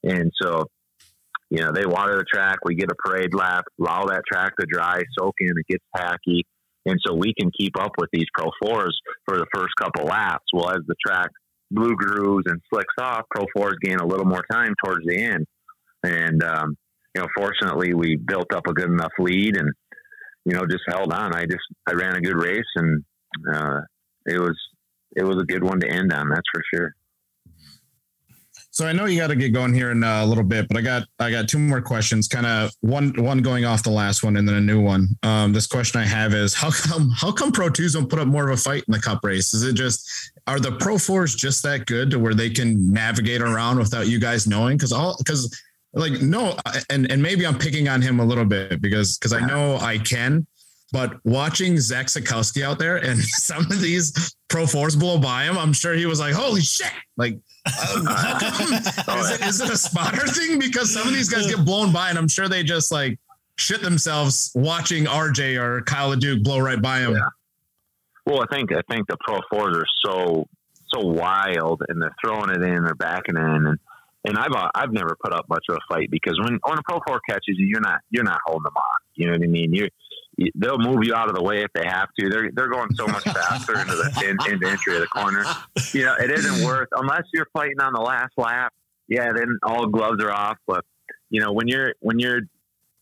And 0.02 0.30
so, 0.40 0.66
you 1.50 1.62
know, 1.62 1.72
they 1.72 1.86
water 1.86 2.16
the 2.16 2.24
track. 2.24 2.58
We 2.64 2.74
get 2.74 2.90
a 2.90 2.94
parade 2.94 3.34
lap, 3.34 3.64
allow 3.80 4.04
that 4.06 4.22
track 4.30 4.52
to 4.60 4.66
dry, 4.70 5.00
soak 5.18 5.34
in, 5.40 5.48
it 5.48 5.66
gets 5.66 5.84
tacky. 5.96 6.44
And 6.86 6.98
so 7.06 7.14
we 7.14 7.32
can 7.38 7.50
keep 7.58 7.80
up 7.80 7.92
with 7.96 8.10
these 8.12 8.26
Pro 8.34 8.50
4s 8.62 8.92
for 9.24 9.38
the 9.38 9.46
first 9.54 9.74
couple 9.80 10.04
laps. 10.04 10.44
Well, 10.52 10.70
as 10.70 10.82
the 10.86 10.94
track 11.06 11.30
blue 11.70 11.96
grooves 11.96 12.44
and 12.46 12.60
slicks 12.72 12.94
off, 13.00 13.22
Pro 13.30 13.46
4s 13.56 13.76
gain 13.82 13.96
a 13.96 14.06
little 14.06 14.26
more 14.26 14.44
time 14.50 14.74
towards 14.84 15.06
the 15.06 15.18
end. 15.18 15.46
And, 16.02 16.42
um, 16.42 16.76
you 17.14 17.22
know, 17.22 17.28
fortunately, 17.36 17.94
we 17.94 18.16
built 18.16 18.52
up 18.54 18.66
a 18.66 18.74
good 18.74 18.90
enough 18.90 19.12
lead 19.18 19.56
and, 19.56 19.70
you 20.44 20.52
know, 20.52 20.66
just 20.66 20.84
held 20.88 21.12
on. 21.12 21.34
I 21.34 21.44
just, 21.46 21.64
I 21.88 21.92
ran 21.92 22.16
a 22.16 22.20
good 22.20 22.36
race 22.36 22.62
and 22.76 23.04
uh, 23.52 23.80
it 24.26 24.38
was, 24.38 24.58
it 25.16 25.24
was 25.24 25.40
a 25.40 25.44
good 25.44 25.64
one 25.64 25.80
to 25.80 25.88
end 25.88 26.12
on. 26.12 26.28
That's 26.28 26.48
for 26.52 26.62
sure. 26.72 26.94
So 28.74 28.84
I 28.88 28.92
know 28.92 29.04
you 29.04 29.20
got 29.20 29.28
to 29.28 29.36
get 29.36 29.50
going 29.50 29.72
here 29.72 29.92
in 29.92 30.02
a 30.02 30.26
little 30.26 30.42
bit, 30.42 30.66
but 30.66 30.76
I 30.76 30.80
got 30.80 31.04
I 31.20 31.30
got 31.30 31.48
two 31.48 31.60
more 31.60 31.80
questions. 31.80 32.26
Kind 32.26 32.44
of 32.44 32.72
one 32.80 33.12
one 33.22 33.38
going 33.38 33.64
off 33.64 33.84
the 33.84 33.90
last 33.90 34.24
one, 34.24 34.36
and 34.36 34.48
then 34.48 34.56
a 34.56 34.60
new 34.60 34.80
one. 34.80 35.10
Um, 35.22 35.52
this 35.52 35.68
question 35.68 36.00
I 36.00 36.04
have 36.04 36.34
is 36.34 36.54
how 36.54 36.72
come 36.72 37.08
how 37.10 37.30
come 37.30 37.52
Pro 37.52 37.68
Twos 37.68 37.92
don't 37.92 38.10
put 38.10 38.18
up 38.18 38.26
more 38.26 38.50
of 38.50 38.58
a 38.58 38.60
fight 38.60 38.82
in 38.88 38.92
the 38.92 38.98
Cup 38.98 39.20
race? 39.22 39.54
Is 39.54 39.62
it 39.62 39.74
just 39.74 40.10
are 40.48 40.58
the 40.58 40.72
Pro 40.72 40.98
Fours 40.98 41.36
just 41.36 41.62
that 41.62 41.86
good 41.86 42.10
to 42.10 42.18
where 42.18 42.34
they 42.34 42.50
can 42.50 42.92
navigate 42.92 43.42
around 43.42 43.78
without 43.78 44.08
you 44.08 44.18
guys 44.18 44.48
knowing? 44.48 44.76
Because 44.76 44.90
all 44.90 45.14
because 45.18 45.56
like 45.94 46.20
no, 46.20 46.56
and 46.90 47.10
and 47.10 47.22
maybe 47.22 47.46
I'm 47.46 47.58
picking 47.58 47.88
on 47.88 48.02
him 48.02 48.20
a 48.20 48.24
little 48.24 48.44
bit 48.44 48.80
because 48.80 49.18
because 49.18 49.32
I 49.32 49.40
know 49.40 49.76
I 49.76 49.98
can, 49.98 50.46
but 50.92 51.18
watching 51.24 51.78
Zach 51.78 52.06
Sikowski 52.06 52.62
out 52.62 52.78
there 52.78 52.96
and 52.96 53.18
some 53.22 53.62
of 53.62 53.80
these 53.80 54.34
Pro 54.48 54.66
Fours 54.66 54.96
blow 54.96 55.18
by 55.18 55.44
him, 55.44 55.58
I'm 55.58 55.72
sure 55.72 55.94
he 55.94 56.06
was 56.06 56.20
like, 56.20 56.34
"Holy 56.34 56.60
shit!" 56.60 56.92
Like, 57.16 57.34
um, 57.66 58.06
is, 59.18 59.30
it, 59.30 59.40
is 59.46 59.60
it 59.60 59.70
a 59.70 59.76
spotter 59.76 60.26
thing? 60.26 60.58
Because 60.58 60.92
some 60.92 61.06
of 61.06 61.14
these 61.14 61.28
guys 61.28 61.46
get 61.46 61.64
blown 61.64 61.92
by, 61.92 62.10
and 62.10 62.18
I'm 62.18 62.28
sure 62.28 62.48
they 62.48 62.62
just 62.62 62.92
like 62.92 63.18
shit 63.56 63.82
themselves 63.82 64.50
watching 64.54 65.04
RJ 65.04 65.60
or 65.60 65.82
Kyle 65.82 66.08
Leduc 66.08 66.42
blow 66.42 66.58
right 66.58 66.80
by 66.80 67.00
him. 67.00 67.12
Yeah. 67.12 67.28
Well, 68.26 68.42
I 68.42 68.54
think 68.54 68.72
I 68.72 68.80
think 68.90 69.06
the 69.06 69.16
Pro 69.20 69.40
Fours 69.50 69.76
are 69.76 69.86
so 70.04 70.46
so 70.92 71.00
wild, 71.00 71.82
and 71.88 72.00
they're 72.00 72.14
throwing 72.24 72.50
it 72.50 72.62
in, 72.62 72.84
they're 72.84 72.94
backing 72.94 73.36
in, 73.36 73.66
and 73.66 73.78
and 74.24 74.38
I've 74.38 74.52
uh, 74.52 74.70
I've 74.74 74.92
never 74.92 75.16
put 75.22 75.32
up 75.32 75.46
much 75.48 75.64
of 75.68 75.76
a 75.76 75.94
fight 75.94 76.10
because 76.10 76.38
when 76.40 76.58
when 76.64 76.78
a 76.78 76.82
Pro 76.82 76.98
Four 77.06 77.20
catches 77.28 77.56
you, 77.58 77.66
you're 77.66 77.80
not 77.80 78.00
you're 78.10 78.24
not 78.24 78.40
holding 78.46 78.64
them 78.64 78.76
on. 78.76 79.00
You 79.14 79.26
know 79.26 79.32
what 79.32 79.42
I 79.42 79.46
mean? 79.46 79.72
You 79.72 79.88
they'll 80.54 80.78
move 80.78 81.04
you 81.04 81.14
out 81.14 81.28
of 81.28 81.34
the 81.34 81.42
way 81.42 81.62
if 81.62 81.72
they 81.74 81.86
have 81.86 82.08
to. 82.18 82.28
They're 82.28 82.50
they're 82.52 82.68
going 82.68 82.94
so 82.94 83.06
much 83.06 83.24
faster 83.24 83.78
into 83.78 83.94
the 83.94 84.24
in, 84.24 84.52
into 84.52 84.68
entry 84.68 84.96
of 84.96 85.02
the 85.02 85.06
corner. 85.08 85.44
You 85.92 86.04
know, 86.04 86.14
it 86.18 86.30
isn't 86.30 86.64
worth 86.64 86.88
unless 86.92 87.24
you're 87.32 87.48
fighting 87.52 87.80
on 87.80 87.92
the 87.92 88.00
last 88.00 88.32
lap. 88.36 88.72
Yeah, 89.08 89.32
then 89.34 89.58
all 89.62 89.86
gloves 89.86 90.22
are 90.22 90.32
off. 90.32 90.56
But 90.66 90.84
you 91.30 91.40
know, 91.40 91.52
when 91.52 91.68
you're 91.68 91.94
when 92.00 92.18
you're 92.18 92.40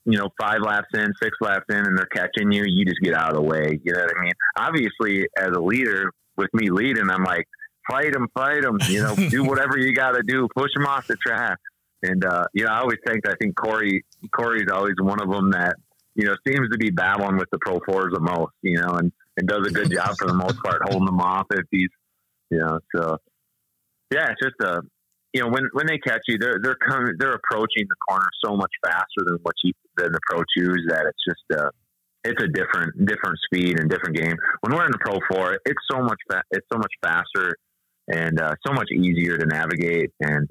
you 0.05 0.19
know 0.19 0.29
five 0.41 0.61
laps 0.61 0.89
in, 0.95 1.13
six 1.23 1.37
laps 1.41 1.67
in, 1.71 1.77
and 1.77 1.97
they're 1.97 2.07
catching 2.07 2.51
you, 2.51 2.65
you 2.67 2.85
just 2.85 3.01
get 3.01 3.15
out 3.15 3.31
of 3.31 3.37
the 3.37 3.43
way. 3.43 3.81
You 3.83 3.93
know 3.93 4.01
what 4.01 4.17
I 4.19 4.23
mean? 4.23 4.33
Obviously, 4.57 5.27
as 5.39 5.51
a 5.57 5.61
leader, 5.61 6.11
with 6.37 6.51
me 6.53 6.71
leading, 6.71 7.09
I'm 7.11 7.25
like, 7.25 7.47
fight 7.91 8.13
them, 8.13 8.29
fight 8.35 8.63
them. 8.63 8.79
You 8.89 9.03
know, 9.03 9.15
do 9.15 9.45
whatever 9.45 9.79
you 9.79 9.95
got 9.95 10.13
to 10.13 10.23
do, 10.23 10.49
push 10.55 10.71
them 10.75 10.87
off 10.87 11.07
the 11.07 11.17
track. 11.17 11.59
And 12.03 12.25
uh, 12.25 12.47
you 12.53 12.65
know, 12.65 12.71
I 12.71 12.81
always 12.81 12.99
think 13.07 13.27
I 13.29 13.35
think 13.41 13.55
Corey 13.57 14.05
Corey's 14.35 14.69
always 14.73 14.95
one 15.01 15.23
of 15.23 15.31
them 15.31 15.51
that 15.53 15.77
you 16.15 16.27
know, 16.27 16.35
seems 16.47 16.69
to 16.71 16.79
be 16.79 16.91
battling 16.91 17.37
with 17.37 17.49
the 17.51 17.59
Pro 17.61 17.81
Fours 17.87 18.13
the 18.13 18.21
most, 18.21 18.53
you 18.63 18.77
know, 18.77 18.95
and, 18.95 19.13
and 19.37 19.49
does 19.49 19.67
a 19.67 19.71
good 19.71 19.91
job 19.91 20.15
for 20.19 20.27
the 20.27 20.35
most 20.35 20.63
part 20.63 20.83
holding 20.85 21.07
them 21.07 21.21
off 21.21 21.47
if 21.53 21.65
he's, 21.71 21.89
you 22.51 22.59
know, 22.59 22.79
so 22.95 23.17
yeah, 24.13 24.29
it's 24.31 24.41
just 24.43 24.57
a, 24.61 24.83
you 25.33 25.41
know, 25.41 25.49
when, 25.49 25.65
when 25.73 25.87
they 25.87 25.97
catch 25.97 26.21
you, 26.29 26.37
they're, 26.39 26.61
they're 26.63 26.77
coming, 26.77 27.15
they're 27.19 27.33
approaching 27.33 27.87
the 27.89 27.97
corner 28.07 28.29
so 28.45 28.55
much 28.57 28.71
faster 28.85 29.25
than 29.25 29.39
what 29.43 29.55
you, 29.65 29.73
than 29.97 30.13
the 30.13 30.21
Pro 30.29 30.43
Twos 30.57 30.85
that 30.89 31.07
it's 31.07 31.25
just, 31.27 31.61
uh, 31.61 31.71
it's 32.25 32.43
a 32.43 32.49
different, 32.49 33.07
different 33.07 33.39
speed 33.47 33.81
and 33.81 33.89
different 33.89 34.15
game. 34.15 34.37
When 34.61 34.77
we're 34.77 34.85
in 34.85 34.93
the 34.93 34.99
Pro 34.99 35.19
Four, 35.31 35.59
it's 35.65 35.81
so 35.91 36.03
much, 36.03 36.19
fa- 36.31 36.45
it's 36.51 36.67
so 36.71 36.79
much 36.79 36.93
faster 37.03 37.57
and 38.09 38.41
uh, 38.41 38.55
so 38.67 38.73
much 38.73 38.89
easier 38.93 39.37
to 39.39 39.47
navigate. 39.47 40.11
And, 40.21 40.49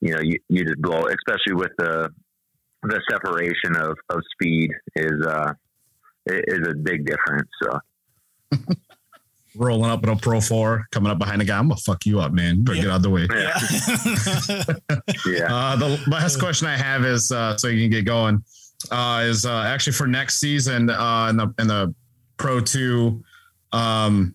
you 0.00 0.14
know, 0.14 0.20
you, 0.20 0.38
you 0.48 0.64
just 0.64 0.80
blow, 0.80 1.06
especially 1.06 1.54
with 1.54 1.72
the, 1.78 2.08
the 2.82 3.00
separation 3.10 3.74
of, 3.76 3.96
of 4.10 4.20
speed 4.32 4.70
is 4.94 5.26
uh 5.26 5.52
is 6.26 6.68
a 6.68 6.74
big 6.74 7.06
difference. 7.06 7.48
So 7.62 7.78
rolling 9.56 9.90
up 9.90 10.02
in 10.04 10.10
a 10.10 10.16
Pro 10.16 10.40
Four, 10.40 10.86
coming 10.92 11.10
up 11.10 11.18
behind 11.18 11.40
a 11.42 11.44
guy, 11.44 11.58
I'm 11.58 11.68
gonna 11.68 11.80
fuck 11.80 12.04
you 12.06 12.20
up, 12.20 12.32
man. 12.32 12.62
Better 12.62 12.76
Yeah. 12.76 12.82
get 12.82 12.90
out 12.90 12.96
of 12.96 13.02
the 13.02 13.10
way. 13.10 13.26
Yeah. 13.32 14.76
yeah, 15.26 15.54
Uh, 15.54 15.76
the 15.76 16.00
last 16.08 16.38
question 16.38 16.68
I 16.68 16.76
have 16.76 17.04
is 17.04 17.32
uh, 17.32 17.56
so 17.56 17.68
you 17.68 17.82
can 17.82 17.90
get 17.90 18.04
going. 18.04 18.42
Uh, 18.90 19.22
is 19.26 19.44
uh, 19.46 19.62
actually 19.62 19.94
for 19.94 20.06
next 20.06 20.38
season 20.38 20.90
uh, 20.90 21.26
in 21.30 21.36
the 21.36 21.52
in 21.58 21.66
the 21.66 21.92
Pro 22.36 22.60
Two, 22.60 23.24
um, 23.72 24.34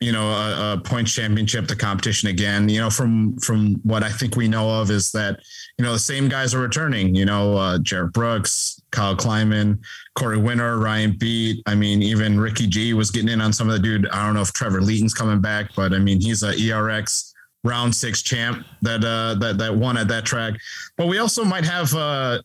you 0.00 0.12
know, 0.12 0.28
a, 0.28 0.74
a 0.74 0.80
points 0.80 1.12
championship, 1.12 1.66
the 1.66 1.74
competition 1.74 2.28
again. 2.28 2.68
You 2.68 2.80
know, 2.80 2.90
from 2.90 3.36
from 3.38 3.74
what 3.82 4.04
I 4.04 4.10
think 4.10 4.36
we 4.36 4.46
know 4.46 4.70
of 4.80 4.90
is 4.90 5.10
that 5.12 5.40
you 5.76 5.84
know 5.84 5.92
the 5.92 5.98
same 5.98 6.28
guys 6.28 6.54
are 6.54 6.60
returning. 6.60 7.14
You 7.14 7.24
know, 7.24 7.56
uh, 7.56 7.78
Jerett 7.78 8.12
Brooks, 8.12 8.80
Kyle 8.92 9.16
Kleiman, 9.16 9.80
Corey 10.14 10.38
Winter, 10.38 10.78
Ryan 10.78 11.16
Beat. 11.18 11.62
I 11.66 11.74
mean, 11.74 12.02
even 12.02 12.38
Ricky 12.38 12.68
G 12.68 12.94
was 12.94 13.10
getting 13.10 13.28
in 13.28 13.40
on 13.40 13.52
some 13.52 13.68
of 13.68 13.74
the 13.74 13.80
dude. 13.80 14.08
I 14.10 14.24
don't 14.24 14.34
know 14.34 14.42
if 14.42 14.52
Trevor 14.52 14.80
Leeton's 14.80 15.14
coming 15.14 15.40
back, 15.40 15.74
but 15.74 15.92
I 15.92 15.98
mean, 15.98 16.20
he's 16.20 16.42
a 16.44 16.52
ERX 16.52 17.32
round 17.64 17.92
six 17.92 18.22
champ 18.22 18.64
that 18.82 19.02
uh 19.04 19.34
that 19.40 19.58
that 19.58 19.74
won 19.74 19.96
at 19.96 20.06
that 20.08 20.24
track. 20.24 20.54
But 20.96 21.06
we 21.06 21.18
also 21.18 21.44
might 21.44 21.64
have 21.64 21.92
uh 21.94 22.40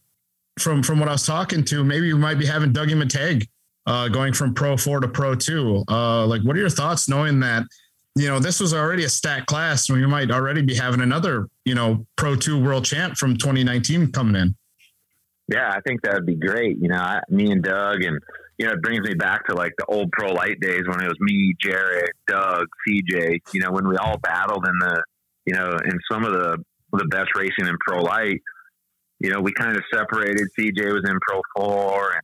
from 0.58 0.82
from 0.82 1.00
what 1.00 1.08
I 1.08 1.12
was 1.12 1.26
talking 1.26 1.64
to, 1.66 1.84
maybe 1.84 2.12
we 2.14 2.20
might 2.20 2.40
be 2.40 2.46
having 2.46 2.74
Dougie 2.74 3.00
Mittag 3.00 3.48
uh 3.86 4.08
going 4.08 4.34
from 4.34 4.54
pro 4.54 4.78
four 4.78 5.00
to 5.00 5.08
pro 5.08 5.36
two. 5.36 5.84
Uh 5.90 6.26
like 6.26 6.42
what 6.44 6.56
are 6.56 6.60
your 6.60 6.70
thoughts 6.70 7.08
knowing 7.10 7.40
that 7.42 7.64
you 8.16 8.28
know 8.28 8.40
this 8.40 8.60
was 8.60 8.74
already 8.74 9.04
a 9.04 9.10
stat 9.10 9.46
class 9.46 9.90
and 9.90 10.00
we 10.00 10.06
might 10.06 10.32
already 10.32 10.62
be 10.62 10.76
having 10.76 11.02
another, 11.02 11.48
you 11.66 11.76
know, 11.76 12.06
pro 12.16 12.36
two 12.36 12.62
world 12.64 12.86
champ 12.86 13.18
from 13.18 13.36
2019 13.38 14.12
coming 14.12 14.36
in. 14.36 14.56
yeah, 15.52 15.72
I 15.76 15.82
think 15.82 16.02
that 16.04 16.14
would 16.14 16.26
be 16.26 16.36
great. 16.36 16.78
You 16.80 16.90
know, 16.90 16.98
I, 16.98 17.22
me 17.30 17.52
and 17.52 17.64
Doug, 17.64 18.04
and 18.04 18.20
you 18.58 18.66
know, 18.68 18.74
it 18.74 18.82
brings 18.82 19.06
me 19.08 19.16
back 19.16 19.46
to 19.48 19.56
like 19.56 19.74
the 19.78 19.86
old 19.86 20.12
pro 20.12 20.32
light 20.32 20.60
days 20.60 20.84
when 20.88 21.02
it 21.02 21.08
was 21.08 21.18
me, 21.20 21.54
Jerett, 21.62 22.12
Doug, 22.28 22.68
CJ. 22.88 23.40
You 23.54 23.62
know, 23.62 23.72
when 23.72 23.88
we 23.88 23.98
all 23.98 24.18
battled 24.20 24.66
in 24.68 24.78
the, 24.80 25.04
you 25.46 25.54
know, 25.56 25.72
in 25.84 26.00
some 26.10 26.24
of 26.24 26.34
the 26.34 26.64
the 26.94 27.06
best 27.06 27.30
racing 27.36 27.68
in 27.68 27.76
pro 27.86 28.02
light. 28.02 28.42
You 29.20 29.30
know, 29.32 29.42
we 29.42 29.54
kind 29.54 29.76
of 29.76 29.84
separated. 29.94 30.48
CJ 30.58 30.94
was 30.94 31.04
in 31.08 31.18
pro 31.28 31.42
four, 31.56 32.12
and 32.12 32.22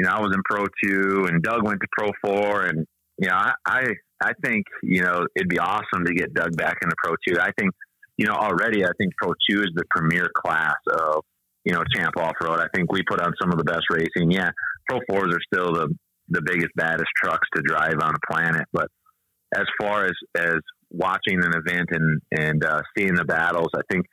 you 0.00 0.06
know, 0.06 0.14
I 0.16 0.20
was 0.20 0.34
in 0.34 0.42
pro 0.48 0.64
two, 0.82 1.26
and 1.28 1.42
Doug 1.42 1.62
went 1.62 1.80
to 1.80 1.88
pro 1.98 2.10
four, 2.22 2.64
and 2.64 2.86
you 3.18 3.28
know, 3.28 3.34
I 3.34 3.52
I, 3.66 3.84
I 4.22 4.32
think 4.42 4.64
you 4.82 5.02
know 5.02 5.26
it'd 5.36 5.48
be 5.48 5.58
awesome 5.58 6.04
to 6.06 6.14
get 6.14 6.32
Doug 6.32 6.56
back 6.56 6.78
into 6.82 6.94
pro 7.02 7.14
two. 7.26 7.38
I 7.40 7.50
think 7.58 7.72
you 8.16 8.26
know 8.26 8.34
already. 8.34 8.84
I 8.84 8.90
think 8.98 9.12
pro 9.20 9.32
two 9.48 9.60
is 9.60 9.70
the 9.74 9.84
premier 9.90 10.30
class 10.34 10.76
of 10.90 11.22
you 11.64 11.72
know, 11.72 11.82
champ 11.94 12.16
off 12.16 12.34
road. 12.42 12.58
I 12.58 12.68
think 12.74 12.90
we 12.90 13.02
put 13.08 13.20
on 13.20 13.32
some 13.40 13.52
of 13.52 13.58
the 13.58 13.64
best 13.64 13.84
racing. 13.90 14.30
Yeah, 14.30 14.50
Pro 14.88 15.00
Fours 15.08 15.34
are 15.34 15.40
still 15.52 15.72
the 15.72 15.94
the 16.28 16.42
biggest, 16.44 16.70
baddest 16.76 17.10
trucks 17.16 17.48
to 17.56 17.62
drive 17.62 17.96
on 18.00 18.12
the 18.12 18.20
planet. 18.30 18.66
But 18.72 18.88
as 19.54 19.64
far 19.80 20.06
as 20.06 20.12
as 20.36 20.58
watching 20.90 21.42
an 21.42 21.52
event 21.54 21.88
and 21.90 22.20
and 22.32 22.64
uh, 22.64 22.80
seeing 22.96 23.14
the 23.14 23.24
battles, 23.24 23.68
I 23.74 23.82
think 23.90 24.06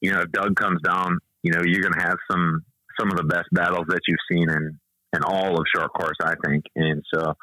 you 0.00 0.12
know 0.12 0.20
if 0.20 0.32
Doug 0.32 0.56
comes 0.56 0.80
down, 0.82 1.18
you 1.42 1.52
know 1.52 1.60
you're 1.64 1.82
going 1.82 1.98
to 1.98 2.06
have 2.06 2.16
some 2.30 2.62
some 2.98 3.10
of 3.10 3.16
the 3.16 3.24
best 3.24 3.48
battles 3.52 3.86
that 3.88 4.00
you've 4.08 4.18
seen 4.30 4.48
in 4.50 4.78
in 5.14 5.22
all 5.22 5.58
of 5.58 5.64
short 5.74 5.92
course. 5.92 6.16
I 6.22 6.34
think, 6.44 6.64
and 6.76 7.02
so 7.12 7.34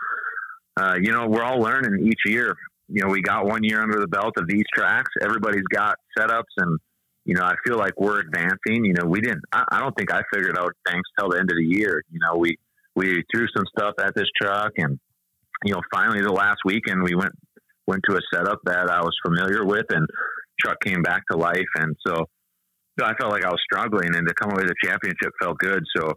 uh, 0.78 0.96
you 1.02 1.12
know 1.12 1.28
we're 1.28 1.44
all 1.44 1.60
learning 1.60 2.08
each 2.08 2.22
year. 2.26 2.56
You 2.90 3.04
know, 3.04 3.10
we 3.10 3.22
got 3.22 3.46
one 3.46 3.64
year 3.64 3.82
under 3.82 4.00
the 4.00 4.08
belt 4.08 4.34
of 4.38 4.48
these 4.48 4.64
tracks. 4.74 5.12
Everybody's 5.22 5.68
got 5.74 5.96
setups 6.18 6.44
and 6.58 6.80
you 7.28 7.36
know, 7.36 7.44
I 7.44 7.56
feel 7.66 7.78
like 7.78 7.92
we're 8.00 8.22
advancing. 8.22 8.86
You 8.86 8.94
know, 8.94 9.06
we 9.06 9.20
didn't. 9.20 9.44
I, 9.52 9.66
I 9.70 9.80
don't 9.80 9.94
think 9.98 10.14
I 10.14 10.22
figured 10.34 10.58
out 10.58 10.72
things 10.88 11.04
till 11.20 11.30
the 11.30 11.40
end 11.40 11.52
of 11.52 11.58
the 11.58 11.78
year. 11.78 12.02
You 12.10 12.20
know, 12.22 12.38
we 12.38 12.56
we 12.96 13.22
threw 13.36 13.48
some 13.56 13.66
stuff 13.78 13.96
at 14.00 14.16
this 14.16 14.30
truck, 14.42 14.72
and 14.78 14.98
you 15.66 15.74
know, 15.74 15.82
finally 15.94 16.22
the 16.22 16.32
last 16.32 16.60
weekend 16.64 17.04
we 17.04 17.16
went 17.16 17.34
went 17.86 18.02
to 18.10 18.16
a 18.16 18.22
setup 18.34 18.60
that 18.64 18.90
I 18.90 19.02
was 19.02 19.14
familiar 19.26 19.66
with, 19.66 19.88
and 19.90 20.08
truck 20.58 20.78
came 20.82 21.02
back 21.02 21.24
to 21.30 21.38
life, 21.38 21.68
and 21.76 21.98
so 22.08 22.28
I 23.04 23.14
felt 23.20 23.34
like 23.34 23.44
I 23.44 23.50
was 23.50 23.62
struggling, 23.62 24.16
and 24.16 24.26
to 24.26 24.34
come 24.34 24.52
away 24.52 24.64
with 24.64 24.72
a 24.72 24.88
championship 24.88 25.34
felt 25.42 25.58
good. 25.58 25.84
So, 25.98 26.14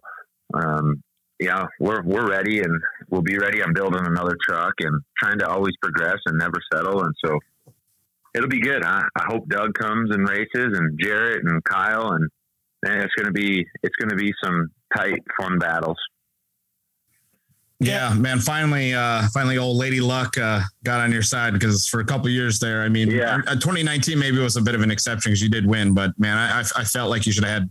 um, 0.54 1.02
yeah, 1.40 1.66
we're 1.80 2.02
we're 2.02 2.28
ready, 2.28 2.60
and 2.60 2.80
we'll 3.08 3.22
be 3.22 3.38
ready. 3.38 3.62
I'm 3.62 3.72
building 3.72 4.04
another 4.06 4.36
truck 4.48 4.74
and 4.80 5.00
trying 5.18 5.38
to 5.38 5.48
always 5.48 5.74
progress 5.82 6.18
and 6.26 6.38
never 6.38 6.60
settle, 6.72 7.02
and 7.02 7.14
so 7.24 7.38
it'll 8.34 8.48
be 8.48 8.60
good. 8.60 8.84
I, 8.84 9.02
I 9.16 9.24
hope 9.28 9.48
Doug 9.48 9.74
comes 9.74 10.14
and 10.14 10.28
races 10.28 10.78
and 10.78 10.98
Jerett 11.00 11.40
and 11.42 11.62
Kyle 11.64 12.10
and 12.12 12.28
man, 12.84 13.00
it's 13.00 13.14
gonna 13.18 13.32
be 13.32 13.66
it's 13.82 13.96
gonna 13.96 14.16
be 14.16 14.32
some 14.42 14.70
tight 14.96 15.18
fun 15.40 15.58
battles. 15.58 15.96
Yeah, 17.82 18.12
man. 18.12 18.40
Finally, 18.40 18.92
uh, 18.92 19.22
finally, 19.32 19.56
old 19.56 19.78
Lady 19.78 20.02
Luck 20.02 20.36
uh, 20.36 20.60
got 20.84 21.00
on 21.00 21.10
your 21.10 21.22
side 21.22 21.54
because 21.54 21.86
for 21.86 22.00
a 22.00 22.04
couple 22.04 22.28
years 22.28 22.58
there, 22.60 22.82
I 22.82 22.90
mean, 22.90 23.10
Yeah. 23.10 23.36
uh, 23.46 23.54
2019 23.54 24.18
maybe 24.18 24.36
was 24.38 24.56
a 24.58 24.60
bit 24.60 24.74
of 24.74 24.82
an 24.82 24.90
exception 24.90 25.30
because 25.30 25.40
you 25.42 25.48
did 25.48 25.64
win, 25.64 25.94
but 25.94 26.10
man, 26.18 26.36
I 26.36 26.60
I 26.76 26.84
felt 26.84 27.08
like 27.08 27.24
you 27.24 27.32
should 27.32 27.44
have 27.44 27.62
had 27.62 27.70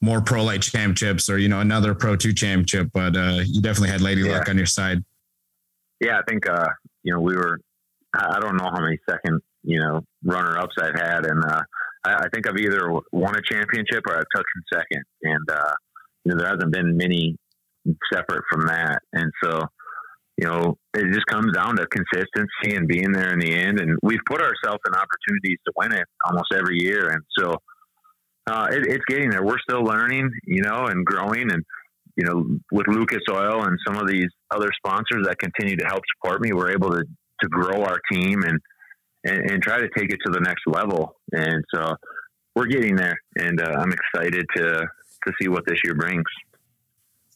more 0.00 0.20
pro 0.20 0.44
light 0.44 0.62
championships 0.62 1.28
or 1.28 1.38
you 1.38 1.48
know 1.48 1.60
another 1.60 1.94
pro 1.94 2.16
two 2.16 2.32
championship, 2.32 2.90
but 2.92 3.16
uh, 3.16 3.40
you 3.44 3.60
definitely 3.60 3.90
had 3.90 4.00
Lady 4.00 4.22
Yeah. 4.22 4.38
Luck 4.38 4.48
on 4.48 4.56
your 4.56 4.66
side. 4.66 5.04
Yeah, 6.00 6.18
I 6.18 6.22
think 6.28 6.48
uh, 6.48 6.68
you 7.02 7.12
know 7.12 7.20
we 7.20 7.36
were. 7.36 7.60
I 8.14 8.40
don't 8.40 8.56
know 8.56 8.70
how 8.72 8.80
many 8.80 8.98
second 9.08 9.40
you 9.64 9.80
know 9.80 10.00
runner 10.24 10.58
ups 10.58 10.74
I've 10.80 10.94
had, 10.94 11.26
and 11.26 11.44
uh, 11.44 11.62
I, 12.04 12.14
I 12.14 12.28
think 12.32 12.48
I've 12.48 12.56
either 12.56 12.90
won 13.12 13.34
a 13.36 13.42
championship 13.42 14.04
or 14.08 14.14
I've 14.14 14.24
touched 14.34 14.48
in 14.56 14.78
second, 14.78 15.04
and 15.22 15.50
uh, 15.50 15.72
you 16.24 16.32
know 16.32 16.38
there 16.38 16.48
hasn't 16.48 16.72
been 16.72 16.96
many 16.96 17.36
separate 18.12 18.44
from 18.50 18.66
that, 18.66 19.00
and 19.12 19.32
so 19.42 19.64
you 20.36 20.46
know 20.46 20.76
it 20.94 21.12
just 21.12 21.26
comes 21.26 21.52
down 21.54 21.76
to 21.76 21.86
consistency 21.86 22.76
and 22.76 22.86
being 22.86 23.10
there 23.12 23.32
in 23.32 23.40
the 23.40 23.52
end, 23.52 23.80
and 23.80 23.98
we've 24.02 24.20
put 24.26 24.40
ourselves 24.40 24.80
in 24.86 24.94
opportunities 24.94 25.58
to 25.66 25.72
win 25.76 25.92
it 25.92 26.06
almost 26.26 26.52
every 26.54 26.80
year, 26.80 27.08
and 27.08 27.22
so 27.36 27.56
uh, 28.48 28.66
it, 28.70 28.86
it's 28.86 29.04
getting 29.06 29.30
there. 29.30 29.44
We're 29.44 29.58
still 29.58 29.82
learning, 29.82 30.30
you 30.44 30.62
know, 30.62 30.86
and 30.86 31.04
growing, 31.04 31.52
and 31.52 31.62
you 32.16 32.24
know, 32.24 32.58
with 32.72 32.88
Lucas 32.88 33.22
Oil 33.30 33.64
and 33.64 33.78
some 33.86 33.96
of 33.96 34.08
these 34.08 34.28
other 34.50 34.68
sponsors 34.76 35.26
that 35.26 35.38
continue 35.38 35.76
to 35.76 35.86
help 35.86 36.02
support 36.16 36.40
me, 36.40 36.52
we're 36.52 36.72
able 36.72 36.90
to 36.90 37.04
to 37.40 37.48
grow 37.48 37.82
our 37.82 37.98
team 38.12 38.42
and 38.42 38.58
and, 39.24 39.50
and 39.50 39.62
try 39.62 39.78
to 39.78 39.88
take 39.96 40.10
it 40.12 40.18
to 40.24 40.32
the 40.32 40.40
next 40.40 40.62
level. 40.66 41.16
And 41.32 41.62
so 41.74 41.94
we're 42.54 42.66
getting 42.66 42.96
there, 42.96 43.16
and 43.36 43.60
uh, 43.60 43.76
I'm 43.78 43.92
excited 43.92 44.46
to 44.56 44.86
to 45.26 45.32
see 45.40 45.48
what 45.48 45.64
this 45.66 45.78
year 45.84 45.94
brings. 45.94 46.24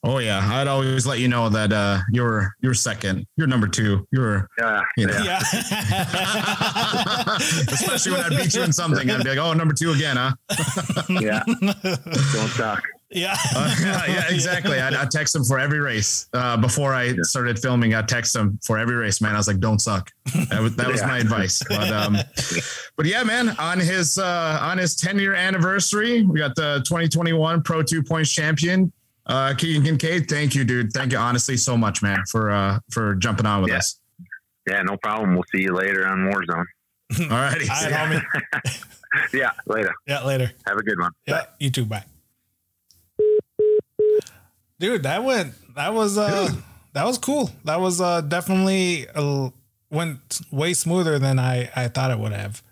Oh 0.04 0.18
yeah, 0.18 0.40
I'd 0.52 0.66
always 0.66 1.06
let 1.06 1.20
you 1.20 1.28
know 1.28 1.48
that 1.48 1.72
uh, 1.72 2.00
you're 2.10 2.52
you're 2.60 2.74
second, 2.74 3.24
you're 3.36 3.46
number 3.46 3.68
two, 3.68 4.04
you're 4.10 4.48
Yeah, 4.58 4.82
you 4.96 5.06
know. 5.06 5.16
Yeah. 5.22 5.38
Especially 7.36 8.12
when 8.12 8.20
I 8.22 8.28
beat 8.30 8.54
you 8.54 8.62
in 8.62 8.72
something, 8.72 9.10
I'd 9.10 9.22
be 9.22 9.28
like, 9.30 9.38
"Oh, 9.38 9.52
number 9.52 9.74
two 9.74 9.92
again, 9.92 10.16
huh?" 10.16 10.32
yeah. 11.08 11.42
Don't 11.82 12.48
suck. 12.50 12.82
yeah. 13.10 13.36
Uh, 13.54 13.74
yeah, 13.80 14.06
yeah, 14.06 14.24
exactly. 14.30 14.80
I, 14.80 15.02
I 15.02 15.06
text 15.06 15.34
him 15.36 15.44
for 15.44 15.58
every 15.58 15.78
race. 15.80 16.26
Uh, 16.32 16.56
before 16.56 16.94
I 16.94 17.14
started 17.22 17.58
filming, 17.58 17.94
I 17.94 18.02
text 18.02 18.34
him 18.34 18.58
for 18.64 18.78
every 18.78 18.96
race, 18.96 19.20
man. 19.20 19.34
I 19.34 19.38
was 19.38 19.46
like, 19.48 19.60
"Don't 19.60 19.80
suck." 19.80 20.10
That 20.50 20.60
was, 20.62 20.74
that 20.76 20.88
was 20.88 21.00
Yeah. 21.00 21.06
my 21.06 21.18
advice. 21.18 21.62
But 21.68 21.90
um, 21.92 22.16
but 22.96 23.06
yeah, 23.06 23.22
man. 23.22 23.50
On 23.58 23.78
his 23.78 24.18
uh, 24.18 24.58
on 24.62 24.78
his 24.78 24.96
10 24.96 25.18
year 25.18 25.34
anniversary, 25.34 26.22
we 26.24 26.38
got 26.40 26.54
the 26.56 26.82
2021 26.86 27.62
Pro 27.62 27.82
Two 27.82 28.02
Points 28.02 28.32
champion, 28.32 28.92
uh, 29.26 29.54
Keegan 29.56 29.82
Kincaid. 29.82 30.28
Thank 30.28 30.54
you, 30.54 30.64
dude. 30.64 30.92
Thank 30.92 31.12
you, 31.12 31.18
honestly, 31.18 31.56
so 31.56 31.76
much, 31.76 32.02
man, 32.02 32.22
for 32.30 32.50
uh, 32.50 32.78
for 32.90 33.14
jumping 33.16 33.46
on 33.46 33.62
with 33.62 33.70
Yeah. 33.70 33.78
us. 33.78 33.98
Yeah, 34.68 34.82
no 34.82 34.96
problem. 34.96 35.34
We'll 35.34 35.44
see 35.54 35.62
you 35.62 35.72
later 35.74 36.06
on 36.06 36.30
Warzone. 36.32 36.64
All 37.30 37.36
righty. 37.38 37.68
All 37.68 37.90
right, 37.90 38.20
homie. 38.22 38.84
Yeah, 39.34 39.50
later. 39.66 39.92
Yeah, 40.06 40.24
later. 40.24 40.50
Have 40.66 40.78
a 40.78 40.82
good 40.82 40.98
one. 40.98 41.10
Yeah, 41.26 41.42
you 41.60 41.68
too. 41.70 41.84
Bye. 41.84 42.04
Dude, 44.78 45.02
that 45.02 45.22
went. 45.22 45.54
That 45.74 45.92
was 45.94 46.16
uh, 46.18 46.50
that 46.94 47.04
was 47.04 47.18
cool. 47.18 47.50
That 47.64 47.78
was 47.80 48.00
uh, 48.00 48.22
definitely 48.22 49.06
uh, 49.14 49.50
went 49.90 50.40
way 50.50 50.72
smoother 50.74 51.18
than 51.18 51.38
I 51.38 51.70
I 51.76 51.88
thought 51.88 52.10
it 52.10 52.18
would 52.18 52.32
have. 52.32 52.62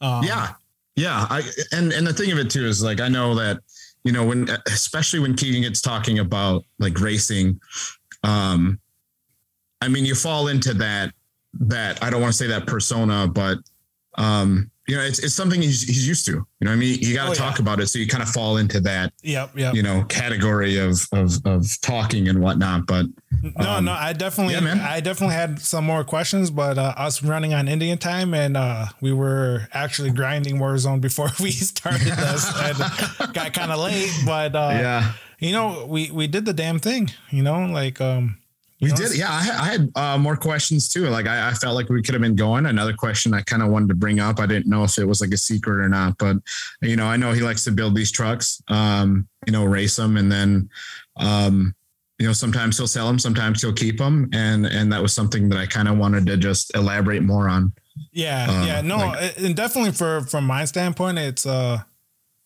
Um, 0.00 0.22
yeah 0.24 0.54
yeah 0.96 1.26
i 1.30 1.40
and 1.72 1.90
and 1.92 2.06
the 2.06 2.12
thing 2.12 2.30
of 2.30 2.38
it 2.38 2.50
too 2.50 2.66
is 2.66 2.82
like 2.82 3.00
i 3.00 3.08
know 3.08 3.34
that 3.36 3.58
you 4.04 4.12
know 4.12 4.24
when 4.24 4.48
especially 4.66 5.18
when 5.18 5.34
keegan 5.34 5.62
gets 5.62 5.80
talking 5.80 6.18
about 6.18 6.64
like 6.78 6.98
racing 7.00 7.58
um 8.22 8.78
i 9.80 9.88
mean 9.88 10.04
you 10.04 10.14
fall 10.14 10.48
into 10.48 10.74
that 10.74 11.12
that 11.54 12.02
i 12.02 12.10
don't 12.10 12.20
want 12.20 12.32
to 12.32 12.38
say 12.38 12.46
that 12.46 12.66
persona 12.66 13.26
but 13.26 13.58
um 14.16 14.70
you 14.86 14.96
know 14.96 15.02
it's, 15.02 15.18
it's 15.18 15.34
something 15.34 15.62
he's, 15.62 15.82
he's 15.82 16.06
used 16.06 16.26
to 16.26 16.32
you 16.32 16.44
know 16.60 16.70
what 16.70 16.72
i 16.72 16.76
mean 16.76 16.98
you 17.00 17.14
got 17.14 17.24
to 17.24 17.30
Oh, 17.30 17.34
talk 17.34 17.56
yeah. 17.58 17.62
about 17.62 17.80
it 17.80 17.86
so 17.88 17.98
you 17.98 18.06
kind 18.06 18.22
of 18.22 18.28
fall 18.28 18.58
into 18.58 18.80
that 18.80 19.12
Yep. 19.22 19.56
Yep. 19.56 19.74
you 19.74 19.82
know 19.82 20.04
category 20.04 20.76
of 20.78 21.06
of 21.12 21.34
of 21.46 21.66
talking 21.80 22.28
and 22.28 22.40
whatnot 22.40 22.86
but 22.86 23.06
No, 23.42 23.70
Um, 23.70 23.84
no, 23.86 23.92
I 23.92 24.12
definitely, 24.12 24.54
yeah, 24.54 24.60
man. 24.60 24.80
I 24.80 25.00
definitely 25.00 25.34
had 25.34 25.58
some 25.60 25.84
more 25.84 26.04
questions, 26.04 26.50
but 26.50 26.78
uh, 26.78 26.94
us 26.96 27.22
running 27.22 27.52
on 27.52 27.66
Indian 27.68 27.98
time, 27.98 28.32
and 28.32 28.56
uh, 28.56 28.86
we 29.02 29.12
were 29.12 29.68
actually 29.72 30.10
grinding 30.12 30.56
Warzone 30.58 31.00
before 31.00 31.28
we 31.40 31.50
started 31.50 32.06
this, 32.06 32.44
and 32.62 32.78
got 33.34 33.52
kind 33.52 33.72
of 33.72 33.80
late. 33.80 34.10
But 34.24 34.54
uh, 34.54 34.70
yeah 34.80 35.12
you 35.40 35.52
know, 35.52 35.84
we 35.86 36.10
we 36.10 36.26
did 36.28 36.44
the 36.46 36.52
damn 36.54 36.78
thing. 36.78 37.10
You 37.30 37.42
know, 37.42 37.66
like 37.66 38.00
um, 38.00 38.38
you 38.78 38.86
We 38.86 38.90
know, 38.90 38.96
did, 38.96 39.16
yeah. 39.16 39.30
I, 39.32 39.42
had- 39.42 39.54
I 39.56 39.64
had 39.66 39.92
uh, 39.94 40.18
more 40.18 40.36
questions 40.36 40.88
too. 40.88 41.08
Like 41.08 41.26
I, 41.26 41.48
I 41.50 41.52
felt 41.52 41.74
like 41.74 41.88
we 41.88 42.02
could 42.02 42.14
have 42.14 42.22
been 42.22 42.36
going. 42.36 42.66
Another 42.66 42.92
question 42.92 43.32
I 43.32 43.40
kind 43.42 43.62
of 43.62 43.68
wanted 43.70 43.88
to 43.90 43.94
bring 43.94 44.20
up. 44.20 44.40
I 44.40 44.46
didn't 44.46 44.66
know 44.66 44.84
if 44.84 44.98
it 44.98 45.04
was 45.06 45.20
like 45.20 45.30
a 45.32 45.36
secret 45.36 45.82
or 45.84 45.88
not, 45.88 46.18
but 46.18 46.36
you 46.82 46.96
know, 46.96 47.06
I 47.06 47.16
know 47.16 47.32
he 47.32 47.40
likes 47.40 47.64
to 47.64 47.70
build 47.72 47.94
these 47.94 48.10
trucks. 48.12 48.62
Um, 48.68 49.28
you 49.46 49.52
know, 49.52 49.64
race 49.64 49.96
them, 49.96 50.16
and 50.16 50.30
then, 50.32 50.68
um, 51.16 51.74
you 52.18 52.26
know, 52.26 52.32
sometimes 52.32 52.76
he'll 52.78 52.86
sell 52.86 53.06
them, 53.06 53.18
sometimes 53.18 53.60
he'll 53.62 53.72
keep 53.72 53.98
them, 53.98 54.28
and 54.32 54.66
and 54.66 54.92
that 54.92 55.00
was 55.02 55.12
something 55.14 55.48
that 55.50 55.58
I 55.58 55.66
kind 55.66 55.88
of 55.88 55.98
wanted 55.98 56.26
to 56.26 56.36
just 56.36 56.74
elaborate 56.74 57.22
more 57.22 57.48
on. 57.48 57.72
Yeah, 58.12 58.46
Uh, 58.48 58.66
yeah, 58.66 58.80
no, 58.80 58.96
like- 58.96 59.38
and 59.38 59.54
definitely 59.54 59.92
for 59.92 60.22
from 60.22 60.44
my 60.46 60.64
standpoint, 60.64 61.18
it's 61.18 61.46
uh, 61.46 61.78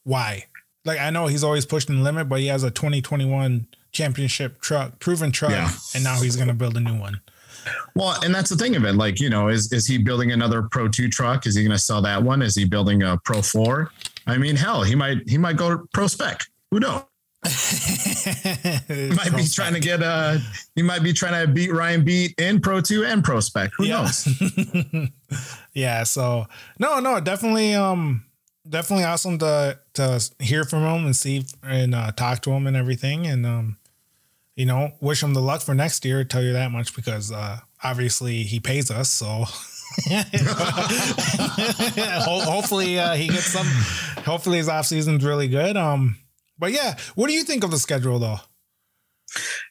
why? 0.04 0.44
Like 0.84 0.98
I 1.00 1.10
know 1.10 1.26
he's 1.26 1.44
always 1.44 1.66
pushing 1.66 1.96
the 1.96 2.02
limit, 2.02 2.28
but 2.28 2.40
he 2.40 2.46
has 2.48 2.62
a 2.64 2.70
2021 2.70 3.66
championship 3.92 4.60
truck, 4.60 4.98
proven 5.00 5.32
truck, 5.32 5.50
Yeah. 5.52 5.70
and 5.94 6.04
now 6.04 6.20
he's 6.20 6.36
gonna 6.36 6.54
build 6.54 6.76
a 6.76 6.80
new 6.80 6.96
one. 6.98 7.20
Well, 7.94 8.18
and 8.24 8.34
that's 8.34 8.48
the 8.48 8.56
thing 8.56 8.76
of 8.76 8.84
it. 8.84 8.94
Like, 8.94 9.20
you 9.20 9.28
know, 9.28 9.48
is 9.48 9.72
is 9.72 9.86
he 9.86 9.98
building 9.98 10.32
another 10.32 10.62
Pro 10.62 10.88
Two 10.88 11.08
truck? 11.10 11.46
Is 11.46 11.54
he 11.54 11.62
going 11.62 11.72
to 11.76 11.78
sell 11.78 12.00
that 12.02 12.22
one? 12.22 12.40
Is 12.40 12.54
he 12.54 12.64
building 12.64 13.02
a 13.02 13.18
Pro 13.24 13.42
Four? 13.42 13.90
I 14.26 14.38
mean, 14.38 14.56
hell, 14.56 14.82
he 14.82 14.94
might 14.94 15.28
he 15.28 15.36
might 15.36 15.56
go 15.56 15.70
to 15.76 15.86
Pro 15.92 16.06
Spec. 16.06 16.44
Who 16.70 16.80
knows? 16.80 17.02
He 17.44 19.10
might 19.10 19.32
be 19.36 19.46
trying 19.46 19.74
to 19.74 19.80
get 19.80 20.02
uh 20.02 20.38
he 20.74 20.82
might 20.82 21.02
be 21.02 21.12
trying 21.12 21.46
to 21.46 21.52
beat 21.52 21.72
Ryan 21.72 22.04
Beat 22.04 22.34
in 22.38 22.60
Pro 22.60 22.80
2 22.80 23.04
and 23.04 23.22
Pro 23.22 23.40
Spec. 23.40 23.70
Who 23.76 23.86
Yeah. 23.86 24.02
knows? 24.02 24.28
yeah, 25.74 26.02
so 26.04 26.46
no, 26.78 27.00
no, 27.00 27.20
definitely, 27.20 27.74
um, 27.74 28.24
definitely 28.68 29.04
awesome 29.04 29.38
to 29.38 29.78
to 29.94 30.30
hear 30.40 30.64
from 30.64 30.82
him 30.84 31.04
and 31.06 31.16
see 31.16 31.44
and 31.62 31.94
uh, 31.94 32.12
talk 32.12 32.42
to 32.42 32.50
him 32.50 32.66
and 32.66 32.76
everything, 32.76 33.26
and 33.26 33.44
um, 33.46 33.77
you 34.58 34.66
know, 34.66 34.92
wish 35.00 35.22
him 35.22 35.32
the 35.34 35.40
luck 35.40 35.62
for 35.62 35.72
next 35.72 36.04
year. 36.04 36.24
Tell 36.24 36.42
you 36.42 36.52
that 36.52 36.72
much 36.72 36.96
because 36.96 37.30
uh, 37.30 37.60
obviously 37.84 38.42
he 38.42 38.58
pays 38.58 38.90
us, 38.90 39.08
so. 39.08 39.44
Hopefully 42.26 42.98
uh, 42.98 43.14
he 43.14 43.28
gets 43.28 43.46
some. 43.46 43.66
Hopefully 44.24 44.58
his 44.58 44.68
off 44.68 44.86
season's 44.86 45.24
really 45.24 45.46
good. 45.46 45.76
Um, 45.76 46.16
but 46.58 46.72
yeah, 46.72 46.96
what 47.14 47.28
do 47.28 47.34
you 47.34 47.44
think 47.44 47.62
of 47.62 47.70
the 47.70 47.78
schedule 47.78 48.18
though? 48.18 48.38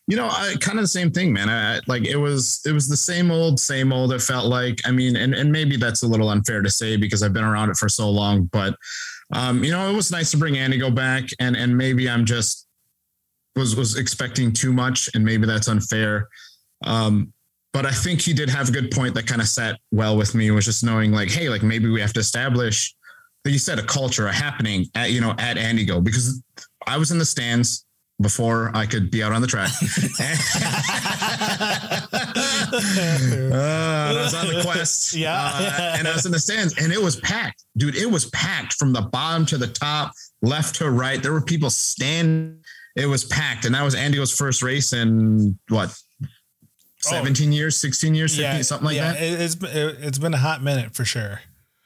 You 0.08 0.16
know, 0.16 0.30
I 0.30 0.56
kind 0.62 0.80
of 0.80 0.84
the 0.84 0.88
same 0.88 1.12
thing, 1.12 1.34
man. 1.34 1.50
I 1.50 1.82
like 1.88 2.06
it 2.06 2.16
was 2.18 2.62
it 2.66 2.72
was 2.72 2.88
the 2.88 2.96
same 2.96 3.30
old, 3.30 3.60
same 3.60 3.92
old. 3.92 4.14
It 4.14 4.22
felt 4.22 4.46
like, 4.46 4.80
I 4.86 4.92
mean, 4.92 5.18
and 5.18 5.34
and 5.34 5.52
maybe 5.52 5.76
that's 5.76 6.02
a 6.02 6.08
little 6.08 6.30
unfair 6.30 6.62
to 6.62 6.70
say 6.70 6.96
because 6.96 7.24
I've 7.24 7.34
been 7.34 7.44
around 7.44 7.70
it 7.70 7.76
for 7.78 7.90
so 7.90 8.10
long, 8.10 8.46
but 8.46 8.78
um, 9.34 9.66
you 9.66 9.72
know, 9.72 9.90
it 9.90 9.96
was 9.96 10.12
nice 10.12 10.32
to 10.32 10.38
bring 10.38 10.54
Antigo 10.56 10.96
back 10.96 11.26
and 11.40 11.58
and 11.58 11.78
maybe 11.78 12.10
I'm 12.10 12.24
just 12.24 12.67
was 13.58 13.76
was 13.76 13.98
expecting 13.98 14.54
too 14.54 14.72
much 14.72 15.10
and 15.14 15.24
maybe 15.24 15.46
that's 15.46 15.68
unfair. 15.68 16.28
Um, 16.86 17.34
but 17.74 17.86
I 17.86 17.92
think 17.92 18.22
he 18.22 18.34
did 18.34 18.50
have 18.50 18.70
a 18.70 18.72
good 18.72 18.92
point 18.92 19.14
that 19.16 19.28
kind 19.28 19.42
of 19.42 19.48
sat 19.48 19.80
well 19.92 20.18
with 20.18 20.34
me 20.34 20.50
was 20.52 20.66
just 20.66 20.84
knowing 20.84 21.12
like, 21.12 21.30
hey, 21.30 21.50
like 21.50 21.64
maybe 21.64 21.90
we 21.90 22.02
have 22.02 22.14
to 22.14 22.20
establish, 22.20 22.96
like 23.44 23.54
you 23.54 23.60
said, 23.60 23.78
a 23.78 23.84
culture, 23.84 24.28
a 24.28 24.34
happening 24.34 24.86
at 24.96 25.12
you 25.12 25.22
know 25.22 25.32
at 25.38 25.58
Antigo 25.58 26.04
because 26.04 26.42
I 26.86 26.98
was 26.98 27.12
in 27.12 27.18
the 27.18 27.26
stands 27.26 27.86
before 28.20 28.72
I 28.74 28.86
could 28.86 29.12
be 29.12 29.22
out 29.22 29.32
on 29.32 29.42
the 29.42 29.48
track. 29.48 29.70
Uh, 32.78 33.56
I 33.56 34.24
was 34.24 34.34
on 34.34 34.48
the 34.48 34.62
quest. 34.62 35.14
Yeah. 35.16 35.34
Uh, 35.34 35.96
and 35.98 36.08
I 36.08 36.14
was 36.14 36.26
in 36.26 36.32
the 36.32 36.40
stands 36.40 36.78
and 36.78 36.92
it 36.92 37.02
was 37.02 37.16
packed. 37.18 37.64
Dude, 37.78 37.96
it 37.96 38.10
was 38.10 38.30
packed 38.32 38.74
from 38.74 38.94
the 38.94 39.02
bottom 39.02 39.46
to 39.48 39.58
the 39.58 39.68
top, 39.68 40.12
left 40.42 40.76
to 40.76 40.90
right. 40.90 41.22
There 41.22 41.32
were 41.32 41.42
people 41.42 41.70
standing. 41.70 42.60
It 42.98 43.06
was 43.06 43.24
packed. 43.24 43.66
And 43.66 43.76
that 43.76 43.84
was 43.84 43.96
Andy's 43.96 44.32
first 44.36 44.62
race 44.64 44.92
in 44.92 45.58
what? 45.70 45.96
17 47.00 47.54
years, 47.54 47.78
16 47.78 48.16
years, 48.16 48.36
15, 48.36 48.64
something 48.64 48.86
like 48.88 48.96
Oh. 48.96 48.98
yeah, 48.98 49.14
that. 49.14 49.22
It, 49.22 49.42
it's 49.42 49.56
it, 49.56 49.98
it's 50.02 50.18
been 50.18 50.34
a 50.34 50.38
hot 50.38 50.64
minute 50.64 50.96
for 50.96 51.06
sure. 51.06 51.40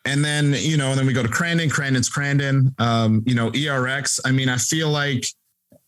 And 0.06 0.24
then, 0.26 0.56
you 0.58 0.78
know, 0.78 0.90
and 0.92 0.98
then 0.98 1.06
we 1.06 1.14
go 1.14 1.22
to 1.22 1.30
Crandon, 1.30 1.70
Crandon's 1.70 2.10
Crandon, 2.10 2.74
um, 2.82 3.22
you 3.28 3.36
know, 3.36 3.52
ERX. 3.52 4.20
I 4.26 4.32
mean, 4.32 4.50
I 4.50 4.58
feel 4.58 4.90
like, 4.90 5.26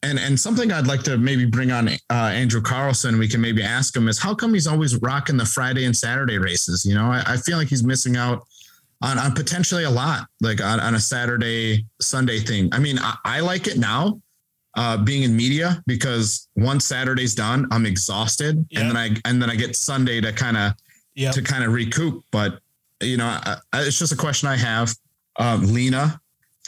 and, 0.03 0.19
and 0.19 0.39
something 0.39 0.71
I'd 0.71 0.85
like 0.85 1.01
to 1.03 1.17
maybe 1.17 1.45
bring 1.45 1.71
on 1.71 1.87
uh, 1.87 1.97
Andrew 2.11 2.61
Carlson, 2.61 3.17
we 3.17 3.27
can 3.27 3.41
maybe 3.41 3.63
ask 3.63 3.95
him 3.95 4.07
is 4.09 4.19
how 4.19 4.35
come 4.35 4.53
he's 4.53 4.67
always 4.67 4.97
rocking 4.97 5.37
the 5.37 5.45
Friday 5.45 5.85
and 5.85 5.95
Saturday 5.95 6.37
races? 6.37 6.85
You 6.85 6.93
know, 6.93 7.05
I, 7.05 7.23
I 7.25 7.37
feel 7.37 7.57
like 7.57 7.69
he's 7.69 7.83
missing 7.83 8.17
out 8.17 8.45
on, 9.01 9.17
on 9.17 9.31
potentially 9.33 9.85
a 9.85 9.89
lot, 9.89 10.27
like 10.41 10.61
on, 10.61 10.79
on 10.79 10.93
a 10.95 10.99
Saturday, 10.99 11.85
Sunday 12.01 12.39
thing. 12.39 12.69
I 12.73 12.79
mean, 12.79 12.99
I, 12.99 13.15
I 13.25 13.39
like 13.39 13.65
it 13.67 13.77
now, 13.79 14.21
uh, 14.75 14.97
being 14.97 15.23
in 15.23 15.35
media 15.35 15.83
because 15.85 16.47
once 16.55 16.85
Saturday's 16.85 17.35
done, 17.35 17.67
I'm 17.71 17.85
exhausted. 17.85 18.65
Yeah. 18.69 18.81
And 18.81 18.89
then 18.89 18.97
I, 18.97 19.09
and 19.25 19.41
then 19.41 19.49
I 19.49 19.55
get 19.55 19.75
Sunday 19.75 20.21
to 20.21 20.33
kind 20.33 20.57
of, 20.57 20.73
Yeah, 21.15 21.31
to 21.31 21.41
kind 21.41 21.63
of 21.63 21.73
recoup. 21.73 22.23
But 22.31 22.59
you 23.01 23.17
know, 23.17 23.25
I, 23.25 23.57
I, 23.71 23.81
it's 23.81 23.99
just 23.99 24.11
a 24.11 24.17
question 24.17 24.49
I 24.49 24.55
have. 24.55 24.95
Um, 25.37 25.73
Lena, 25.73 26.19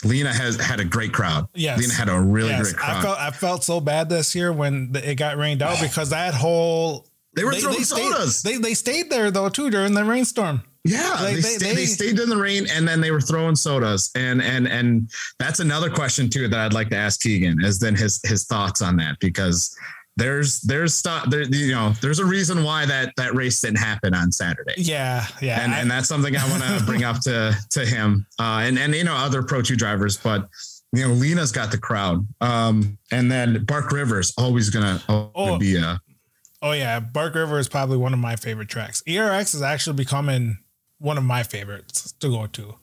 Lena 0.04 0.32
has 0.32 0.60
had 0.60 0.80
a 0.80 0.84
great 0.84 1.12
crowd. 1.12 1.48
Yes. 1.54 1.80
Lena 1.80 1.94
had 1.94 2.08
a 2.08 2.20
really 2.20 2.50
Yes, 2.50 2.62
great 2.62 2.76
crowd. 2.76 2.96
I 2.96 3.02
felt 3.02 3.18
I 3.18 3.30
felt 3.30 3.64
so 3.64 3.80
bad 3.80 4.08
this 4.08 4.34
year 4.34 4.52
when 4.52 4.92
it 4.94 5.14
got 5.16 5.36
rained 5.36 5.62
out 5.62 5.80
because 5.82 6.10
that 6.10 6.34
whole 6.34 7.06
they 7.36 7.44
were 7.44 7.54
throwing 7.54 7.84
stayed, 7.84 8.10
sodas. 8.12 8.42
They 8.42 8.56
they 8.56 8.74
stayed 8.74 9.10
there 9.10 9.30
though 9.30 9.48
too 9.48 9.70
during 9.70 9.94
the 9.94 10.04
rainstorm. 10.04 10.62
Yeah, 10.84 11.10
Like, 11.14 11.20
they, 11.20 11.34
they- 11.34 11.40
stayed, 11.42 11.60
they- 11.70 11.74
they 11.74 11.86
stayed 11.86 12.18
in 12.20 12.28
the 12.28 12.36
rain 12.36 12.66
and 12.72 12.86
then 12.86 13.00
they 13.00 13.10
were 13.10 13.20
throwing 13.20 13.56
sodas. 13.56 14.10
And 14.14 14.40
and 14.42 14.66
and 14.68 15.10
that's 15.38 15.60
another 15.60 15.90
question 15.90 16.28
too 16.30 16.48
that 16.48 16.58
I'd 16.60 16.72
like 16.72 16.88
to 16.90 16.96
ask 16.96 17.20
Keegan 17.20 17.64
is 17.64 17.78
then 17.78 17.94
his 17.96 18.20
his 18.24 18.44
thoughts 18.46 18.82
on 18.82 18.96
that 18.96 19.16
because 19.20 19.76
there's 20.18 20.60
there's 20.62 20.94
stuff 20.94 21.28
there 21.28 21.42
you 21.42 21.72
know 21.72 21.92
there's 22.00 22.20
a 22.20 22.24
reason 22.24 22.62
why 22.64 22.86
that 22.86 23.12
that 23.18 23.34
race 23.34 23.60
didn't 23.60 23.78
happen 23.80 24.14
on 24.14 24.32
Saturday. 24.32 24.74
Yeah, 24.78 25.26
yeah. 25.42 25.60
And, 25.62 25.74
I- 25.74 25.78
and 25.80 25.90
that's 25.90 26.08
something 26.08 26.34
I 26.36 26.48
want 26.48 26.62
to 26.62 26.84
bring 26.86 27.04
up 27.04 27.20
to 27.22 27.54
to 27.70 27.84
him 27.84 28.24
uh, 28.38 28.60
and 28.62 28.78
and 28.78 28.94
you 28.94 29.04
know 29.04 29.14
other 29.14 29.42
Pro 29.42 29.60
Two 29.62 29.76
drivers, 29.76 30.16
but 30.16 30.48
you 30.92 31.06
know 31.06 31.12
Lena's 31.14 31.50
got 31.52 31.70
the 31.72 31.78
crowd, 31.78 32.26
um, 32.40 32.96
and 33.10 33.30
then 33.30 33.64
Bark 33.64 33.90
Rivers 33.92 34.32
always 34.38 34.70
gonna 34.70 35.02
always 35.08 35.32
Oh. 35.34 35.58
be 35.58 35.76
a 35.76 36.00
oh 36.62 36.72
yeah, 36.72 37.00
Bark 37.00 37.34
River 37.34 37.58
is 37.58 37.68
probably 37.68 37.96
one 37.96 38.12
of 38.12 38.18
my 38.18 38.36
favorite 38.36 38.68
tracks. 38.68 39.02
ERX 39.06 39.54
is 39.54 39.62
actually 39.62 39.96
becoming 39.96 40.58
one 40.98 41.18
of 41.18 41.24
my 41.24 41.42
favorites 41.42 42.12
to 42.20 42.28
go 42.28 42.46
to. 42.46 42.74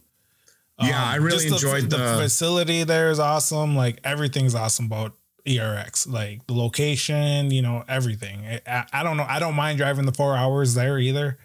Yeah, 0.82 1.03
I 1.03 1.17
um, 1.17 1.24
really 1.24 1.47
enjoyed 1.47 1.89
the, 1.89 1.97
the- 1.97 2.17
facility. 2.21 2.84
There 2.84 3.09
is 3.09 3.19
awesome. 3.19 3.76
Like 3.76 3.99
everything's 4.03 4.55
awesome 4.55 4.86
about 4.86 5.13
ERX. 5.47 6.11
Like 6.11 6.45
the 6.47 6.53
location, 6.53 7.51
you 7.51 7.61
know, 7.61 7.84
everything. 7.88 8.59
I- 8.67 8.86
I, 8.91 9.03
don't 9.03 9.17
know. 9.17 9.26
I 9.28 9.39
don't 9.39 9.55
mind 9.55 9.78
driving 9.78 10.05
the 10.05 10.11
four 10.13 10.36
hours 10.36 10.74
there 10.74 10.97
either. 10.99 11.38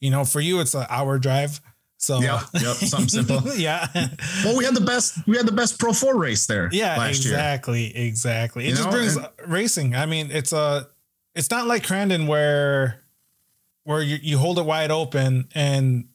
You 0.00 0.10
know, 0.10 0.24
for 0.24 0.40
you, 0.40 0.60
it's 0.60 0.74
an 0.74 0.86
hour 0.90 1.18
drive. 1.18 1.60
So 1.96 2.20
Yep, 2.20 2.40
yep, 2.54 2.76
something 2.76 3.08
simple. 3.08 3.40
yeah, 3.56 3.86
well 4.44 4.58
we 4.58 4.64
had 4.66 4.74
the 4.74 4.82
best 4.82 5.26
we 5.26 5.38
had 5.38 5.46
the 5.46 5.52
best 5.52 5.78
Pro 5.78 5.94
Four 5.94 6.18
race 6.18 6.44
there 6.46 6.68
yeah, 6.70 6.98
last 6.98 7.24
year. 7.24 7.32
exactly, 7.32 7.96
exactly. 7.96 8.64
It 8.64 8.70
You 8.70 8.74
just 8.74 8.84
know, 8.84 8.90
brings 8.90 9.16
and- 9.16 9.28
racing. 9.46 9.94
I 9.94 10.04
mean, 10.04 10.30
it's 10.30 10.52
a. 10.52 10.88
It's 11.34 11.50
not 11.50 11.66
like 11.66 11.84
Crandon 11.84 12.26
where, 12.26 13.02
where 13.84 14.02
you, 14.02 14.18
you 14.22 14.38
hold 14.38 14.58
it 14.58 14.64
wide 14.64 14.90
open 14.90 15.48
and 15.54 16.08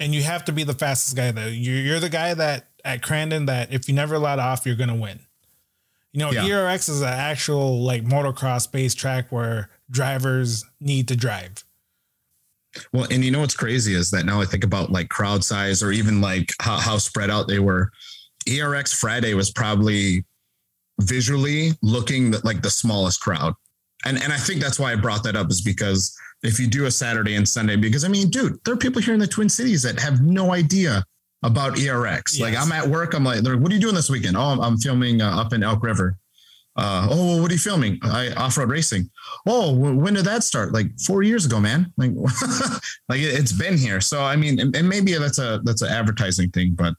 and 0.00 0.12
you 0.12 0.22
have 0.24 0.44
to 0.46 0.52
be 0.52 0.64
the 0.64 0.74
fastest 0.74 1.16
guy 1.16 1.30
though. 1.30 1.46
You're 1.46 1.76
you're 1.76 2.00
the 2.00 2.08
guy 2.08 2.34
that 2.34 2.68
at 2.84 3.00
Crandon 3.00 3.46
that 3.46 3.72
if 3.72 3.88
you 3.88 3.94
never 3.94 4.18
let 4.18 4.38
off, 4.38 4.66
you're 4.66 4.74
gonna 4.74 4.96
win. 4.96 5.20
You 6.12 6.20
know, 6.20 6.30
Yeah. 6.30 6.44
ERX 6.44 6.88
is 6.88 7.00
an 7.00 7.08
actual 7.08 7.82
like 7.82 8.04
motocross 8.04 8.70
based 8.70 8.98
track 8.98 9.30
where 9.30 9.70
drivers 9.90 10.64
need 10.80 11.08
to 11.08 11.16
drive. 11.16 11.64
Well, 12.92 13.06
and 13.10 13.24
you 13.24 13.30
know 13.30 13.40
what's 13.40 13.54
crazy 13.56 13.94
is 13.94 14.10
that 14.10 14.24
now 14.26 14.40
I 14.40 14.44
think 14.44 14.64
about 14.64 14.90
like 14.90 15.08
crowd 15.08 15.44
size 15.44 15.82
or 15.82 15.92
even 15.92 16.20
like 16.20 16.52
how, 16.60 16.76
how 16.76 16.98
spread 16.98 17.30
out 17.30 17.46
they 17.46 17.60
were. 17.60 17.90
ERX 18.46 18.94
Friday 18.94 19.34
was 19.34 19.50
probably 19.50 20.24
visually 21.00 21.72
looking 21.82 22.32
like 22.42 22.62
the 22.62 22.70
smallest 22.70 23.20
crowd. 23.20 23.54
And 24.04 24.22
and 24.22 24.32
I 24.32 24.36
think 24.36 24.60
that's 24.60 24.78
why 24.78 24.92
I 24.92 24.96
brought 24.96 25.22
that 25.24 25.36
up 25.36 25.50
is 25.50 25.62
because 25.62 26.16
if 26.42 26.60
you 26.60 26.66
do 26.66 26.86
a 26.86 26.90
Saturday 26.90 27.36
and 27.36 27.48
Sunday, 27.48 27.76
because 27.76 28.04
I 28.04 28.08
mean, 28.08 28.28
dude, 28.30 28.58
there 28.64 28.74
are 28.74 28.78
people 28.78 29.00
here 29.00 29.14
in 29.14 29.20
the 29.20 29.26
Twin 29.26 29.48
Cities 29.48 29.82
that 29.82 29.98
have 29.98 30.20
no 30.22 30.52
idea 30.52 31.02
about 31.42 31.74
ERX. 31.74 32.40
Like 32.40 32.56
I'm 32.56 32.72
at 32.72 32.86
work, 32.86 33.14
I'm 33.14 33.24
like, 33.24 33.44
what 33.44 33.70
are 33.70 33.74
you 33.74 33.80
doing 33.80 33.94
this 33.94 34.10
weekend? 34.10 34.36
Oh, 34.36 34.60
I'm, 34.60 34.78
filming 34.78 35.20
uh, 35.20 35.38
up 35.38 35.52
in 35.52 35.62
Elk 35.62 35.82
River. 35.82 36.16
Uh, 36.76 37.06
oh, 37.10 37.40
what 37.40 37.50
are 37.50 37.54
you 37.54 37.60
filming? 37.60 37.98
I 38.02 38.32
off-road 38.32 38.68
racing. 38.68 39.08
Oh, 39.46 39.74
wh- 39.74 39.96
when 39.96 40.14
did 40.14 40.24
that 40.24 40.42
start? 40.42 40.72
Like 40.72 40.86
four 41.06 41.22
years 41.22 41.46
ago, 41.46 41.60
man. 41.60 41.92
Like, 41.98 42.10
like 43.08 43.20
it- 43.20 43.38
it's 43.38 43.52
been 43.52 43.76
here. 43.76 44.00
So 44.00 44.22
I 44.22 44.36
mean, 44.36 44.58
and, 44.58 44.74
and 44.74 44.88
maybe 44.88 45.12
that's 45.14 45.38
a 45.38 45.60
that's 45.64 45.82
an 45.82 45.90
advertising 45.90 46.50
thing, 46.50 46.72
but 46.74 46.94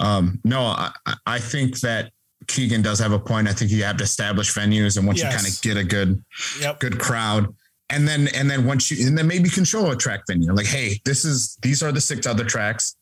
um, 0.00 0.40
no, 0.44 0.60
I, 0.60 0.90
I 1.26 1.38
think 1.38 1.80
that 1.80 2.10
Keegan 2.46 2.82
does 2.82 2.98
have 2.98 3.12
a 3.12 3.18
point. 3.18 3.48
I 3.48 3.52
think 3.52 3.70
you 3.70 3.82
have 3.84 3.96
to 3.98 4.04
establish 4.04 4.52
venues, 4.54 4.96
and 4.96 5.06
once 5.06 5.18
Yes. 5.20 5.32
you 5.32 5.36
kind 5.38 5.48
of 5.54 5.60
get 5.62 5.76
a 5.76 5.84
good 5.84 6.22
Yep. 6.60 6.80
good 6.80 6.98
crowd, 6.98 7.54
and 7.90 8.06
then 8.08 8.28
and 8.28 8.50
then 8.50 8.64
once 8.66 8.90
you 8.90 9.06
and 9.06 9.16
then 9.16 9.26
maybe 9.26 9.48
show 9.48 9.90
a 9.90 9.96
track 9.96 10.20
venue 10.26 10.52
like, 10.52 10.66
hey, 10.66 11.00
this 11.04 11.24
is 11.24 11.56
these 11.62 11.82
are 11.82 11.92
the 11.92 12.00
six 12.00 12.26
other 12.26 12.44
tracks. 12.44 12.96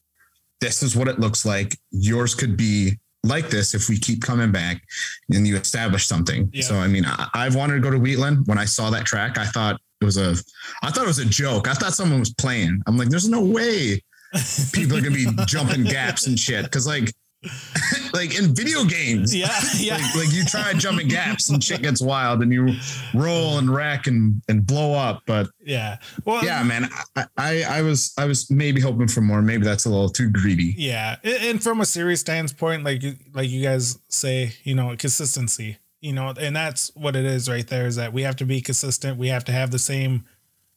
This 0.61 0.83
is 0.83 0.95
what 0.95 1.09
it 1.09 1.19
looks 1.19 1.45
like. 1.45 1.77
Yours 1.91 2.35
could 2.35 2.57
be 2.57 2.99
like 3.25 3.51
this 3.51 3.75
if 3.75 3.89
we 3.89 3.99
keep 3.99 4.21
coming 4.23 4.51
back 4.51 4.83
and 5.31 5.47
you 5.47 5.57
establish 5.57 6.07
something. 6.07 6.51
Yeah. 6.53 6.65
So 6.65 6.77
I 6.77 6.89
mean, 6.89 7.05
I, 7.05 7.29
I've 7.35 7.55
wanted 7.55 7.75
to 7.75 7.81
go 7.81 7.91
to 7.91 7.99
Wheatland. 7.99 8.47
When 8.47 8.59
I 8.59 8.65
saw 8.65 8.91
that 8.91 9.05
track, 9.05 9.39
I 9.39 9.47
thought 9.47 9.81
it 10.01 10.05
was 10.05 10.17
a, 10.17 10.35
I 10.83 10.91
thought 10.91 11.05
it 11.05 11.07
was 11.09 11.21
a 11.21 11.25
joke. 11.25 11.69
I 11.69 11.75
thought 11.75 11.95
someone 11.95 12.19
was 12.21 12.33
playing. 12.35 12.81
I'm 12.87 12.97
like, 12.99 13.09
there's 13.09 13.29
no 13.29 13.41
way 13.45 14.03
people 14.73 14.97
are 14.97 15.01
gonna 15.01 15.15
be 15.15 15.27
jumping 15.47 15.85
gaps 15.85 16.27
and 16.27 16.37
shit. 16.39 16.69
Cause 16.73 16.87
like, 16.87 17.13
like 18.13 18.39
in 18.39 18.55
video 18.55 18.85
games, 18.85 19.35
Yeah, 19.43 19.49
yeah. 19.77 19.97
like, 19.97 20.15
like 20.15 20.33
you 20.33 20.45
try 20.45 20.73
jumping 20.75 21.09
gaps 21.09 21.49
and 21.49 21.63
shit 21.63 21.83
gets 21.83 22.01
wild 22.01 22.43
and 22.43 22.53
you 22.53 22.75
roll 23.15 23.59
and 23.59 23.73
wreck 23.73 24.07
and, 24.07 24.43
and 24.49 24.67
blow 24.67 24.95
up. 24.95 25.23
But 25.27 25.49
yeah. 25.65 25.99
Well, 26.25 26.45
yeah, 26.45 26.63
man, 26.63 26.89
I, 27.17 27.25
I, 27.37 27.63
I 27.63 27.83
was, 27.83 28.13
I 28.19 28.25
was 28.25 28.51
maybe 28.51 28.81
hoping 28.81 29.09
for 29.09 29.21
more. 29.21 29.43
Maybe 29.43 29.65
that's 29.65 29.85
a 29.85 29.89
little 29.89 30.09
too 30.09 30.31
greedy. 30.31 30.75
Yeah, 30.77 31.17
and 31.25 31.63
from 31.63 31.81
a 31.81 31.87
serious 31.87 32.21
standpoint, 32.21 32.85
like 32.85 33.03
you 33.03 33.15
like 33.33 33.49
you 33.51 33.63
guys 33.63 33.99
say, 34.09 34.53
you 34.65 34.75
know, 34.75 34.95
consistency, 34.97 35.79
you 36.01 36.13
know, 36.13 36.35
and 36.39 36.55
that's 36.55 36.91
what 36.95 37.17
it 37.17 37.25
is 37.25 37.49
right 37.49 37.67
there. 37.67 37.87
Is 37.87 37.97
that 37.97 38.13
we 38.13 38.23
have 38.23 38.37
to 38.37 38.45
be 38.45 38.61
consistent. 38.61 39.19
We 39.19 39.29
have 39.29 39.45
to 39.45 39.53
have 39.53 39.71
the 39.71 39.79
same, 39.79 40.25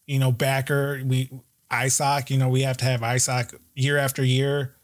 you 0.05 0.19
know, 0.19 0.31
backer. 0.31 1.01
We 1.05 1.29
ISOC, 1.71 2.29
you 2.29 2.37
know, 2.37 2.49
we 2.49 2.61
have 2.61 2.77
to 2.77 2.85
have 2.85 3.01
ISOC 3.01 3.59
year 3.73 3.97
after 3.97 4.23
year. 4.23 4.75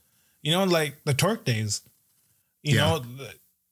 You 0.42 0.52
know, 0.52 0.64
like 0.64 0.98
the 1.06 1.14
torque 1.14 1.46
days. 1.46 1.82
You 2.64 2.76
Yeah. 2.78 2.86
know, 2.86 3.06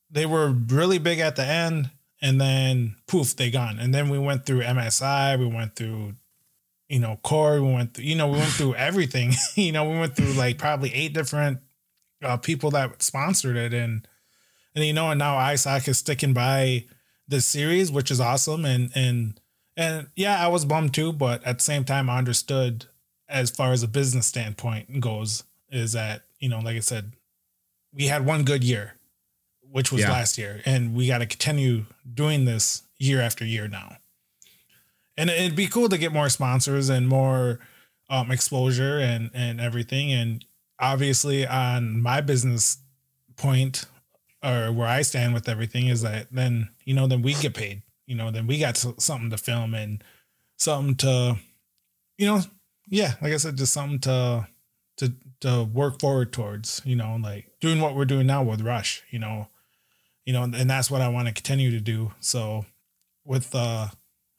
they 0.09 0.25
were 0.25 0.49
really 0.49 0.97
big 0.97 1.19
at 1.19 1.35
the 1.35 1.45
end, 1.45 1.91
and 2.21 2.39
then 2.41 2.95
poof, 3.07 3.35
they 3.35 3.49
gone. 3.51 3.79
And 3.79 3.93
then 3.93 4.09
we 4.09 4.19
went 4.19 4.45
through 4.45 4.61
MSI. 4.61 5.35
We 5.37 5.47
went 5.47 5.75
through 5.75 6.13
you 6.89 6.99
know, 6.99 7.19
Corey, 7.21 7.61
we 7.61 7.71
went 7.71 7.93
through, 7.93 8.03
you 8.05 8.15
know, 8.15 8.27
we 8.27 8.39
went 8.39 8.49
through 8.49 8.73
everything. 8.89 9.31
you 9.55 9.71
know, 9.71 9.87
we 9.87 9.97
went 9.99 10.15
through 10.15 10.33
like 10.33 10.57
probably 10.57 10.91
eight 10.93 11.13
different 11.13 11.59
uh, 12.23 12.35
people 12.35 12.71
that 12.71 13.01
sponsored 13.03 13.55
it. 13.55 13.73
And, 13.75 14.07
and, 14.75 14.83
you 14.83 14.93
know, 14.93 15.11
and 15.11 15.19
now 15.19 15.35
ISOC 15.37 15.87
is 15.87 15.99
sticking 15.99 16.33
by 16.33 16.85
this 17.27 17.45
series, 17.45 17.91
which 17.91 18.09
is 18.09 18.19
awesome. 18.19 18.65
And, 18.65 18.89
and, 18.95 19.39
and 19.77 20.07
yeah, 20.15 20.43
I 20.43 20.47
was 20.47 20.65
bummed 20.65 20.95
too, 20.95 21.13
but 21.13 21.43
at 21.43 21.59
the 21.59 21.63
same 21.63 21.83
time, 21.83 22.09
I 22.09 22.17
understood 22.17 22.87
as 23.27 23.51
far 23.51 23.71
as 23.71 23.83
a 23.83 23.87
business 23.87 24.25
standpoint 24.25 24.99
goes, 24.99 25.43
is 25.71 25.93
that, 25.93 26.23
you 26.39 26.49
know, 26.49 26.59
like 26.59 26.75
I 26.75 26.79
said, 26.79 27.11
we 27.93 28.07
had 28.07 28.25
one 28.25 28.43
good 28.43 28.63
year, 28.63 28.95
which 29.61 29.91
was 29.91 30.01
Yeah. 30.01 30.11
last 30.11 30.37
year, 30.37 30.61
and 30.65 30.93
we 30.93 31.07
got 31.07 31.19
to 31.19 31.25
continue 31.25 31.85
doing 32.11 32.45
this 32.45 32.83
year 32.97 33.21
after 33.21 33.45
year 33.45 33.67
now 33.67 33.97
and 35.19 35.29
it'd 35.29 35.55
be 35.55 35.67
cool 35.67 35.89
to 35.89 35.97
get 35.97 36.13
more 36.13 36.29
sponsors 36.29 36.87
and 36.87 37.07
more 37.07 37.59
um, 38.09 38.31
exposure 38.31 38.97
and 38.99 39.29
and 39.33 39.59
everything. 39.59 40.11
And 40.13 40.45
obviously, 40.79 41.45
on 41.45 42.01
my 42.01 42.21
business 42.21 42.77
point 43.35 43.85
or 44.41 44.71
where 44.71 44.87
I 44.87 45.01
stand 45.01 45.33
with 45.33 45.49
everything 45.49 45.87
is 45.87 46.01
that 46.03 46.27
then 46.31 46.69
you 46.85 46.93
know 46.93 47.05
then 47.05 47.21
we 47.21 47.33
get 47.33 47.53
paid. 47.53 47.81
You 48.07 48.15
know, 48.15 48.31
then 48.31 48.47
we 48.47 48.59
got 48.59 48.77
something 48.77 49.29
to 49.29 49.37
film 49.37 49.73
and 49.75 50.03
something 50.57 50.95
to, 50.95 51.37
you 52.17 52.25
know, 52.25 52.41
yeah, 52.87 53.13
like 53.21 53.33
I 53.33 53.37
said, 53.37 53.55
just 53.57 53.73
something 53.73 53.99
to 53.99 54.47
to 54.99 55.13
to 55.41 55.63
work 55.63 55.99
forward 55.99 56.31
towards. 56.31 56.81
You 56.85 56.95
know, 56.95 57.17
like 57.21 57.51
doing 57.59 57.81
what 57.81 57.95
we're 57.95 58.05
doing 58.05 58.27
now 58.27 58.43
with 58.43 58.61
Rush. 58.61 59.03
You 59.09 59.19
know, 59.19 59.47
you 60.25 60.31
know, 60.31 60.43
and 60.43 60.69
that's 60.69 60.89
what 60.89 61.01
I 61.01 61.09
want 61.09 61.27
to 61.27 61.33
continue 61.33 61.71
to 61.71 61.81
do. 61.81 62.13
So 62.21 62.65
with 63.25 63.53
uh 63.53 63.89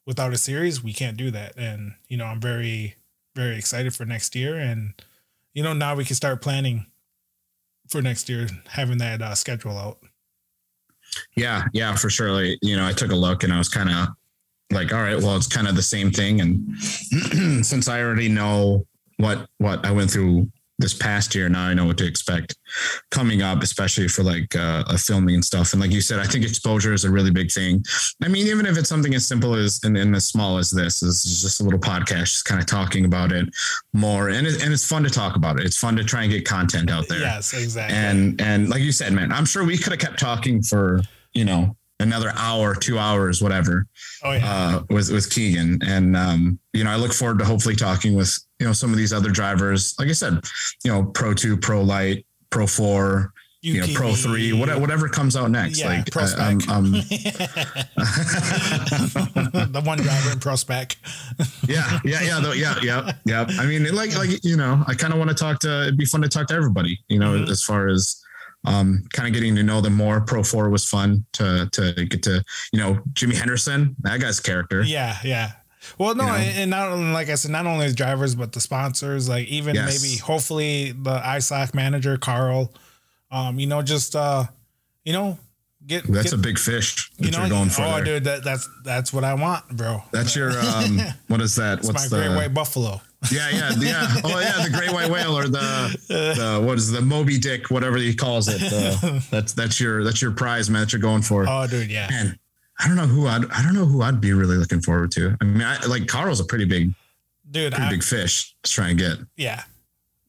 without 0.05 0.33
a 0.33 0.37
series, 0.37 0.83
we 0.83 0.93
can't 0.93 1.17
do 1.17 1.31
that. 1.31 1.53
And, 1.57 1.93
you 2.07 2.17
know, 2.17 2.25
I'm 2.25 2.41
very, 2.41 2.95
very 3.35 3.57
excited 3.57 3.95
for 3.95 4.05
next 4.05 4.35
year. 4.35 4.55
And, 4.55 4.93
you 5.53 5.63
know, 5.63 5.73
now 5.73 5.95
we 5.95 6.05
can 6.05 6.15
start 6.15 6.41
planning 6.41 6.87
for 7.87 8.01
next 8.01 8.29
year, 8.29 8.47
having 8.67 8.97
that 8.99 9.21
uh, 9.21 9.35
schedule 9.35 9.77
out. 9.77 9.99
Yeah, 11.35 11.63
yeah, 11.73 11.95
for 11.95 12.09
sure. 12.09 12.31
Like, 12.31 12.57
you 12.61 12.75
know, 12.75 12.85
I 12.85 12.93
took 12.93 13.11
a 13.11 13.15
look 13.15 13.43
and 13.43 13.53
I 13.53 13.57
was 13.57 13.69
kind 13.69 13.89
of 13.89 14.09
like, 14.71 14.93
all 14.93 15.01
right, 15.01 15.17
well, 15.17 15.35
it's 15.35 15.47
kind 15.47 15.67
of 15.67 15.75
the 15.75 15.81
same 15.81 16.11
thing. 16.11 16.41
And 16.41 16.77
since 17.65 17.87
I 17.87 18.01
already 18.01 18.29
know 18.29 18.85
what 19.21 19.47
what 19.59 19.85
I 19.85 19.91
went 19.91 20.11
through 20.11 20.47
this 20.79 20.93
past 20.95 21.35
year, 21.35 21.47
now 21.47 21.65
I 21.67 21.75
know 21.75 21.85
what 21.85 21.99
to 21.99 22.07
expect 22.07 22.55
coming 23.11 23.43
up, 23.43 23.61
especially 23.61 24.07
for 24.07 24.23
like 24.23 24.55
uh, 24.55 24.83
a 24.87 24.97
filming 24.97 25.35
and 25.35 25.45
stuff. 25.45 25.73
And 25.73 25.81
like 25.81 25.91
you 25.91 26.01
said, 26.01 26.17
I 26.17 26.23
think 26.23 26.43
exposure 26.43 26.91
is 26.91 27.05
a 27.05 27.11
really 27.11 27.29
big 27.29 27.51
thing. 27.51 27.83
I 28.23 28.27
mean, 28.27 28.47
even 28.47 28.65
if 28.65 28.79
it's 28.79 28.89
something 28.89 29.13
as 29.13 29.27
simple 29.27 29.53
as 29.53 29.79
and, 29.83 29.95
and 29.95 30.15
as 30.15 30.25
small 30.25 30.57
as 30.57 30.71
this, 30.71 31.01
this 31.01 31.23
is 31.23 31.41
just 31.43 31.61
a 31.61 31.63
little 31.63 31.79
podcast, 31.79 32.31
just 32.33 32.45
kind 32.45 32.59
of 32.59 32.65
talking 32.65 33.05
about 33.05 33.31
it 33.31 33.47
more. 33.93 34.29
And 34.29 34.47
it, 34.47 34.63
and 34.63 34.73
it's 34.73 34.87
fun 34.87 35.03
to 35.03 35.11
talk 35.11 35.35
about 35.35 35.59
it. 35.59 35.67
It's 35.67 35.77
fun 35.77 35.95
to 35.97 36.03
try 36.03 36.23
and 36.23 36.31
get 36.31 36.47
content 36.47 36.89
out 36.89 37.07
there 37.07 37.19
Yes, 37.19 37.53
exactly. 37.53 37.95
and 37.95 38.41
and 38.41 38.69
like 38.69 38.81
you 38.81 38.91
said 38.91 39.13
man 39.13 39.31
i'm 39.31 39.45
sure 39.45 39.63
we 39.63 39.77
could 39.77 39.91
have 39.93 39.99
kept 39.99 40.19
talking 40.19 40.63
for 40.63 41.01
you 41.33 41.45
know 41.45 41.75
another 42.01 42.31
hour 42.35 42.75
two 42.75 42.97
hours 42.97 43.41
whatever 43.41 43.85
oh, 44.23 44.31
yeah. 44.31 44.53
uh 44.53 44.83
with 44.89 45.11
with 45.11 45.29
keegan 45.29 45.79
and 45.85 46.15
um 46.15 46.59
you 46.73 46.83
know 46.83 46.89
i 46.89 46.95
look 46.95 47.13
forward 47.13 47.39
to 47.39 47.45
hopefully 47.45 47.75
talking 47.75 48.15
with 48.15 48.37
you 48.59 48.65
know 48.65 48.73
some 48.73 48.91
of 48.91 48.97
these 48.97 49.13
other 49.13 49.29
drivers 49.29 49.95
like 49.99 50.07
i 50.09 50.13
said 50.13 50.33
you 50.83 50.91
know 50.91 51.03
pro 51.03 51.33
2 51.33 51.57
pro 51.57 51.81
light 51.81 52.25
pro 52.49 52.67
4 52.67 53.31
you 53.63 53.79
know, 53.79 53.85
Pro 53.93 54.15
Three, 54.15 54.53
whatever, 54.53 54.79
whatever 54.81 55.07
comes 55.07 55.35
out 55.35 55.51
next. 55.51 55.79
Yeah, 55.79 55.89
like, 55.89 56.09
Pro 56.09 56.25
Spec. 56.25 56.57
The 59.71 59.81
one 59.85 59.99
driver 59.99 60.31
in 60.31 60.39
Pro 60.39 60.55
Spec. 60.55 60.95
yeah, 61.67 61.99
yeah, 62.03 62.21
yeah, 62.21 62.53
yeah, 62.53 62.75
yeah, 62.81 63.11
yeah. 63.25 63.45
I 63.59 63.65
mean, 63.67 63.83
like, 63.93 64.15
like 64.17 64.43
you 64.43 64.57
know, 64.57 64.83
I 64.87 64.95
kind 64.95 65.13
of 65.13 65.19
want 65.19 65.29
to 65.29 65.35
talk 65.35 65.59
to. 65.59 65.83
It'd 65.83 65.97
be 65.97 66.05
fun 66.05 66.21
to 66.21 66.29
talk 66.29 66.47
to 66.47 66.55
everybody. 66.55 66.99
You 67.07 67.19
know, 67.19 67.33
Mhm. 67.33 67.49
as 67.49 67.63
far 67.63 67.87
as 67.87 68.20
um, 68.65 69.03
kind 69.13 69.27
of 69.27 69.33
getting 69.33 69.55
to 69.55 69.63
know 69.63 69.81
them 69.81 69.93
more. 69.93 70.21
Pro 70.21 70.43
Four 70.43 70.69
was 70.69 70.85
fun 70.85 71.25
to 71.33 71.69
to 71.71 72.05
get 72.05 72.23
to. 72.23 72.43
You 72.71 72.79
know, 72.79 72.99
Jimmy 73.13 73.35
Henderson, 73.35 73.95
that 74.01 74.19
guy's 74.19 74.39
character. 74.39 74.81
Yeah, 74.83 75.17
yeah. 75.23 75.51
Well, 75.97 76.15
no, 76.15 76.23
You 76.25 76.29
know? 76.29 76.35
and 76.35 76.69
not 76.69 76.89
only, 76.89 77.11
like 77.11 77.29
I 77.29 77.35
said, 77.35 77.51
not 77.51 77.65
only 77.65 77.87
the 77.87 77.93
drivers, 77.93 78.35
but 78.35 78.51
the 78.51 78.61
sponsors, 78.61 79.27
like 79.27 79.47
even 79.47 79.75
Yes. 79.75 80.01
maybe 80.01 80.17
hopefully 80.17 80.91
the 80.91 81.19
ISOC 81.19 81.73
manager, 81.73 82.17
Carl, 82.17 82.73
um, 83.31 83.59
you 83.59 83.65
know, 83.67 83.81
just, 83.81 84.15
uh, 84.15 84.45
you 85.03 85.13
know, 85.13 85.39
get, 85.85 86.03
That's 86.03 86.25
get, 86.25 86.33
a 86.33 86.37
big 86.37 86.59
fish 86.59 87.09
that 87.17 87.25
you 87.25 87.31
know, 87.31 87.39
you're 87.39 87.49
going 87.49 87.69
for 87.69 87.81
oh, 87.81 87.95
there. 87.95 88.03
dude, 88.03 88.23
that, 88.25 88.43
that's, 88.43 88.69
that's 88.83 89.11
what 89.11 89.23
I 89.23 89.33
want, 89.33 89.67
bro. 89.69 90.03
That's 90.11 90.35
your 90.35 90.51
um, 90.59 90.99
what 91.27 91.41
is 91.41 91.55
that? 91.55 91.83
What's 91.83 92.11
my 92.11 92.19
the 92.19 92.27
great 92.27 92.35
white 92.35 92.53
buffalo. 92.53 93.01
Yeah, 93.29 93.49
yeah, 93.51 93.71
yeah. 93.77 94.15
Oh, 94.23 94.39
yeah, 94.39 94.63
the 94.63 94.71
great 94.75 94.91
white 94.91 95.09
whale 95.09 95.37
or 95.37 95.43
the, 95.47 95.95
the 96.07 96.63
what 96.65 96.77
is 96.77 96.89
the 96.89 97.01
Moby 97.01 97.37
Dick, 97.37 97.69
whatever 97.69 97.97
he 97.97 98.15
calls 98.15 98.47
it. 98.47 98.59
That's 99.29 99.53
that's 99.53 99.79
your 99.79 100.03
that's 100.03 100.21
your 100.21 100.31
prize, 100.31 100.69
man. 100.69 100.81
That 100.81 100.91
you're 100.93 101.01
going 101.01 101.21
for. 101.21 101.45
Oh, 101.47 101.67
dude, 101.67 101.91
yeah. 101.91 102.07
Man, 102.09 102.39
I 102.79 102.87
don't 102.87 102.97
know 102.97 103.05
who 103.05 103.27
I'd 103.27 103.45
I 103.51 103.61
don't 103.61 103.75
know 103.75 103.85
who 103.85 104.01
I'd 104.01 104.19
be 104.19 104.33
really 104.33 104.57
looking 104.57 104.81
forward 104.81 105.11
to. 105.11 105.37
I 105.39 105.43
mean, 105.43 105.61
I, 105.61 105.77
like 105.85 106.07
Carl's 106.07 106.39
a 106.39 106.43
pretty 106.45 106.65
big 106.65 106.93
Dude, 107.49 107.73
pretty 107.73 107.87
I, 107.87 107.91
big 107.91 108.03
fish 108.03 108.55
to 108.63 108.71
try 108.71 108.89
and 108.89 108.97
get. 108.97 109.17
yeah. 109.35 109.63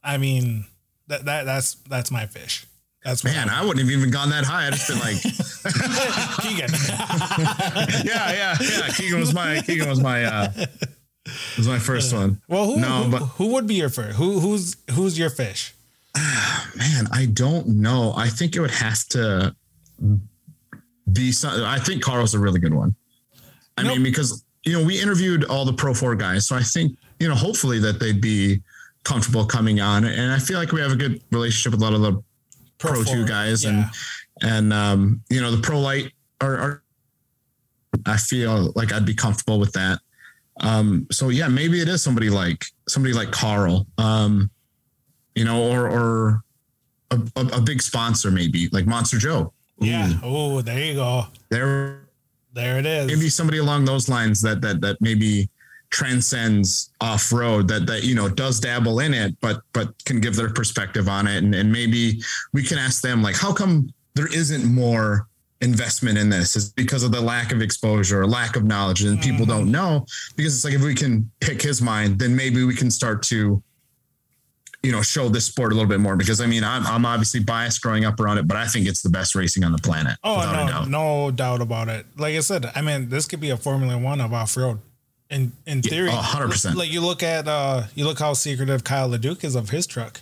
I 0.05 0.18
mean, 0.18 0.66
that, 1.07 1.24
that 1.24 1.45
that's 1.45 1.74
that's 1.88 2.11
my 2.11 2.26
fish. 2.26 2.66
That's 3.05 3.24
Man, 3.24 3.49
I 3.49 3.64
wouldn't 3.64 3.80
have 3.80 3.90
even 3.90 4.11
gone 4.11 4.30
that 4.30 4.45
high. 4.45 4.66
I'd 4.66 4.74
just 4.74 4.88
been 4.88 4.99
like, 4.99 5.16
Keegan. 6.43 6.70
yeah, 8.05 8.32
yeah, 8.32 8.57
yeah. 8.61 8.88
Keegan 8.95 9.18
was 9.18 9.32
my 9.32 9.61
Keegan 9.62 9.88
was 9.88 10.01
my 10.01 10.24
uh 10.24 10.53
was 11.57 11.68
my 11.68 11.79
first 11.79 12.12
one. 12.12 12.41
well, 12.49 12.66
who, 12.66 12.81
No, 12.81 13.05
who, 13.05 13.11
but- 13.11 13.18
who 13.37 13.47
would 13.53 13.66
be 13.66 13.75
your 13.75 13.89
first? 13.89 14.16
Who 14.16 14.41
who's 14.41 14.77
who's 14.93 15.18
your 15.18 15.31
fish? 15.31 15.75
Man, 16.77 17.07
I 17.12 17.27
don't 17.33 17.66
know. 17.68 18.12
I 18.16 18.29
think 18.29 18.55
it 18.57 18.61
would 18.61 18.70
have 18.70 19.05
to 19.11 19.55
be 21.12 21.33
some. 21.33 21.62
I 21.64 21.79
think 21.79 22.03
Carl's 22.03 22.35
a 22.35 22.39
really 22.39 22.61
good 22.61 22.75
one. 22.75 22.95
I 23.79 23.83
Nope. 23.83 23.95
mean, 23.95 24.03
because 24.03 24.45
you 24.64 24.79
know 24.79 24.85
we 24.85 25.01
interviewed 25.01 25.45
all 25.45 25.64
the 25.64 25.73
Pro 25.73 25.95
Four 25.95 26.14
guys, 26.14 26.47
so 26.47 26.57
I 26.57 26.62
think 26.62 26.97
you 27.18 27.29
know 27.29 27.35
hopefully 27.35 27.79
that 27.81 27.99
they'd 28.01 28.20
be 28.20 28.62
comfortable 29.05 29.45
coming 29.47 29.81
on, 29.81 30.05
and 30.05 30.33
I 30.33 30.39
feel 30.39 30.59
like 30.59 30.73
we 30.73 30.81
have 30.81 30.93
a 30.93 30.97
good 30.97 31.23
relationship 31.31 31.73
with 31.73 31.81
a 31.81 31.85
lot 31.85 31.95
of 31.95 32.03
the 32.03 32.23
Pro, 32.79 33.03
Two 33.05 33.25
guys, 33.27 33.64
Yeah. 33.64 33.70
and 33.70 33.87
and 34.43 34.73
um, 34.73 35.23
you 35.31 35.41
know 35.41 35.51
the 35.51 35.62
Pro 35.62 35.81
Light 35.81 36.12
are, 36.41 36.57
are. 36.59 36.83
I 38.07 38.16
feel 38.16 38.73
like 38.75 38.93
I'd 38.93 39.05
be 39.07 39.14
comfortable 39.14 39.59
with 39.61 39.73
that. 39.73 40.01
Um, 40.61 41.07
so 41.11 41.31
yeah, 41.31 41.49
maybe 41.49 41.81
it 41.81 41.89
is 41.89 42.03
somebody 42.03 42.31
like 42.31 42.65
somebody 42.89 43.15
like 43.15 43.31
Carl, 43.31 43.87
um, 43.99 44.51
you 45.35 45.45
know, 45.45 45.71
or 45.71 45.89
or 45.89 46.45
a, 47.11 47.21
a, 47.37 47.47
a 47.59 47.61
big 47.61 47.81
sponsor 47.83 48.31
maybe 48.31 48.69
like 48.71 48.87
Monster 48.87 49.19
Joe. 49.19 49.53
Yeah. 49.79 50.13
Oh, 50.23 50.61
there 50.61 50.79
you 50.79 50.95
go. 50.95 51.25
there 51.49 52.01
There 52.53 52.79
it 52.79 52.87
is. 52.87 53.07
maybe 53.07 53.29
somebody 53.29 53.59
along 53.59 53.85
those 53.87 54.09
lines 54.09 54.41
that 54.43 54.61
that 54.61 54.81
that 54.83 55.01
maybe 55.01 55.49
transcends 55.91 56.91
off 57.01 57.33
road 57.33 57.69
that 57.69 57.87
that 57.87 58.03
you 58.03 58.15
know 58.15 58.27
does 58.27 58.59
dabble 58.59 59.01
in 59.01 59.13
it 59.13 59.39
but 59.43 59.61
but 59.75 59.93
can 60.07 60.21
give 60.21 60.35
their 60.35 60.49
perspective 60.49 61.07
on 61.07 61.27
it 61.27 61.45
and, 61.45 61.55
and 61.55 61.71
maybe 61.71 62.19
we 62.55 62.63
can 62.63 62.79
ask 62.79 63.03
them 63.03 63.23
like 63.23 63.37
how 63.37 63.53
come 63.53 63.93
there 64.15 64.33
isn't 64.33 64.65
more 64.65 65.29
investment 65.63 66.19
in 66.19 66.29
this 66.29 66.57
is 66.57 66.71
because 66.73 67.03
of 67.05 67.13
the 67.13 67.21
lack 67.21 67.53
of 67.53 67.63
exposure 67.63 68.21
or 68.21 68.27
lack 68.27 68.57
of 68.57 68.65
knowledge 68.65 69.03
and 69.05 69.21
people 69.23 69.47
don't 69.47 69.71
know 69.71 70.05
because 70.37 70.55
it's 70.57 70.65
like 70.65 70.75
if 70.75 70.83
we 70.83 70.95
can 70.95 71.31
pick 71.41 71.63
his 71.63 71.81
mind 71.81 72.19
then 72.19 72.35
maybe 72.35 72.65
we 72.65 72.75
can 72.75 72.91
start 72.91 73.23
to 73.23 73.63
you 74.83 74.91
know 74.91 75.01
show 75.01 75.29
this 75.29 75.45
sport 75.45 75.71
a 75.71 75.75
little 75.77 75.89
bit 75.89 76.01
more 76.01 76.17
because 76.17 76.41
i 76.41 76.47
mean 76.47 76.65
i'm, 76.65 76.85
I'm 76.85 77.07
obviously 77.07 77.39
biased 77.39 77.81
growing 77.81 78.05
up 78.05 78.19
around 78.19 78.39
it 78.39 78.49
but 78.49 78.57
i 78.57 78.67
think 78.67 78.89
it's 78.89 79.03
the 79.03 79.09
best 79.09 79.37
racing 79.37 79.63
on 79.63 79.71
the 79.71 79.79
planet 79.79 80.19
Oh 80.25 80.41
no, 80.41 80.67
doubt. 80.69 80.89
no 80.89 81.31
doubt 81.31 81.61
about 81.61 81.89
it. 81.89 82.07
Like 82.19 82.35
I 82.35 82.41
said, 82.41 82.67
I 82.75 82.83
mean, 82.83 83.09
this 83.09 83.27
could 83.27 83.41
be 83.41 83.51
a 83.51 83.57
Formula 83.57 83.97
One 83.99 84.21
of 84.21 84.33
off 84.33 84.57
road. 84.57 84.79
In 85.31 85.53
in 85.67 85.81
theory, 85.83 86.11
oh, 86.13 86.15
100%. 86.17 86.75
Like 86.75 86.91
you 86.93 87.01
look 87.01 87.23
at, 87.23 87.47
uh 87.49 87.85
you 87.95 88.05
look 88.05 88.19
how 88.19 88.33
secretive 88.35 88.83
Kyle 88.85 89.09
Leduc 89.09 89.45
is 89.45 89.55
of 89.55 89.71
his 89.71 89.87
truck. 89.87 90.21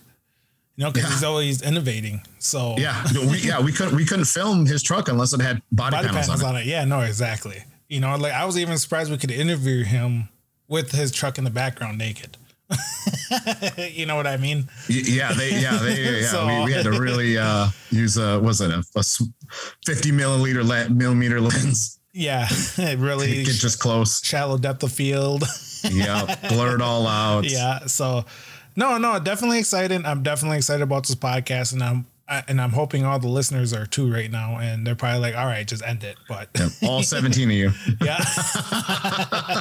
You 0.80 0.86
know, 0.86 0.92
because 0.92 1.10
Yeah. 1.10 1.14
he's 1.16 1.24
always 1.24 1.60
innovating. 1.60 2.22
So 2.38 2.74
Yeah, 2.78 3.04
we 3.12 3.36
yeah 3.40 3.60
we 3.60 3.70
couldn't 3.70 3.94
we 3.94 4.06
couldn't 4.06 4.24
film 4.24 4.64
his 4.64 4.82
truck 4.82 5.08
unless 5.08 5.34
it 5.34 5.42
had 5.42 5.60
body, 5.70 5.94
body 5.94 6.06
panels, 6.08 6.24
panels 6.26 6.42
on 6.42 6.54
it. 6.56 6.60
on 6.60 6.62
it. 6.62 6.66
Yeah, 6.66 6.86
no, 6.86 7.00
exactly. 7.00 7.62
You 7.90 8.00
know, 8.00 8.16
like 8.16 8.32
I 8.32 8.46
was 8.46 8.56
even 8.56 8.78
surprised 8.78 9.10
we 9.10 9.18
could 9.18 9.30
interview 9.30 9.84
him 9.84 10.30
with 10.68 10.90
his 10.92 11.12
truck 11.12 11.36
in 11.36 11.44
the 11.44 11.50
background 11.50 11.98
naked. 11.98 12.38
you 13.76 14.06
know 14.06 14.16
what 14.16 14.26
I 14.26 14.38
mean? 14.38 14.68
Yeah, 14.88 15.34
they 15.34 15.60
yeah 15.60 15.76
they 15.76 16.20
yeah 16.22 16.26
So- 16.30 16.46
we, 16.46 16.64
we 16.64 16.72
had 16.72 16.84
to 16.84 16.92
really 16.98 17.36
uh, 17.36 17.68
use 17.90 18.16
a 18.16 18.40
was 18.40 18.62
it 18.62 18.70
a 18.70 18.82
fifty 19.84 20.12
milliliter 20.12 20.64
millimeter 20.96 21.42
lens 21.42 21.98
Yeah, 22.14 22.46
it 22.78 22.98
really 22.98 23.44
get 23.44 23.52
just 23.52 23.80
close. 23.80 24.24
shallow 24.24 24.56
depth 24.56 24.82
of 24.82 24.92
field. 24.92 25.44
Yeah, 25.84 26.36
blur 26.48 26.76
it 26.76 26.82
all 26.82 27.06
out. 27.06 27.44
yeah 27.50 27.86
so 27.86 28.24
no 28.76 28.98
no 28.98 29.18
definitely 29.20 29.58
excited. 29.58 30.04
I'm 30.04 30.22
definitely 30.22 30.58
excited 30.58 30.82
about 30.82 31.06
this 31.06 31.16
podcast 31.16 31.72
and 31.72 31.82
i'm 31.82 32.06
I, 32.28 32.44
and 32.46 32.60
i'm 32.60 32.70
hoping 32.70 33.04
all 33.04 33.18
the 33.18 33.26
listeners 33.28 33.72
are 33.72 33.86
too 33.86 34.12
right 34.12 34.30
now 34.30 34.58
and 34.58 34.86
they're 34.86 34.94
probably 34.94 35.18
like 35.20 35.34
all 35.36 35.46
right 35.46 35.66
just 35.66 35.82
end 35.84 36.04
it. 36.04 36.16
But 36.28 36.48
Yeah, 36.56 36.68
all 36.88 37.02
seventeen 37.14 37.48
of 37.50 37.56
you. 37.56 37.70
yeah. 38.00 38.18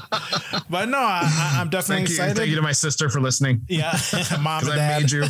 But 0.70 0.88
no 0.89 0.99
I, 0.99 1.22
I, 1.24 1.57
i'm 1.62 1.70
definitely 1.70 2.05
Thank 2.05 2.10
you, 2.10 2.16
excited. 2.16 2.38
Thank 2.38 2.49
you 2.51 2.55
to 2.57 2.62
my 2.62 2.72
sister 2.74 3.10
for 3.10 3.20
listening. 3.20 3.62
Yeah. 3.68 3.97
Mom 4.41 4.64
and 4.64 4.74
I 4.74 4.76
dad. 4.76 5.01
made 5.01 5.12
you. 5.12 5.24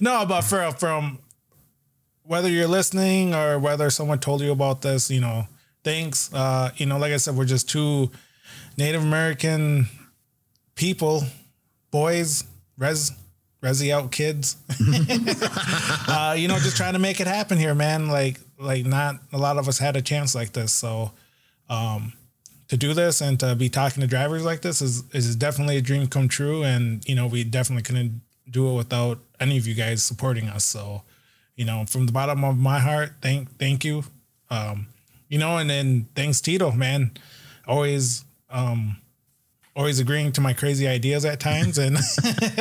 no 0.00 0.26
but 0.26 0.42
for 0.42 0.70
from 0.72 1.20
whether 2.24 2.48
you're 2.48 2.66
listening 2.66 3.34
or 3.34 3.58
whether 3.58 3.88
someone 3.90 4.18
told 4.18 4.40
you 4.40 4.50
about 4.52 4.82
this 4.82 5.10
you 5.10 5.20
know 5.20 5.46
thanks. 5.84 6.32
Uh 6.34 6.70
you 6.76 6.86
know 6.86 6.98
like 6.98 7.12
i 7.12 7.16
said 7.18 7.36
we're 7.36 7.44
just 7.44 7.68
two 7.70 8.10
native 8.76 9.02
american 9.02 9.86
people 10.76 11.24
boys 11.90 12.44
res 12.78 13.10
resi 13.62 13.90
out 13.90 14.12
kids. 14.12 14.56
Uh 16.08 16.34
you 16.38 16.46
know 16.46 16.58
just 16.58 16.76
trying 16.76 16.92
to 16.92 16.98
make 16.98 17.20
it 17.20 17.26
happen 17.26 17.58
here 17.58 17.74
man. 17.74 18.08
Like 18.08 18.38
like 18.58 18.86
not 18.86 19.16
a 19.32 19.38
lot 19.38 19.58
of 19.58 19.66
us 19.68 19.78
had 19.78 19.96
a 19.96 20.02
chance 20.02 20.34
like 20.34 20.52
this. 20.52 20.72
So 20.72 21.12
um 21.68 22.12
to 22.68 22.76
do 22.76 22.94
this 22.94 23.20
and 23.20 23.38
to 23.40 23.54
be 23.54 23.68
talking 23.68 24.00
to 24.02 24.06
drivers 24.06 24.44
like 24.44 24.60
this 24.62 24.80
is 24.80 25.02
is 25.12 25.34
definitely 25.34 25.76
a 25.78 25.82
dream 25.82 26.06
come 26.06 26.28
true. 26.28 26.62
And 26.62 27.04
you 27.08 27.14
know 27.16 27.26
we 27.26 27.42
definitely 27.42 27.82
couldn't 27.82 28.20
do 28.48 28.70
it 28.70 28.74
without 28.74 29.18
any 29.40 29.58
of 29.58 29.66
you 29.66 29.74
guys 29.74 30.02
supporting 30.02 30.48
us. 30.48 30.64
So 30.64 31.02
you 31.56 31.64
know 31.64 31.84
from 31.86 32.06
the 32.06 32.12
bottom 32.12 32.44
of 32.44 32.56
my 32.56 32.78
heart 32.78 33.12
thank 33.20 33.58
thank 33.58 33.84
you. 33.84 34.04
Um 34.50 34.86
you 35.28 35.38
know 35.38 35.58
and 35.58 35.68
then 35.68 36.06
thanks 36.14 36.40
tito 36.40 36.70
man. 36.70 37.12
Always 37.66 38.24
um 38.50 38.98
always 39.76 40.00
agreeing 40.00 40.32
to 40.32 40.40
my 40.40 40.54
crazy 40.54 40.88
ideas 40.88 41.24
at 41.24 41.38
times 41.38 41.76
and 41.76 41.98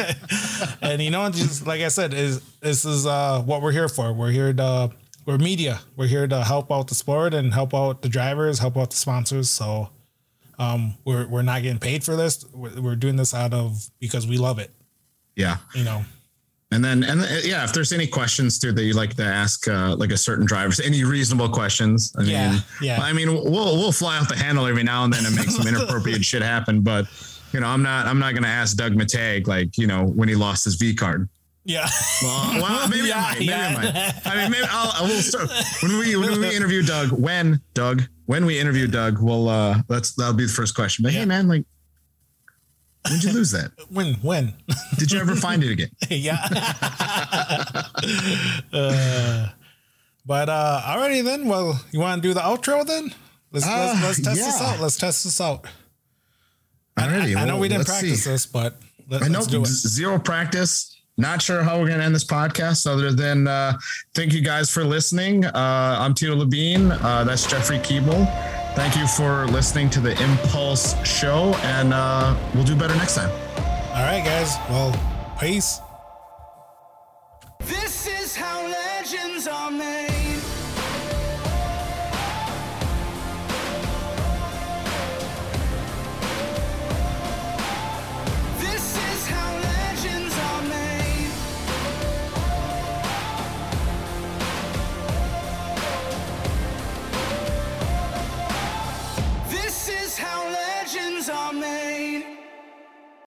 and 0.82 1.01
you 1.01 1.09
know 1.09 1.30
just 1.30 1.66
like 1.66 1.82
i 1.82 1.88
said 1.88 2.13
is 2.13 2.41
this 2.59 2.84
is 2.84 3.05
uh 3.05 3.41
what 3.43 3.61
we're 3.61 3.72
here 3.72 3.88
for. 3.88 4.11
We're 4.11 4.32
here 4.32 4.53
to 4.53 4.91
we're 5.26 5.38
media. 5.38 5.80
We're 5.95 6.07
here 6.07 6.28
to 6.28 6.43
help 6.43 6.72
out 6.72 6.88
the 6.88 6.95
sport 6.95 7.34
and 7.34 7.53
help 7.53 7.74
out 7.74 8.01
the 8.01 8.09
drivers 8.09 8.59
help 8.59 8.78
out 8.78 8.89
the 8.89 8.95
sponsors. 8.97 9.49
So 9.49 9.89
um 10.59 10.95
we're 11.05 11.28
we're 11.28 11.41
not 11.41 11.61
getting 11.63 11.80
paid 11.80 12.03
for 12.03 12.16
this. 12.16 12.45
We're, 12.53 12.82
we're 12.82 12.95
doing 12.95 13.16
this 13.16 13.34
out 13.34 13.53
of 13.53 13.89
because 13.99 14.28
we 14.28 14.38
love 14.38 14.59
it. 14.59 14.72
Yeah, 15.36 15.57
you 15.74 15.84
know 15.84 16.03
and 16.72 16.84
then 16.84 17.03
and 17.03 17.22
uh, 17.22 17.26
yeah, 17.43 17.63
if 17.63 17.74
there's 17.74 17.93
any 17.93 18.07
questions 18.07 18.59
too 18.59 18.72
that 18.72 18.84
you'd 18.84 18.95
like 18.95 19.16
to 19.16 19.24
ask, 19.24 19.68
uh, 19.68 19.95
like 19.95 20.11
a 20.11 20.18
certain 20.18 20.45
driver, 20.45 20.74
any 20.84 21.03
reasonable 21.03 21.49
questions. 21.49 22.13
I 22.18 22.24
Yeah, 22.24 22.51
mean, 22.51 22.63
yeah. 22.82 22.99
I 23.01 23.13
mean, 23.13 23.32
we'll 23.34 23.78
we'll 23.78 23.91
fly 23.91 24.18
off 24.18 24.28
the 24.30 24.36
handle 24.36 24.66
every 24.66 24.84
now 24.84 25.03
and 25.03 25.13
then 25.13 25.26
and 25.26 25.36
make 25.36 25.49
some 25.49 25.68
inappropriate 25.74 26.24
shit 26.26 26.41
happen, 26.41 26.82
but. 26.82 27.05
You 27.53 27.61
know, 27.61 27.68
I'm 27.68 27.84
not. 27.84 28.05
I'm 28.05 28.20
not 28.20 28.34
going 28.34 28.43
to 28.43 28.49
ask 28.49 28.76
Doug 28.76 28.95
Mittag 28.95 29.47
like 29.47 29.78
you 29.78 29.88
know 29.88 30.03
when 30.07 30.28
he 30.28 30.36
lost 30.36 30.66
his 30.66 30.76
V 30.76 30.93
card. 30.93 31.30
yeah 31.63 31.88
Well, 32.22 32.61
well 32.61 32.89
maybe 32.89 33.07
Yeah, 33.07 33.16
I 33.16 33.22
might. 33.22 33.34
Maybe 33.39 33.45
yeah. 33.45 33.68
I 33.70 33.74
might. 33.84 34.28
I 34.28 34.36
mean, 34.41 34.51
maybe 34.51 34.66
I'll, 34.70 34.91
I 35.05 35.07
will 35.07 35.22
start 35.22 35.49
when 35.82 35.97
we 35.97 36.18
when 36.18 36.41
we 36.41 36.53
interview 36.53 36.82
Doug. 36.84 37.11
When 37.13 37.61
Doug, 37.74 38.01
when 38.26 38.45
we 38.45 38.59
interview 38.59 38.88
Doug, 38.88 39.22
we'll 39.22 39.47
uh, 39.47 39.78
that's 39.88 40.16
that'll 40.16 40.34
be 40.34 40.47
the 40.47 40.51
first 40.51 40.76
question. 40.76 41.03
But 41.03 41.13
Yeah. 41.13 41.20
hey, 41.20 41.26
man, 41.28 41.47
like, 41.47 41.63
when'd 43.10 43.24
you 43.24 43.32
lose 43.34 43.51
that? 43.51 43.72
when 43.89 44.16
when 44.16 44.53
Did 44.97 45.12
you 45.12 45.20
ever 45.20 45.36
find 45.36 45.64
it 45.64 45.72
again? 45.72 45.89
yeah. 46.10 46.38
uh, 48.74 49.49
but 50.26 50.49
uh 50.49 50.82
alrighty 50.86 51.24
then. 51.24 51.47
Well, 51.47 51.80
you 51.91 51.99
want 51.99 52.22
to 52.22 52.28
do 52.28 52.34
the 52.34 52.41
outro 52.41 52.86
then? 52.86 53.14
Let's 53.51 53.66
let's, 53.66 53.68
Uh, 53.68 53.99
let's 54.03 54.22
test 54.22 54.36
this 54.38 54.62
out. 54.62 54.80
Let's 54.80 54.97
test 54.97 55.24
this 55.24 55.39
out. 55.41 55.68
I, 56.97 57.03
Alrighty, 57.08 57.36
I, 57.36 57.41
I 57.41 57.45
know 57.45 57.53
well, 57.53 57.62
we 57.62 57.68
didn't 57.70 57.86
practice 57.86 58.24
see. 58.24 58.30
this, 58.30 58.45
but 58.45 58.80
let, 59.10 59.22
I 59.24 59.28
know 59.28 59.39
us 59.39 59.47
do 59.47 59.62
it. 59.62 59.68
zero 59.68 60.18
practice. 60.20 60.95
not 61.18 61.41
sure 61.41 61.62
how 61.64 61.80
we're 61.80 61.88
going 61.88 61.99
to 61.99 62.06
end 62.06 62.16
this 62.16 62.24
podcast 62.26 62.88
other 62.88 63.12
than 63.12 63.47
uh, 63.47 63.78
thank 64.14 64.34
you 64.34 64.41
guys 64.41 64.70
for 64.70 64.84
listening. 64.84 65.45
Uh, 65.45 65.97
I'm 65.99 66.14
Tito 66.14 66.36
Labine. 66.36 66.91
Uh, 67.01 67.24
that's 67.24 67.45
Jeffrey 67.47 67.78
Keeble. 67.80 68.26
Thank 68.76 68.97
you 68.97 69.07
for 69.07 69.47
listening 69.47 69.89
to 69.91 70.01
the 70.01 70.21
Impulse 70.21 71.01
Show, 71.07 71.53
and 71.63 71.93
uh, 71.93 72.36
we'll 72.53 72.65
do 72.65 72.76
better 72.76 72.93
next 72.95 73.15
time. 73.15 73.32
All 73.95 74.03
right, 74.03 74.21
guys. 74.23 74.57
Well, 74.69 74.91
peace. 75.39 75.80
This 77.61 78.05
is 78.07 78.14